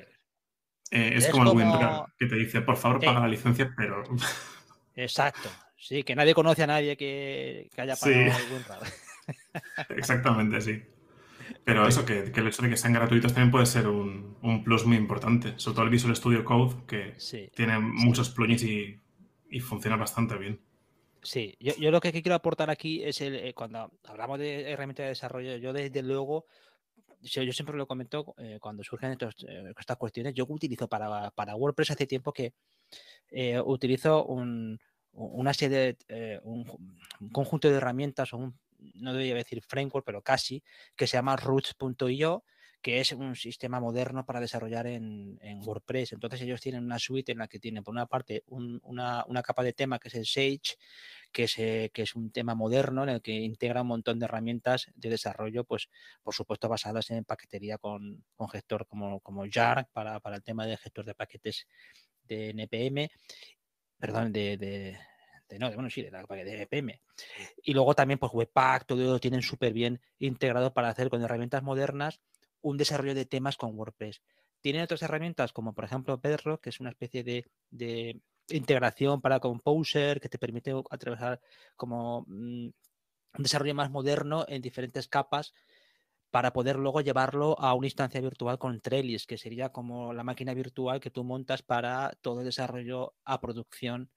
eh, 0.93 1.13
es, 1.17 1.25
es 1.27 1.31
como 1.31 1.51
el 1.53 1.57
WinRAR, 1.57 2.05
que 2.19 2.27
te 2.27 2.35
dice, 2.37 2.61
por 2.63 2.77
favor, 2.77 3.01
Sí. 3.01 3.07
paga 3.07 3.21
la 3.21 3.29
licencia, 3.29 3.73
pero 3.77 4.03
Exacto. 4.97 5.49
Sí, 5.77 6.03
que 6.03 6.15
nadie 6.15 6.35
conoce 6.35 6.63
a 6.63 6.67
nadie 6.67 6.97
que, 6.97 7.71
que 7.75 7.81
haya 7.81 7.97
Sí. 7.97 8.11
pagado 8.11 8.45
el 8.47 8.53
WinRAR. 8.53 8.81
exactamente 9.97 10.61
sí. 10.61 10.83
Pero 11.65 11.87
eso, 11.87 12.05
que, 12.05 12.31
que 12.33 12.41
el 12.41 12.49
hecho 12.49 12.63
de 12.63 12.71
que 12.71 12.77
sean 12.77 12.93
gratuitos 12.93 13.33
también 13.33 13.51
puede 13.51 13.67
ser 13.67 13.87
un, 13.89 14.37
un 14.43 14.63
plus 14.65 14.85
muy 14.87 14.97
importante. 14.97 15.55
Sobre 15.57 15.75
todo 15.77 15.85
el 15.85 15.91
Visual 15.91 16.15
Studio 16.17 16.45
Code, 16.45 16.87
que 16.87 17.15
Sí. 17.19 17.51
tiene 17.55 17.79
muchos 17.79 18.31
plugins 18.31 18.63
y, 18.63 19.01
y 19.51 19.61
funciona 19.61 19.97
bastante 19.97 20.37
bien. 20.37 20.61
Sí, 21.23 21.55
yo, 21.61 21.75
yo 21.77 21.91
lo 21.91 22.01
que 22.01 22.13
quiero 22.13 22.35
aportar 22.35 22.71
aquí 22.71 23.03
es 23.05 23.21
el, 23.21 23.35
eh, 23.35 23.53
cuando 23.55 23.93
hablamos 24.07 24.39
de 24.39 24.71
herramientas 24.71 25.05
de 25.05 25.09
desarrollo, 25.11 25.57
yo 25.57 25.73
desde 25.73 26.03
luego, 26.03 26.47
yo, 27.21 27.53
siempre 27.53 27.77
lo 27.77 27.87
comento 27.87 28.35
eh, 28.39 28.59
cuando 28.61 28.83
surgen 28.83 29.13
estos, 29.13 29.37
eh, 29.49 29.73
estas 29.79 29.97
cuestiones, 29.97 30.35
yo 30.35 30.47
utilizo 30.49 30.89
para, 30.89 31.31
para 31.31 31.57
WordPress 31.57 31.93
hace 31.93 32.07
tiempo 32.07 32.33
que 32.33 32.55
eh, 33.31 33.61
utilizo 33.61 34.25
un, 34.25 34.79
una 35.13 35.55
serie 35.55 35.97
de, 36.09 36.41
un, 36.45 36.67
un 37.21 37.29
conjunto 37.31 37.69
de 37.69 37.77
herramientas 37.77 38.33
un, 38.33 38.59
no 38.95 39.13
debería 39.13 39.35
decir 39.35 39.63
framework, 39.63 40.05
pero 40.05 40.23
casi, 40.23 40.63
que 40.97 41.07
se 41.07 41.17
llama 41.17 41.37
roots.io, 41.37 42.45
que 42.83 43.01
es 43.01 43.13
un 43.13 43.37
sistema 43.37 43.79
moderno 43.79 44.25
para 44.25 44.41
desarrollar 44.41 44.87
en, 44.87 45.39
WordPress. 45.63 46.13
Entonces 46.13 46.41
ellos 46.41 46.61
tienen 46.61 46.85
una 46.85 46.99
suite 46.99 47.33
en 47.33 47.39
la 47.39 47.49
que 47.49 47.59
tienen, 47.59 47.85
por 47.85 47.93
una 47.93 48.07
parte, 48.07 48.45
una, 48.47 49.25
capa 49.45 49.63
de 49.63 49.73
tema 49.73 49.99
que 49.99 50.09
es 50.09 50.15
el 50.15 50.27
Sage, 50.27 50.77
que 51.31 51.45
es, 51.45 51.59
eh, 51.59 51.91
que 51.93 52.03
es 52.03 52.15
un 52.15 52.31
tema 52.31 52.55
moderno 52.55 53.03
en 53.03 53.11
el 53.11 53.23
que 53.23 53.33
integra 53.33 53.83
un 53.83 53.89
montón 53.89 54.19
de 54.19 54.25
herramientas 54.25 54.91
de 54.95 55.11
desarrollo, 55.11 55.65
pues 55.65 55.89
por 56.23 56.35
supuesto 56.35 56.69
basadas 56.69 57.11
en 57.11 57.25
paquetería 57.25 57.79
con, 57.79 58.25
gestor 58.51 58.87
como, 58.87 59.21
como 59.21 59.45
Jar 59.51 59.89
para, 59.93 60.19
para 60.21 60.37
el 60.37 60.43
tema 60.43 60.67
de 60.67 60.77
gestor 60.77 61.05
de 61.05 61.15
paquetes 61.15 61.67
de 62.25 62.51
NPM, 62.51 63.11
perdón, 63.99 64.33
de, 64.33 64.57
de 64.57 64.97
no, 65.59 65.71
bueno, 65.73 65.91
sí, 65.91 66.03
de 66.03 66.11
la 66.11 66.23
de 66.23 66.63
NPM. 66.63 67.01
Y 67.65 67.75
luego 67.75 67.95
también, 67.95 68.19
pues 68.19 68.33
Webpack, 68.33 68.87
todo 68.87 69.01
lo 69.01 69.19
tienen 69.19 69.43
súper 69.43 69.73
bien 69.73 70.01
integrado 70.19 70.73
para 70.73 70.89
hacer 70.89 71.11
con 71.11 71.23
herramientas 71.23 71.63
modernas 71.63 72.21
un 72.63 72.77
desarrollo 72.77 73.15
de 73.15 73.27
temas 73.27 73.57
con 73.57 73.77
WordPress. 73.77 74.23
Tienen 74.61 74.83
otras 74.83 75.03
herramientas 75.03 75.53
como 75.53 75.75
por 75.75 75.85
ejemplo 75.85 76.19
Bedrock, 76.19 76.63
que 76.63 76.71
es 76.71 76.81
una 76.81 76.91
especie 76.91 77.25
de, 77.25 78.21
integración 78.49 79.21
para 79.21 79.39
Composer 79.39 80.21
que 80.21 80.29
te 80.29 80.39
permite 80.39 80.75
atravesar 80.91 81.41
como 81.77 82.25
mm, 82.27 82.67
un 82.67 83.43
desarrollo 83.43 83.75
más 83.77 83.91
moderno 83.91 84.45
en 84.49 84.61
diferentes 84.61 85.07
capas 85.07 85.55
para 86.31 86.53
poder 86.53 86.77
luego 86.77 87.01
llevarlo 87.01 87.59
a 87.59 87.75
una 87.75 87.87
instancia 87.87 88.21
virtual 88.21 88.59
con 88.59 88.81
Trellis, 88.81 89.27
que 89.27 89.39
sería 89.39 89.71
como 89.71 90.13
la 90.13 90.25
máquina 90.25 90.55
virtual 90.55 91.01
que 91.01 91.11
tú 91.11 91.25
montas 91.25 91.63
para 91.63 92.13
todo 92.23 92.41
el 92.41 92.47
desarrollo 92.47 93.15
a 93.25 93.41
producción 93.41 94.11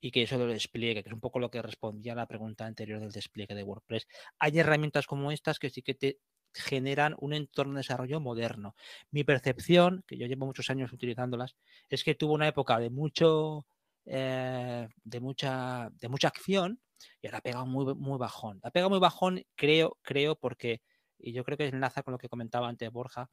y 0.00 0.10
que 0.10 0.22
eso 0.22 0.38
lo 0.38 0.46
despliegue, 0.46 1.02
que 1.02 1.10
es 1.10 1.14
un 1.14 1.20
poco 1.20 1.38
lo 1.38 1.50
que 1.50 1.62
respondía 1.62 2.12
a 2.12 2.16
la 2.16 2.26
pregunta 2.26 2.66
anterior 2.66 3.00
del 3.00 3.12
despliegue 3.12 3.54
de 3.54 3.62
WordPress. 3.62 4.08
Hay 4.38 4.58
herramientas 4.58 5.06
como 5.06 5.30
estas 5.30 5.58
que 5.58 5.70
sí 5.70 5.82
que 5.82 5.94
te 5.94 6.18
generan 6.54 7.14
un 7.18 7.32
entorno 7.32 7.74
de 7.74 7.78
desarrollo 7.80 8.20
moderno. 8.20 8.76
Mi 9.10 9.24
percepción, 9.24 10.04
que 10.06 10.16
yo 10.16 10.26
llevo 10.26 10.46
muchos 10.46 10.70
años 10.70 10.92
utilizándolas, 10.92 11.56
es 11.88 12.04
que 12.04 12.14
tuvo 12.14 12.34
una 12.34 12.48
época 12.48 12.78
de 12.78 12.90
mucho 12.90 13.66
eh, 14.04 14.88
de 15.04 15.20
mucha 15.20 15.90
de 16.00 16.08
mucha 16.08 16.28
acción 16.28 16.80
y 17.20 17.26
ahora 17.26 17.38
ha 17.38 17.42
pegado 17.42 17.66
muy, 17.66 17.94
muy 17.94 18.18
bajón. 18.18 18.60
Ha 18.62 18.70
pegado 18.70 18.90
muy 18.90 18.98
bajón, 18.98 19.44
creo, 19.54 19.98
creo, 20.02 20.36
porque, 20.36 20.82
y 21.18 21.32
yo 21.32 21.44
creo 21.44 21.56
que 21.58 21.66
enlaza 21.68 22.02
con 22.02 22.12
lo 22.12 22.18
que 22.18 22.28
comentaba 22.28 22.68
antes 22.68 22.90
Borja, 22.90 23.30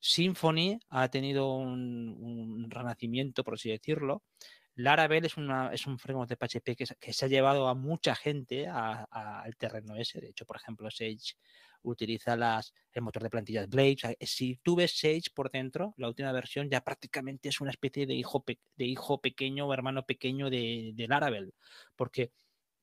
Symfony 0.00 0.78
ha 0.88 1.08
tenido 1.08 1.54
un, 1.54 2.66
renacimiento, 2.70 3.44
por 3.44 3.54
así 3.54 3.70
decirlo. 3.70 4.22
Laravel 4.82 5.24
es, 5.24 5.36
una, 5.36 5.72
es 5.72 5.86
un 5.86 5.98
framework 5.98 6.28
de 6.28 6.36
PHP 6.36 6.76
que, 6.76 7.12
se 7.12 7.24
ha 7.24 7.28
llevado 7.28 7.68
a 7.68 7.74
mucha 7.74 8.14
gente 8.14 8.66
al 8.68 9.56
terreno 9.56 9.96
ese. 9.96 10.20
De 10.20 10.28
hecho, 10.28 10.44
por 10.46 10.56
ejemplo, 10.56 10.90
Sage 10.90 11.34
utiliza 11.82 12.36
las, 12.36 12.74
el 12.92 13.02
motor 13.02 13.22
de 13.22 13.30
plantillas 13.30 13.68
Blade. 13.68 14.16
si 14.20 14.56
tú 14.62 14.76
ves 14.76 14.98
Sage 14.98 15.30
por 15.34 15.50
dentro, 15.50 15.94
la 15.96 16.08
última 16.08 16.32
versión 16.32 16.68
ya 16.68 16.82
prácticamente 16.82 17.48
es 17.48 17.60
una 17.60 17.70
especie 17.70 18.06
de 18.06 18.14
hijo, 18.14 18.44
de 18.46 18.84
hijo 18.84 19.20
pequeño 19.20 19.66
o 19.66 19.74
hermano 19.74 20.04
pequeño 20.04 20.50
de, 20.50 20.94
Laravel, 21.08 21.54
porque 21.96 22.32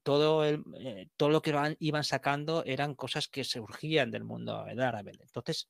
todo, 0.03 0.45
el, 0.45 0.63
eh, 0.79 1.09
todo 1.17 1.29
lo 1.29 1.41
que 1.41 1.53
iban 1.79 2.03
sacando 2.03 2.63
eran 2.65 2.95
cosas 2.95 3.27
que 3.27 3.43
surgían 3.43 4.11
del 4.11 4.23
mundo 4.23 4.63
de 4.65 4.75
Laravel. 4.75 5.19
Entonces, 5.21 5.69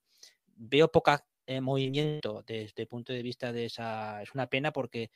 veo 0.56 0.92
poca 0.92 1.26
eh, 1.46 1.62
movimiento 1.62 2.44
desde 2.46 2.84
el 2.84 2.88
punto 2.88 3.14
de 3.14 3.24
vista 3.24 3.52
de 3.52 3.66
esa... 3.66 4.22
Es 4.22 4.34
una 4.34 4.48
pena 4.48 4.72
porque 4.72 5.12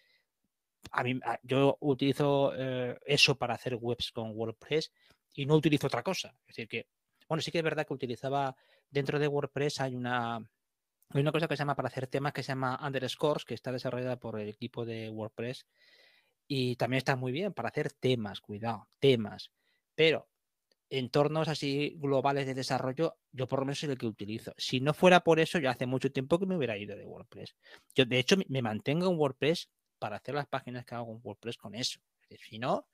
a 0.92 1.04
mí, 1.04 1.20
yo 1.44 1.78
utilizo 1.82 2.54
eh, 2.56 2.98
eso 3.06 3.38
para 3.38 3.54
hacer 3.54 3.76
webs 3.80 4.12
con 4.12 4.32
WordPress 4.32 4.92
y 5.34 5.46
no 5.46 5.56
utilizo 5.56 5.88
otra 5.88 6.04
cosa. 6.04 6.30
Es 6.48 6.56
decir, 6.56 6.68
que 6.68 6.88
bueno, 7.32 7.42
sí 7.42 7.50
que 7.50 7.60
es 7.60 7.64
verdad 7.64 7.88
que 7.88 7.94
utilizaba 7.94 8.56
dentro 8.90 9.18
de 9.18 9.28
WordPress 9.28 9.80
hay 9.80 9.96
una, 9.96 10.36
hay 10.36 11.22
una 11.22 11.32
cosa 11.32 11.48
que 11.48 11.56
se 11.56 11.62
llama 11.62 11.76
para 11.76 11.88
hacer 11.88 12.08
temas 12.08 12.34
que 12.34 12.44
se 12.44 12.52
llama 12.52 12.78
underscores, 12.86 13.46
que 13.46 13.54
está 13.54 13.72
desarrollada 13.72 14.20
por 14.20 14.38
el 14.38 14.50
equipo 14.50 14.86
de 14.86 15.10
WordPress 15.10 15.66
y 16.46 16.76
también 16.76 16.98
está 16.98 17.16
muy 17.16 17.32
bien 17.32 17.54
para 17.54 17.70
hacer 17.70 17.94
temas, 17.94 18.42
cuidado, 18.42 18.90
temas. 19.00 19.52
Pero 19.96 20.28
entornos 20.90 21.48
así 21.48 21.96
globales 22.00 22.46
de 22.46 22.54
desarrollo, 22.54 23.16
yo 23.32 23.48
por 23.48 23.60
lo 23.60 23.66
menos 23.66 23.82
es 23.82 23.90
el 23.90 23.98
que 23.98 24.08
utilizo. 24.08 24.54
Si 24.58 24.82
no 24.82 24.94
fuera 24.94 25.22
por 25.22 25.40
eso, 25.40 25.58
ya 25.58 25.72
hace 25.72 25.86
mucho 25.86 26.12
tiempo 26.12 26.38
que 26.38 26.46
me 26.46 26.58
hubiera 26.58 26.78
ido 26.78 26.98
de 26.98 27.06
WordPress. 27.06 27.56
Yo, 27.96 28.04
de 28.04 28.20
hecho, 28.20 28.36
me 28.50 28.62
mantengo 28.62 29.10
en 29.10 29.18
WordPress 29.18 29.70
para 30.02 30.16
hacer 30.16 30.34
las 30.34 30.47
páginas 30.47 30.84
que 30.84 30.95
hago 30.95 31.12
en 31.12 31.22
WordPress 31.24 31.58
con 31.58 31.76
eso. 31.76 31.99
Si 32.49 32.58
no, 32.58 32.88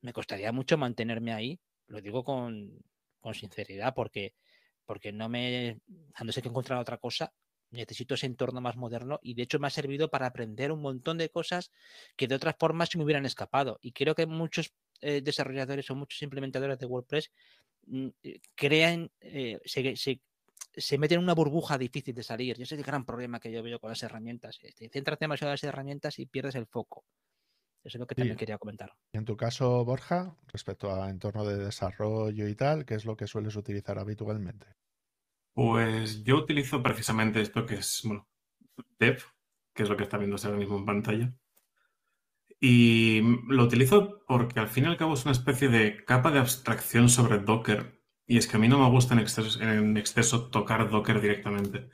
me 0.00 0.14
costaría 0.14 0.50
mucho 0.50 0.78
mantenerme 0.78 1.34
ahí. 1.34 1.60
Lo 1.88 2.00
digo 2.00 2.24
con, 2.24 2.82
sinceridad, 3.34 3.92
porque, 3.94 4.34
porque 4.86 5.12
no 5.12 5.28
me, 5.28 5.78
no 6.24 6.32
sé 6.32 6.40
que 6.40 6.48
encontrar 6.48 6.78
otra 6.78 6.96
cosa, 6.96 7.34
necesito 7.70 8.14
ese 8.14 8.24
entorno 8.24 8.62
más 8.62 8.76
moderno 8.76 9.20
y 9.22 9.34
de 9.34 9.42
hecho 9.42 9.58
me 9.58 9.66
ha 9.66 9.70
servido 9.70 10.10
para 10.10 10.26
aprender 10.26 10.72
un 10.72 10.80
montón 10.80 11.18
de 11.18 11.28
cosas 11.28 11.70
que 12.16 12.26
de 12.26 12.34
otras 12.34 12.56
formas 12.58 12.88
se 12.88 12.96
me 12.96 13.04
hubieran 13.04 13.26
escapado. 13.26 13.78
Y 13.82 13.92
creo 13.92 14.14
que 14.14 14.24
muchos 14.24 14.72
eh, 15.02 15.20
desarrolladores 15.20 15.90
o 15.90 15.94
muchos 15.96 16.22
implementadores 16.22 16.78
de 16.78 16.86
WordPress 16.86 17.30
mm, 17.88 18.08
eh, 18.22 18.40
crean, 18.54 19.10
eh, 19.20 19.60
meten 20.98 21.18
en 21.18 21.24
una 21.24 21.34
burbuja 21.34 21.78
difícil 21.78 22.14
de 22.14 22.22
salir. 22.22 22.58
Y 22.58 22.62
ese 22.62 22.74
es 22.74 22.80
el 22.80 22.86
gran 22.86 23.04
problema 23.04 23.40
que 23.40 23.52
yo 23.52 23.62
veo 23.62 23.78
con 23.78 23.90
las 23.90 24.02
herramientas. 24.02 24.58
Te 24.58 24.88
centras 24.88 25.18
demasiado 25.18 25.50
en 25.50 25.54
las 25.54 25.64
herramientas 25.64 26.18
y 26.18 26.26
pierdes 26.26 26.54
el 26.54 26.66
foco. 26.66 27.04
Eso 27.82 27.96
es 27.96 28.00
lo 28.00 28.06
que 28.06 28.14
también 28.14 28.36
quería 28.36 28.58
comentar. 28.58 28.92
Y 29.12 29.18
en 29.18 29.24
tu 29.24 29.36
caso, 29.36 29.84
Borja, 29.84 30.36
respecto 30.48 30.92
a 30.92 31.08
entorno 31.08 31.46
de 31.46 31.56
desarrollo 31.56 32.46
y 32.46 32.54
tal, 32.54 32.84
¿qué 32.84 32.94
es 32.94 33.06
lo 33.06 33.16
que 33.16 33.26
sueles 33.26 33.56
utilizar 33.56 33.98
habitualmente? 33.98 34.66
Pues 35.54 36.22
yo 36.22 36.36
utilizo 36.36 36.82
precisamente 36.82 37.40
esto 37.40 37.64
que 37.64 37.76
es, 37.76 38.02
bueno, 38.04 38.28
Dev, 38.98 39.22
que 39.72 39.82
es 39.82 39.88
lo 39.88 39.96
que 39.96 40.02
está 40.02 40.18
viéndose 40.18 40.46
ahora 40.46 40.58
mismo 40.58 40.76
en 40.76 40.84
pantalla. 40.84 41.34
Y 42.60 43.22
lo 43.48 43.64
utilizo 43.64 44.22
porque 44.26 44.60
al 44.60 44.68
fin 44.68 44.84
y 44.84 44.88
al 44.88 44.98
cabo 44.98 45.14
es 45.14 45.24
una 45.24 45.32
especie 45.32 45.68
de 45.68 46.04
capa 46.04 46.30
de 46.30 46.38
abstracción 46.38 47.08
sobre 47.08 47.38
Docker. 47.38 47.99
Y 48.30 48.36
es 48.36 48.46
que 48.46 48.56
a 48.56 48.60
mí 48.60 48.68
no 48.68 48.78
me 48.78 48.88
gusta 48.88 49.14
en 49.14 49.96
exceso, 49.96 50.46
tocar 50.50 50.88
Docker 50.88 51.20
directamente. 51.20 51.88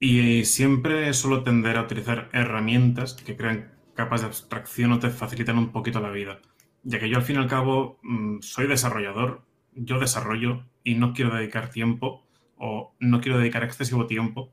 Y 0.00 0.44
siempre 0.44 1.14
suelo 1.14 1.44
tender 1.44 1.76
a 1.76 1.82
utilizar 1.82 2.28
herramientas 2.32 3.14
que 3.14 3.36
crean 3.36 3.70
capas 3.94 4.22
de 4.22 4.26
abstracción 4.26 4.90
o 4.90 4.98
te 4.98 5.10
facilitan 5.10 5.58
un 5.58 5.70
poquito 5.70 6.00
la 6.00 6.10
vida. 6.10 6.40
Ya 6.82 6.98
que 6.98 7.08
yo 7.08 7.18
al 7.18 7.22
fin 7.22 7.36
y 7.36 7.38
al 7.38 7.46
cabo 7.46 8.00
mm, 8.02 8.40
soy 8.40 8.66
desarrollador, 8.66 9.44
yo 9.72 10.00
desarrollo 10.00 10.64
y 10.82 10.96
no 10.96 11.12
quiero 11.12 11.36
dedicar 11.36 11.70
tiempo 11.70 12.26
o 12.56 12.96
no 12.98 13.20
quiero 13.20 13.38
dedicar 13.38 13.62
excesivo 13.62 14.08
tiempo 14.08 14.52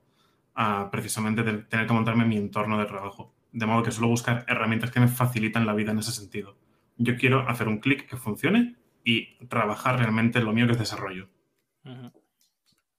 a 0.53 0.91
precisamente 0.91 1.41
tener 1.41 1.87
que 1.87 1.93
montarme 1.93 2.25
mi 2.25 2.37
entorno 2.37 2.77
de 2.77 2.85
trabajo. 2.85 3.33
De 3.51 3.65
modo 3.65 3.81
que 3.81 3.89
suelo 3.89 4.09
buscar 4.09 4.45
herramientas 4.47 4.91
que 4.91 4.99
me 4.99 5.07
facilitan 5.07 5.65
la 5.65 5.73
vida 5.73 5.93
en 5.93 5.97
ese 5.97 6.11
sentido. 6.11 6.59
Yo 6.95 7.17
quiero 7.17 7.49
hacer 7.49 7.67
un 7.67 7.79
clic 7.79 8.07
que 8.07 8.17
funcione 8.17 8.75
y 9.07 9.37
trabajar 9.47 9.97
realmente 9.97 10.39
en 10.39 10.45
lo 10.45 10.51
mío 10.51 10.65
que 10.65 10.73
es 10.73 10.79
desarrollo. 10.79 11.29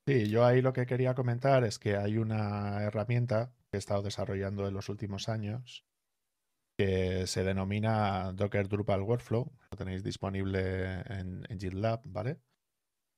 Sí, 0.06 0.30
yo 0.30 0.46
ahí 0.46 0.62
lo 0.62 0.72
que 0.72 0.86
quería 0.86 1.14
comentar 1.14 1.64
es 1.64 1.78
que 1.78 1.96
hay 1.98 2.16
una 2.16 2.82
herramienta 2.82 3.52
que 3.70 3.76
he 3.76 3.78
estado 3.78 4.00
desarrollando 4.00 4.66
en 4.66 4.72
los 4.72 4.88
últimos 4.88 5.28
años 5.28 5.84
que 6.78 7.26
se 7.26 7.44
denomina 7.44 8.32
Docker 8.32 8.68
Drupal 8.68 9.02
Workflow. 9.02 9.52
Lo 9.70 9.76
tenéis 9.76 10.02
disponible 10.02 11.02
en, 11.02 11.44
GitLab, 11.60 12.00
¿vale? 12.04 12.40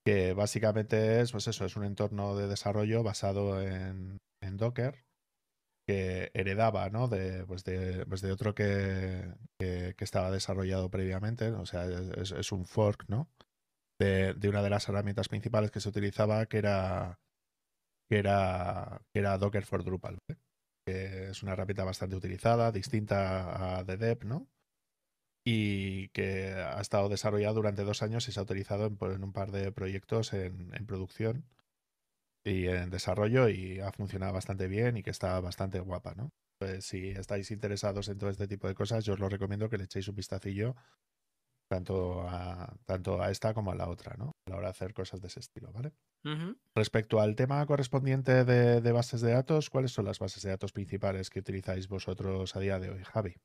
Que 0.05 0.33
básicamente 0.33 1.21
es, 1.21 1.31
pues 1.31 1.47
eso, 1.47 1.65
es 1.65 1.77
un 1.77 1.85
entorno 1.85 2.37
de 2.37 2.49
desarrollo 2.49 3.05
basado 3.05 3.63
en, 3.63 4.19
Docker 4.41 5.05
que 5.91 6.31
heredaba, 6.35 6.89
¿no? 6.91 7.09
De, 7.09 7.45
pues 7.47 7.65
de, 7.65 8.07
pues 8.07 8.21
de 8.21 8.31
otro 8.31 8.55
que, 8.55 9.35
que, 9.59 9.95
estaba 9.99 10.31
desarrollado 10.31 10.89
previamente, 10.89 11.51
o 11.51 11.67
sea, 11.67 11.85
es, 11.87 12.53
un 12.53 12.65
fork, 12.65 13.07
¿no? 13.09 13.29
De, 13.99 14.35
de, 14.35 14.49
una 14.49 14.63
de 14.63 14.71
las 14.71 14.89
herramientas 14.89 15.29
principales 15.29 15.73
que 15.73 15.81
se 15.81 15.89
utilizaba, 15.89 16.47
que 16.47 16.59
era, 16.59 17.19
que 18.09 18.19
era, 18.19 19.03
que 19.13 19.21
era 19.21 19.39
Docker 19.39 19.65
for 19.65 19.85
Drupal. 19.85 20.19
¿vale? 20.29 20.41
es 20.87 21.43
una 21.43 21.53
herramienta 21.53 21.85
bastante 21.85 22.17
utilizada, 22.17 22.73
distinta 22.73 23.79
a 23.79 23.85
DDEP, 23.85 24.25
¿no? 24.25 24.49
Y 25.45 26.09
que 26.11 26.53
ha 26.53 26.81
estado 26.81 27.09
desarrollada 27.09 27.55
durante 27.55 27.85
dos 27.85 28.03
años 28.03 28.29
y 28.29 28.33
se 28.33 28.41
ha 28.41 28.45
utilizado 28.45 28.87
en, 28.87 29.25
un 29.25 29.33
par 29.33 29.51
de 29.51 29.73
proyectos 29.73 30.33
en, 30.35 30.71
producción 30.87 31.47
y 32.45 32.67
en 32.69 32.91
desarrollo 32.91 33.49
y 33.49 33.81
ha 33.81 33.93
funcionado 33.93 34.33
bastante 34.33 34.67
bien 34.69 34.97
y 34.97 35.03
que 35.03 35.11
está 35.11 35.39
bastante 35.41 35.81
guapa, 35.81 36.15
¿no? 36.15 36.31
Pues 36.59 36.85
si 36.85 37.09
estáis 37.09 37.51
interesados 37.51 38.09
en 38.09 38.19
todo 38.19 38.31
este 38.31 38.47
tipo 38.47 38.69
de 38.69 38.75
cosas, 38.75 39.05
yo 39.05 39.15
os 39.15 39.21
lo 39.21 39.29
recomiendo 39.29 39.69
que 39.69 39.79
le 39.79 39.85
echéis 39.85 40.09
un 40.09 40.17
vistacillo 40.17 40.77
tanto 41.71 42.23
a, 42.29 42.77
tanto 42.85 43.23
a 43.23 43.31
esta 43.31 43.55
como 43.55 43.71
a 43.71 43.77
la 43.77 43.89
otra, 43.89 44.17
¿no? 44.19 44.33
A 44.47 44.51
la 44.51 44.57
hora 44.57 44.67
de 44.67 44.73
hacer 44.73 44.93
cosas 44.93 45.21
de 45.21 45.29
ese 45.29 45.41
estilo, 45.41 45.73
¿vale? 45.73 45.93
Respecto 46.75 47.21
al 47.21 47.37
tema 47.37 47.65
correspondiente 47.65 48.45
de, 48.45 48.93
bases 48.93 49.21
de 49.21 49.33
datos, 49.33 49.71
¿cuáles 49.71 49.93
son 49.93 50.05
las 50.05 50.19
bases 50.19 50.43
de 50.43 50.51
datos 50.51 50.73
principales 50.73 51.31
que 51.31 51.39
utilizáis 51.39 51.89
vosotros 51.89 52.57
a 52.57 52.61
día 52.61 52.79
de 52.81 52.91
hoy, 52.91 53.05
Javi? 53.05 53.37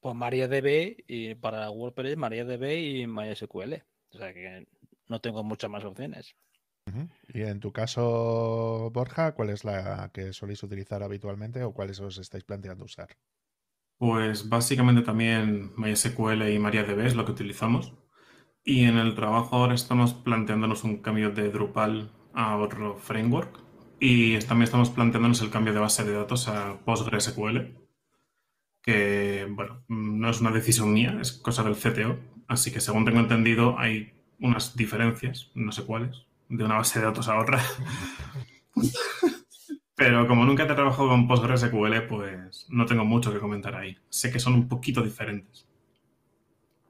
Pues 0.00 0.14
MariaDB 0.14 1.04
y 1.08 1.34
para 1.34 1.68
WordPress 1.70 2.16
MariaDB 2.16 2.64
y 2.78 3.06
MySQL. 3.06 3.74
O 4.12 4.16
sea 4.16 4.32
que 4.32 4.66
no 5.08 5.20
tengo 5.20 5.42
muchas 5.42 5.68
más 5.68 5.84
opciones. 5.84 6.36
Y 7.32 7.42
en 7.42 7.60
tu 7.60 7.72
caso, 7.72 8.90
Borja, 8.92 9.34
¿cuál 9.34 9.50
es 9.50 9.64
la 9.64 10.10
que 10.12 10.32
soléis 10.32 10.62
utilizar 10.62 11.02
habitualmente 11.02 11.64
o 11.64 11.72
cuáles 11.72 11.98
os 12.00 12.18
estáis 12.18 12.44
planteando 12.44 12.84
usar? 12.84 13.08
Pues 13.98 14.48
básicamente 14.48 15.02
también 15.02 15.72
MySQL 15.76 16.48
y 16.48 16.58
MariaDB 16.58 17.00
es 17.00 17.14
lo 17.14 17.24
que 17.24 17.32
utilizamos. 17.32 17.94
Y 18.62 18.84
en 18.84 18.98
el 18.98 19.14
trabajo 19.14 19.56
ahora 19.56 19.74
estamos 19.74 20.14
planteándonos 20.14 20.84
un 20.84 20.98
cambio 20.98 21.30
de 21.30 21.50
Drupal 21.50 22.12
a 22.34 22.56
otro 22.56 22.96
framework. 22.96 23.60
Y 24.00 24.38
también 24.40 24.64
estamos 24.64 24.90
planteándonos 24.90 25.40
el 25.42 25.50
cambio 25.50 25.72
de 25.72 25.80
base 25.80 26.04
de 26.04 26.12
datos 26.12 26.48
a 26.48 26.78
PostgreSQL, 26.84 27.78
que, 28.82 29.46
bueno, 29.50 29.84
no 29.88 30.30
es 30.30 30.40
una 30.40 30.50
decisión 30.50 30.92
mía, 30.92 31.18
es 31.20 31.32
cosa 31.32 31.62
del 31.62 31.76
CTO. 31.76 32.18
Así 32.48 32.70
que 32.70 32.80
según 32.80 33.04
tengo 33.04 33.20
entendido 33.20 33.78
hay 33.78 34.12
unas 34.40 34.76
diferencias, 34.76 35.50
no 35.54 35.72
sé 35.72 35.84
cuáles, 35.84 36.26
de 36.56 36.64
una 36.64 36.76
base 36.76 36.98
de 36.98 37.06
datos 37.06 37.28
a 37.28 37.38
otra. 37.38 37.60
Pero 39.96 40.26
como 40.26 40.44
nunca 40.44 40.64
he 40.64 40.66
trabajado 40.66 41.08
con 41.08 41.28
PostgreSQL, 41.28 42.08
pues 42.08 42.66
no 42.68 42.84
tengo 42.86 43.04
mucho 43.04 43.32
que 43.32 43.38
comentar 43.38 43.76
ahí. 43.76 43.96
Sé 44.08 44.32
que 44.32 44.40
son 44.40 44.54
un 44.54 44.68
poquito 44.68 45.02
diferentes. 45.02 45.66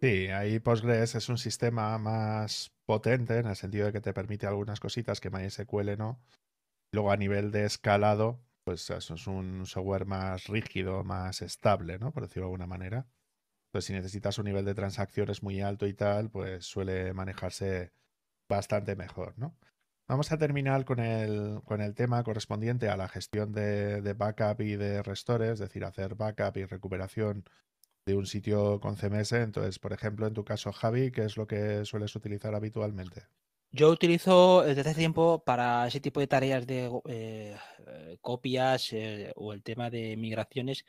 Sí, 0.01 0.29
ahí 0.29 0.59
Postgres 0.59 1.15
es 1.15 1.29
un 1.29 1.39
sistema 1.39 1.97
más 1.99 2.73
potente 2.85 3.39
en 3.39 3.47
el 3.47 3.57
sentido 3.57 3.87
de 3.87 3.93
que 3.93 4.01
te 4.01 4.13
permite 4.13 4.47
algunas 4.47 4.81
cositas 4.81 5.21
que 5.21 5.31
MySQL 5.31 5.97
no. 5.97 6.21
Luego 6.93 7.11
a 7.11 7.17
nivel 7.17 7.51
de 7.51 7.65
escalado, 7.65 8.41
pues 8.65 8.89
eso 8.91 9.15
es 9.15 9.27
un 9.27 9.65
software 9.67 10.05
más 10.05 10.47
rígido, 10.47 11.05
más 11.05 11.43
estable, 11.43 11.99
¿no? 11.99 12.13
Por 12.13 12.25
decirlo 12.25 12.43
de 12.43 12.49
alguna 12.49 12.67
manera. 12.67 13.07
Pues 13.71 13.87
si 13.87 13.93
necesitas 13.93 14.39
un 14.39 14.45
nivel 14.45 14.65
de 14.65 14.75
transacciones 14.75 15.43
muy 15.43 15.61
alto 15.61 15.87
y 15.87 15.95
tal, 15.95 16.31
pues 16.31 16.67
suele 16.67 17.15
manejarse 17.15 17.93
bastante 18.49 18.97
mejor, 18.97 19.35
¿no? 19.39 19.57
Vamos 20.07 20.31
a 20.33 20.39
terminar 20.39 20.85
con 20.85 21.01
el, 21.01 21.63
con 21.65 21.81
el 21.81 21.95
tema 21.95 22.23
correspondiente 22.23 22.91
a 22.91 22.97
la 22.97 23.09
gestión 23.09 23.53
de, 23.53 24.13
backup 24.13 24.61
y 24.61 24.77
de 24.77 25.03
restore, 25.03 25.51
es 25.53 25.59
decir, 25.59 25.85
hacer 25.85 26.15
backup 26.15 26.59
y 26.59 26.67
recuperación 26.67 27.45
de 28.05 28.15
un 28.15 28.27
sitio 28.27 28.81
con 28.81 28.97
CMS. 28.97 29.33
Entonces, 29.33 29.79
por 29.79 29.95
ejemplo, 29.95 30.27
en 30.27 30.35
tu 30.35 30.45
caso, 30.45 30.73
Javi, 30.73 31.11
¿qué 31.11 31.25
es 31.25 31.39
lo 31.39 31.47
que 31.47 31.87
sueles 31.87 32.15
utilizar 32.15 32.55
habitualmente? 32.55 33.23
Yo 33.71 33.89
utilizo 33.89 34.63
desde 34.63 34.83
hace 34.83 34.95
tiempo 34.95 35.43
para 35.43 35.87
ese 35.89 36.01
tipo 36.01 36.21
de 36.21 36.27
tareas 36.27 36.67
de 36.67 36.85
eh, 37.07 37.57
eh, 37.87 38.19
copias 38.21 38.93
eh, 38.93 39.33
o 39.37 39.53
el 39.55 39.63
tema 39.63 39.89
de 39.91 40.17
migraciones, 40.17 40.85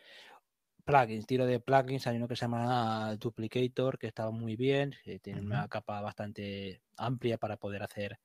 plugins, 0.86 1.26
tiro 1.26 1.46
de 1.46 1.60
plugins. 1.60 2.08
Hay 2.08 2.18
uno 2.18 2.28
que 2.28 2.36
se 2.36 2.42
llama 2.42 3.16
Duplicator, 3.18 3.98
que 3.98 4.08
está 4.08 4.30
muy 4.32 4.56
bien, 4.56 4.94
tiene 5.22 5.42
una 5.42 5.68
capa 5.68 6.02
bastante 6.02 6.82
amplia 6.98 7.38
para 7.38 7.58
poder 7.58 7.84
hacer 7.84 8.20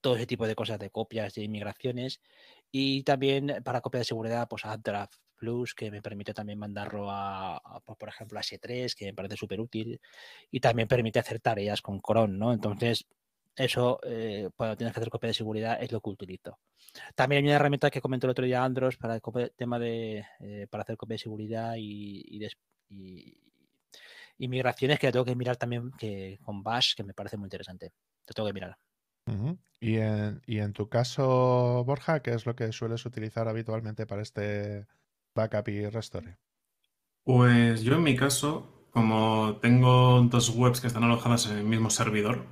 todo 0.00 0.16
ese 0.16 0.26
tipo 0.26 0.46
de 0.46 0.54
cosas 0.54 0.78
de 0.78 0.90
copias 0.90 1.34
de 1.34 1.44
inmigraciones 1.44 2.20
y 2.70 3.02
también 3.02 3.62
para 3.64 3.80
copia 3.80 3.98
de 3.98 4.04
seguridad 4.04 4.48
pues 4.48 4.64
AppDraft 4.64 5.14
Plus 5.36 5.74
que 5.74 5.90
me 5.90 6.00
permite 6.00 6.32
también 6.32 6.58
mandarlo 6.58 7.10
a, 7.10 7.82
pues, 7.84 7.98
por 7.98 8.08
ejemplo 8.08 8.38
a 8.38 8.42
S3 8.42 8.94
que 8.94 9.06
me 9.06 9.14
parece 9.14 9.36
súper 9.36 9.60
útil 9.60 10.00
y 10.50 10.60
también 10.60 10.88
permite 10.88 11.18
hacer 11.18 11.40
tareas 11.40 11.82
con 11.82 12.00
Cron, 12.00 12.38
¿no? 12.38 12.52
Entonces 12.52 13.06
eso 13.56 13.98
eh, 14.04 14.50
cuando 14.54 14.76
tienes 14.76 14.92
que 14.92 15.00
hacer 15.00 15.10
copia 15.10 15.28
de 15.28 15.34
seguridad 15.34 15.82
es 15.82 15.90
lo 15.90 16.00
que 16.00 16.10
utilizo. 16.10 16.58
También 17.14 17.42
hay 17.42 17.48
una 17.48 17.56
herramienta 17.56 17.90
que 17.90 18.00
comentó 18.00 18.26
el 18.26 18.32
otro 18.32 18.44
día 18.44 18.62
Andros 18.62 18.96
para 18.96 19.16
el 19.16 19.52
tema 19.56 19.78
de 19.78 20.24
eh, 20.40 20.66
para 20.70 20.82
hacer 20.82 20.96
copia 20.96 21.14
de 21.14 21.18
seguridad 21.18 21.74
y, 21.76 22.22
y, 22.88 23.38
migraciones 24.48 24.98
que 24.98 25.10
tengo 25.10 25.24
que 25.24 25.34
mirar 25.34 25.56
también 25.56 25.90
que 25.92 26.38
con 26.42 26.62
Bash 26.62 26.94
que 26.94 27.04
me 27.04 27.14
parece 27.14 27.36
muy 27.36 27.46
interesante. 27.46 27.92
Te 28.24 28.34
tengo 28.34 28.46
que 28.48 28.52
mirar. 28.52 28.76
¿Y 29.80 29.96
en, 29.96 30.40
y 30.46 30.58
en 30.58 30.72
tu 30.72 30.88
caso, 30.88 31.82
Borja, 31.84 32.20
qué 32.20 32.32
es 32.32 32.46
lo 32.46 32.54
que 32.54 32.70
sueles 32.72 33.04
utilizar 33.06 33.48
habitualmente 33.48 34.06
para 34.06 34.22
este 34.22 34.86
backup 35.34 35.68
y 35.68 35.88
restore? 35.88 36.36
Pues 37.24 37.82
yo 37.82 37.96
en 37.96 38.04
mi 38.04 38.14
caso, 38.14 38.86
como 38.92 39.58
tengo 39.60 40.22
dos 40.22 40.50
webs 40.50 40.80
que 40.80 40.86
están 40.86 41.02
alojadas 41.02 41.46
en 41.46 41.58
el 41.58 41.64
mismo 41.64 41.90
servidor 41.90 42.44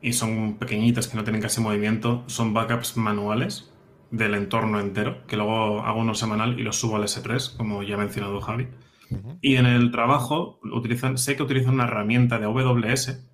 y 0.00 0.12
son 0.12 0.54
pequeñitas 0.58 1.08
que 1.08 1.16
no 1.16 1.24
tienen 1.24 1.42
casi 1.42 1.60
movimiento, 1.60 2.24
son 2.26 2.54
backups 2.54 2.96
manuales 2.96 3.72
del 4.10 4.34
entorno 4.34 4.80
entero, 4.80 5.26
que 5.26 5.36
luego 5.36 5.80
hago 5.80 6.00
uno 6.00 6.14
semanal 6.14 6.58
y 6.58 6.62
los 6.62 6.76
subo 6.76 6.96
al 6.96 7.02
S3, 7.02 7.56
como 7.56 7.82
ya 7.82 7.94
ha 7.94 7.98
mencionado 7.98 8.40
Javi. 8.40 8.68
Y 9.40 9.56
en 9.56 9.66
el 9.66 9.90
trabajo 9.90 10.58
utilizan, 10.62 11.16
sé 11.18 11.36
que 11.36 11.42
utilizan 11.42 11.74
una 11.74 11.84
herramienta 11.84 12.38
de 12.38 12.46
AWS 12.46 13.24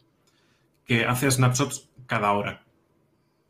que 0.85 1.07
hace 1.07 1.31
snapshots 1.31 1.91
cada 2.07 2.33
hora 2.33 2.65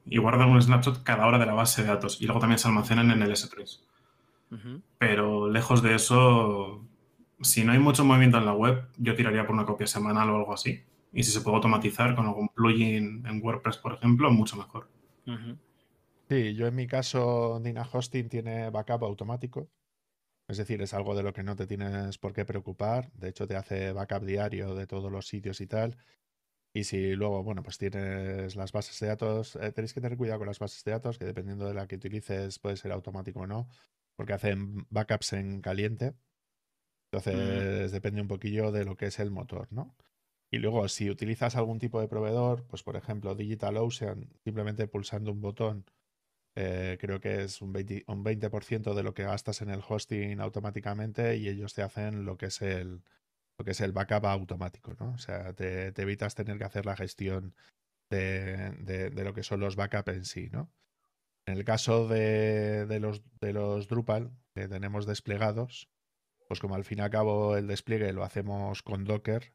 y 0.06 0.18
guardan 0.18 0.50
un 0.50 0.60
snapshot 0.60 1.02
cada 1.02 1.26
hora 1.26 1.38
de 1.38 1.46
la 1.46 1.54
base 1.54 1.82
de 1.82 1.88
datos 1.88 2.20
y 2.20 2.26
luego 2.26 2.40
también 2.40 2.58
se 2.58 2.68
almacenan 2.68 3.10
en 3.10 3.22
el 3.22 3.30
S3. 3.30 3.80
Pero 4.98 5.48
lejos 5.48 5.82
de 5.82 5.94
eso, 5.94 6.84
si 7.40 7.64
no 7.64 7.72
hay 7.72 7.78
mucho 7.78 8.04
movimiento 8.04 8.38
en 8.38 8.44
la 8.44 8.52
web, 8.52 8.86
yo 8.98 9.14
tiraría 9.14 9.46
por 9.46 9.54
una 9.54 9.64
copia 9.64 9.86
semanal 9.86 10.28
o 10.30 10.36
algo 10.36 10.52
así. 10.52 10.82
Y 11.12 11.22
si 11.22 11.30
se 11.30 11.40
puede 11.42 11.56
automatizar 11.56 12.14
con 12.14 12.26
algún 12.26 12.48
plugin 12.48 13.26
en 13.26 13.42
WordPress, 13.42 13.76
por 13.78 13.94
ejemplo, 13.94 14.30
mucho 14.30 14.56
mejor. 14.56 14.88
Sí, 16.28 16.54
yo 16.54 16.66
en 16.66 16.74
mi 16.74 16.86
caso, 16.86 17.60
Dina 17.62 17.86
Hosting 17.90 18.28
tiene 18.28 18.70
backup 18.70 19.04
automático. 19.04 19.68
Es 20.48 20.56
decir, 20.56 20.80
es 20.82 20.94
algo 20.94 21.14
de 21.14 21.22
lo 21.22 21.32
que 21.32 21.42
no 21.42 21.54
te 21.54 21.66
tienes 21.66 22.18
por 22.18 22.32
qué 22.32 22.44
preocupar. 22.44 23.12
De 23.12 23.28
hecho, 23.28 23.46
te 23.46 23.56
hace 23.56 23.92
backup 23.92 24.24
diario 24.24 24.74
de 24.74 24.86
todos 24.86 25.12
los 25.12 25.26
sitios 25.26 25.60
y 25.60 25.66
tal. 25.66 25.96
Y 26.74 26.84
si 26.84 27.14
luego, 27.14 27.42
bueno, 27.42 27.62
pues 27.62 27.76
tienes 27.76 28.56
las 28.56 28.72
bases 28.72 28.98
de 28.98 29.08
datos, 29.08 29.56
eh, 29.56 29.72
tenéis 29.72 29.92
que 29.92 30.00
tener 30.00 30.16
cuidado 30.16 30.38
con 30.38 30.48
las 30.48 30.58
bases 30.58 30.82
de 30.84 30.92
datos, 30.92 31.18
que 31.18 31.26
dependiendo 31.26 31.66
de 31.66 31.74
la 31.74 31.86
que 31.86 31.96
utilices 31.96 32.58
puede 32.58 32.78
ser 32.78 32.92
automático 32.92 33.40
o 33.40 33.46
no, 33.46 33.68
porque 34.16 34.32
hacen 34.32 34.86
backups 34.88 35.34
en 35.34 35.60
caliente. 35.60 36.12
Mm. 36.12 36.14
Entonces 37.12 37.92
depende 37.92 38.22
un 38.22 38.28
poquillo 38.28 38.72
de 38.72 38.86
lo 38.86 38.96
que 38.96 39.06
es 39.06 39.18
el 39.18 39.30
motor, 39.30 39.68
¿no? 39.70 39.94
Y 40.52 40.58
luego, 40.58 40.86
si 40.88 41.08
utilizas 41.08 41.56
algún 41.56 41.78
tipo 41.78 41.98
de 41.98 42.08
proveedor, 42.08 42.66
pues 42.66 42.82
por 42.82 42.96
ejemplo 42.96 43.34
DigitalOcean, 43.34 44.28
simplemente 44.44 44.86
pulsando 44.86 45.32
un 45.32 45.40
botón, 45.40 45.86
eh, 46.54 46.98
creo 47.00 47.20
que 47.20 47.44
es 47.44 47.62
un 47.62 47.72
20%, 47.72 48.04
un 48.08 48.22
20 48.22 48.50
de 48.94 49.02
lo 49.02 49.14
que 49.14 49.24
gastas 49.24 49.62
en 49.62 49.70
el 49.70 49.80
hosting 49.86 50.40
automáticamente 50.40 51.36
y 51.38 51.48
ellos 51.48 51.72
te 51.72 51.80
hacen 51.80 52.26
lo 52.26 52.36
que 52.36 52.46
es 52.46 52.60
el, 52.60 53.02
que 53.64 53.70
es 53.70 53.80
el 53.80 53.92
backup 53.92 54.26
automático, 54.26 54.94
¿no? 55.00 55.12
O 55.12 55.18
sea, 55.18 55.54
te, 55.54 55.88
evitas 55.96 56.34
tener 56.34 56.58
que 56.58 56.64
hacer 56.64 56.84
la 56.84 56.96
gestión 56.96 57.54
de, 58.10 59.10
lo 59.14 59.32
que 59.32 59.42
son 59.42 59.60
los 59.60 59.74
backups 59.74 60.12
en 60.12 60.24
sí, 60.26 60.50
¿no? 60.52 60.70
En 61.46 61.56
el 61.56 61.64
caso 61.64 62.08
de, 62.08 62.98
los, 63.00 63.22
de 63.40 63.54
los 63.54 63.88
Drupal 63.88 64.32
que 64.54 64.68
tenemos 64.68 65.06
desplegados, 65.06 65.88
pues 66.46 66.60
como 66.60 66.74
al 66.74 66.84
fin 66.84 66.98
y 66.98 67.00
al 67.00 67.10
cabo 67.10 67.56
el 67.56 67.66
despliegue 67.66 68.12
lo 68.12 68.22
hacemos 68.22 68.82
con 68.82 69.04
Docker, 69.04 69.54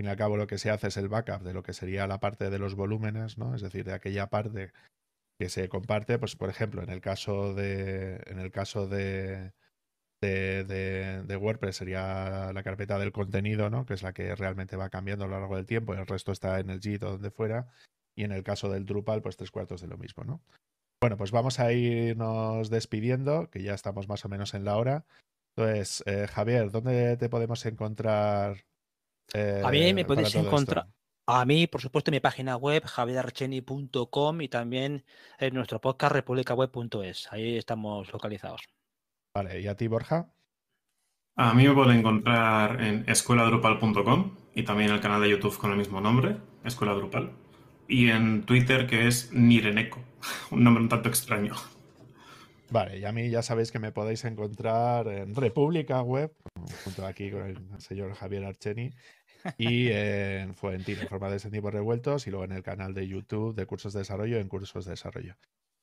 fin 0.00 0.06
y 0.06 0.08
al 0.08 0.16
cabo 0.16 0.38
lo 0.38 0.46
que 0.46 0.56
se 0.56 0.70
hace 0.70 0.88
es 0.88 0.96
el 0.96 1.10
backup 1.10 1.42
de 1.42 1.52
lo 1.52 1.62
que 1.62 1.74
sería 1.74 2.06
la 2.06 2.20
parte 2.20 2.48
de 2.48 2.58
los 2.58 2.74
volúmenes, 2.74 3.36
¿no? 3.36 3.54
Es 3.54 3.60
decir, 3.60 3.84
de 3.84 3.92
aquella 3.92 4.28
parte 4.30 4.72
que 5.38 5.50
se 5.50 5.68
comparte, 5.68 6.18
pues 6.18 6.36
por 6.36 6.48
ejemplo, 6.48 6.82
en 6.82 6.88
el 6.88 7.02
caso 7.02 7.52
de, 7.54 8.22
en 8.26 8.38
el 8.38 8.50
caso 8.50 8.88
de, 8.88 9.52
de, 10.22 11.36
WordPress 11.38 11.76
sería 11.76 12.50
la 12.54 12.62
carpeta 12.62 12.98
del 12.98 13.12
contenido, 13.12 13.68
¿no? 13.68 13.84
que 13.84 13.92
es 13.92 14.02
la 14.02 14.14
que 14.14 14.34
realmente 14.34 14.76
va 14.76 14.88
cambiando 14.88 15.26
a 15.26 15.28
lo 15.28 15.38
largo 15.38 15.56
del 15.56 15.66
tiempo, 15.66 15.92
el 15.92 16.06
resto 16.06 16.32
está 16.32 16.60
en 16.60 16.70
el 16.70 16.80
Git 16.80 17.02
o 17.02 17.12
donde 17.12 17.30
fuera, 17.30 17.68
y 18.16 18.24
en 18.24 18.32
el 18.32 18.42
caso 18.42 18.70
del 18.70 18.86
Drupal, 18.86 19.20
pues 19.20 19.36
tres 19.36 19.50
cuartos 19.50 19.82
de 19.82 19.88
lo 19.88 19.98
mismo. 19.98 20.24
¿no? 20.24 20.40
Bueno, 21.02 21.18
pues 21.18 21.30
vamos 21.30 21.60
a 21.60 21.72
irnos 21.72 22.70
despidiendo, 22.70 23.50
que 23.50 23.62
ya 23.62 23.74
estamos 23.74 24.08
más 24.08 24.24
o 24.24 24.30
menos 24.30 24.54
en 24.54 24.64
la 24.64 24.78
hora. 24.78 25.04
Entonces, 25.56 26.02
eh, 26.06 26.26
Javier, 26.26 26.70
¿dónde 26.70 27.18
te 27.18 27.28
podemos 27.28 27.66
encontrar? 27.66 28.64
A 29.34 29.70
mí 29.70 29.92
me 29.94 30.02
eh, 30.02 30.04
podéis 30.04 30.34
encontrar. 30.34 30.86
A 31.26 31.44
mí, 31.44 31.66
por 31.66 31.80
supuesto, 31.80 32.10
en 32.10 32.16
mi 32.16 32.20
página 32.20 32.56
web, 32.56 32.84
javierarcheni.com 32.84 34.40
y 34.40 34.48
también 34.48 35.04
en 35.38 35.54
nuestro 35.54 35.80
podcast 35.80 36.12
republicaweb.es. 36.12 37.32
Ahí 37.32 37.56
estamos 37.56 38.12
localizados. 38.12 38.62
Vale, 39.34 39.60
¿y 39.60 39.68
a 39.68 39.76
ti, 39.76 39.86
Borja? 39.86 40.32
A 41.36 41.54
mí 41.54 41.68
me 41.68 41.74
pueden 41.74 41.98
encontrar 41.98 42.82
en 42.82 43.04
escueladrupal.com 43.08 44.34
y 44.54 44.64
también 44.64 44.90
en 44.90 44.96
el 44.96 45.00
canal 45.00 45.22
de 45.22 45.30
YouTube 45.30 45.56
con 45.56 45.70
el 45.70 45.78
mismo 45.78 46.00
nombre, 46.00 46.36
Escuela 46.64 46.94
Drupal. 46.94 47.30
Y 47.86 48.10
en 48.10 48.42
Twitter, 48.42 48.86
que 48.86 49.06
es 49.06 49.32
Nireneco, 49.32 50.00
un 50.50 50.64
nombre 50.64 50.82
un 50.82 50.88
tanto 50.88 51.08
extraño. 51.08 51.54
Vale, 52.70 52.98
y 52.98 53.04
a 53.04 53.12
mí 53.12 53.30
ya 53.30 53.42
sabéis 53.42 53.72
que 53.72 53.80
me 53.80 53.90
podéis 53.90 54.24
encontrar 54.24 55.08
en 55.08 55.34
República 55.34 56.02
Web, 56.02 56.32
junto 56.84 57.04
aquí 57.04 57.30
con 57.30 57.46
el 57.46 57.80
señor 57.80 58.14
Javier 58.14 58.44
Archeni, 58.44 58.90
y 59.58 59.88
en 59.90 60.54
Fuentina, 60.54 61.02
en 61.02 61.08
forma 61.08 61.30
de 61.30 61.38
tiempos 61.38 61.72
revueltos, 61.72 62.26
y 62.26 62.30
luego 62.30 62.44
en 62.44 62.52
el 62.52 62.62
canal 62.62 62.94
de 62.94 63.06
YouTube 63.06 63.54
de 63.54 63.66
Cursos 63.66 63.92
de 63.92 64.00
Desarrollo 64.00 64.38
en 64.38 64.48
Cursos 64.48 64.84
de 64.84 64.92
Desarrollo. 64.92 65.36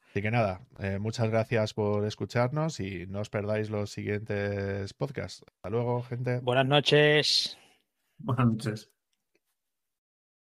Así 0.10 0.22
que 0.22 0.32
nada, 0.32 0.62
eh, 0.80 1.00
muchas 1.00 1.30
gracias 1.30 1.74
por 1.74 2.06
escucharnos 2.06 2.80
y 2.80 3.06
no 3.08 3.20
os 3.20 3.30
perdáis 3.30 3.70
los 3.70 3.92
siguientes 3.92 4.94
podcasts. 4.94 5.44
Hasta 5.48 5.70
luego, 5.70 6.02
gente. 6.04 6.40
Buenas 6.40 6.66
noches. 6.66 7.58
Buenas 8.18 8.48
noches. 8.48 8.97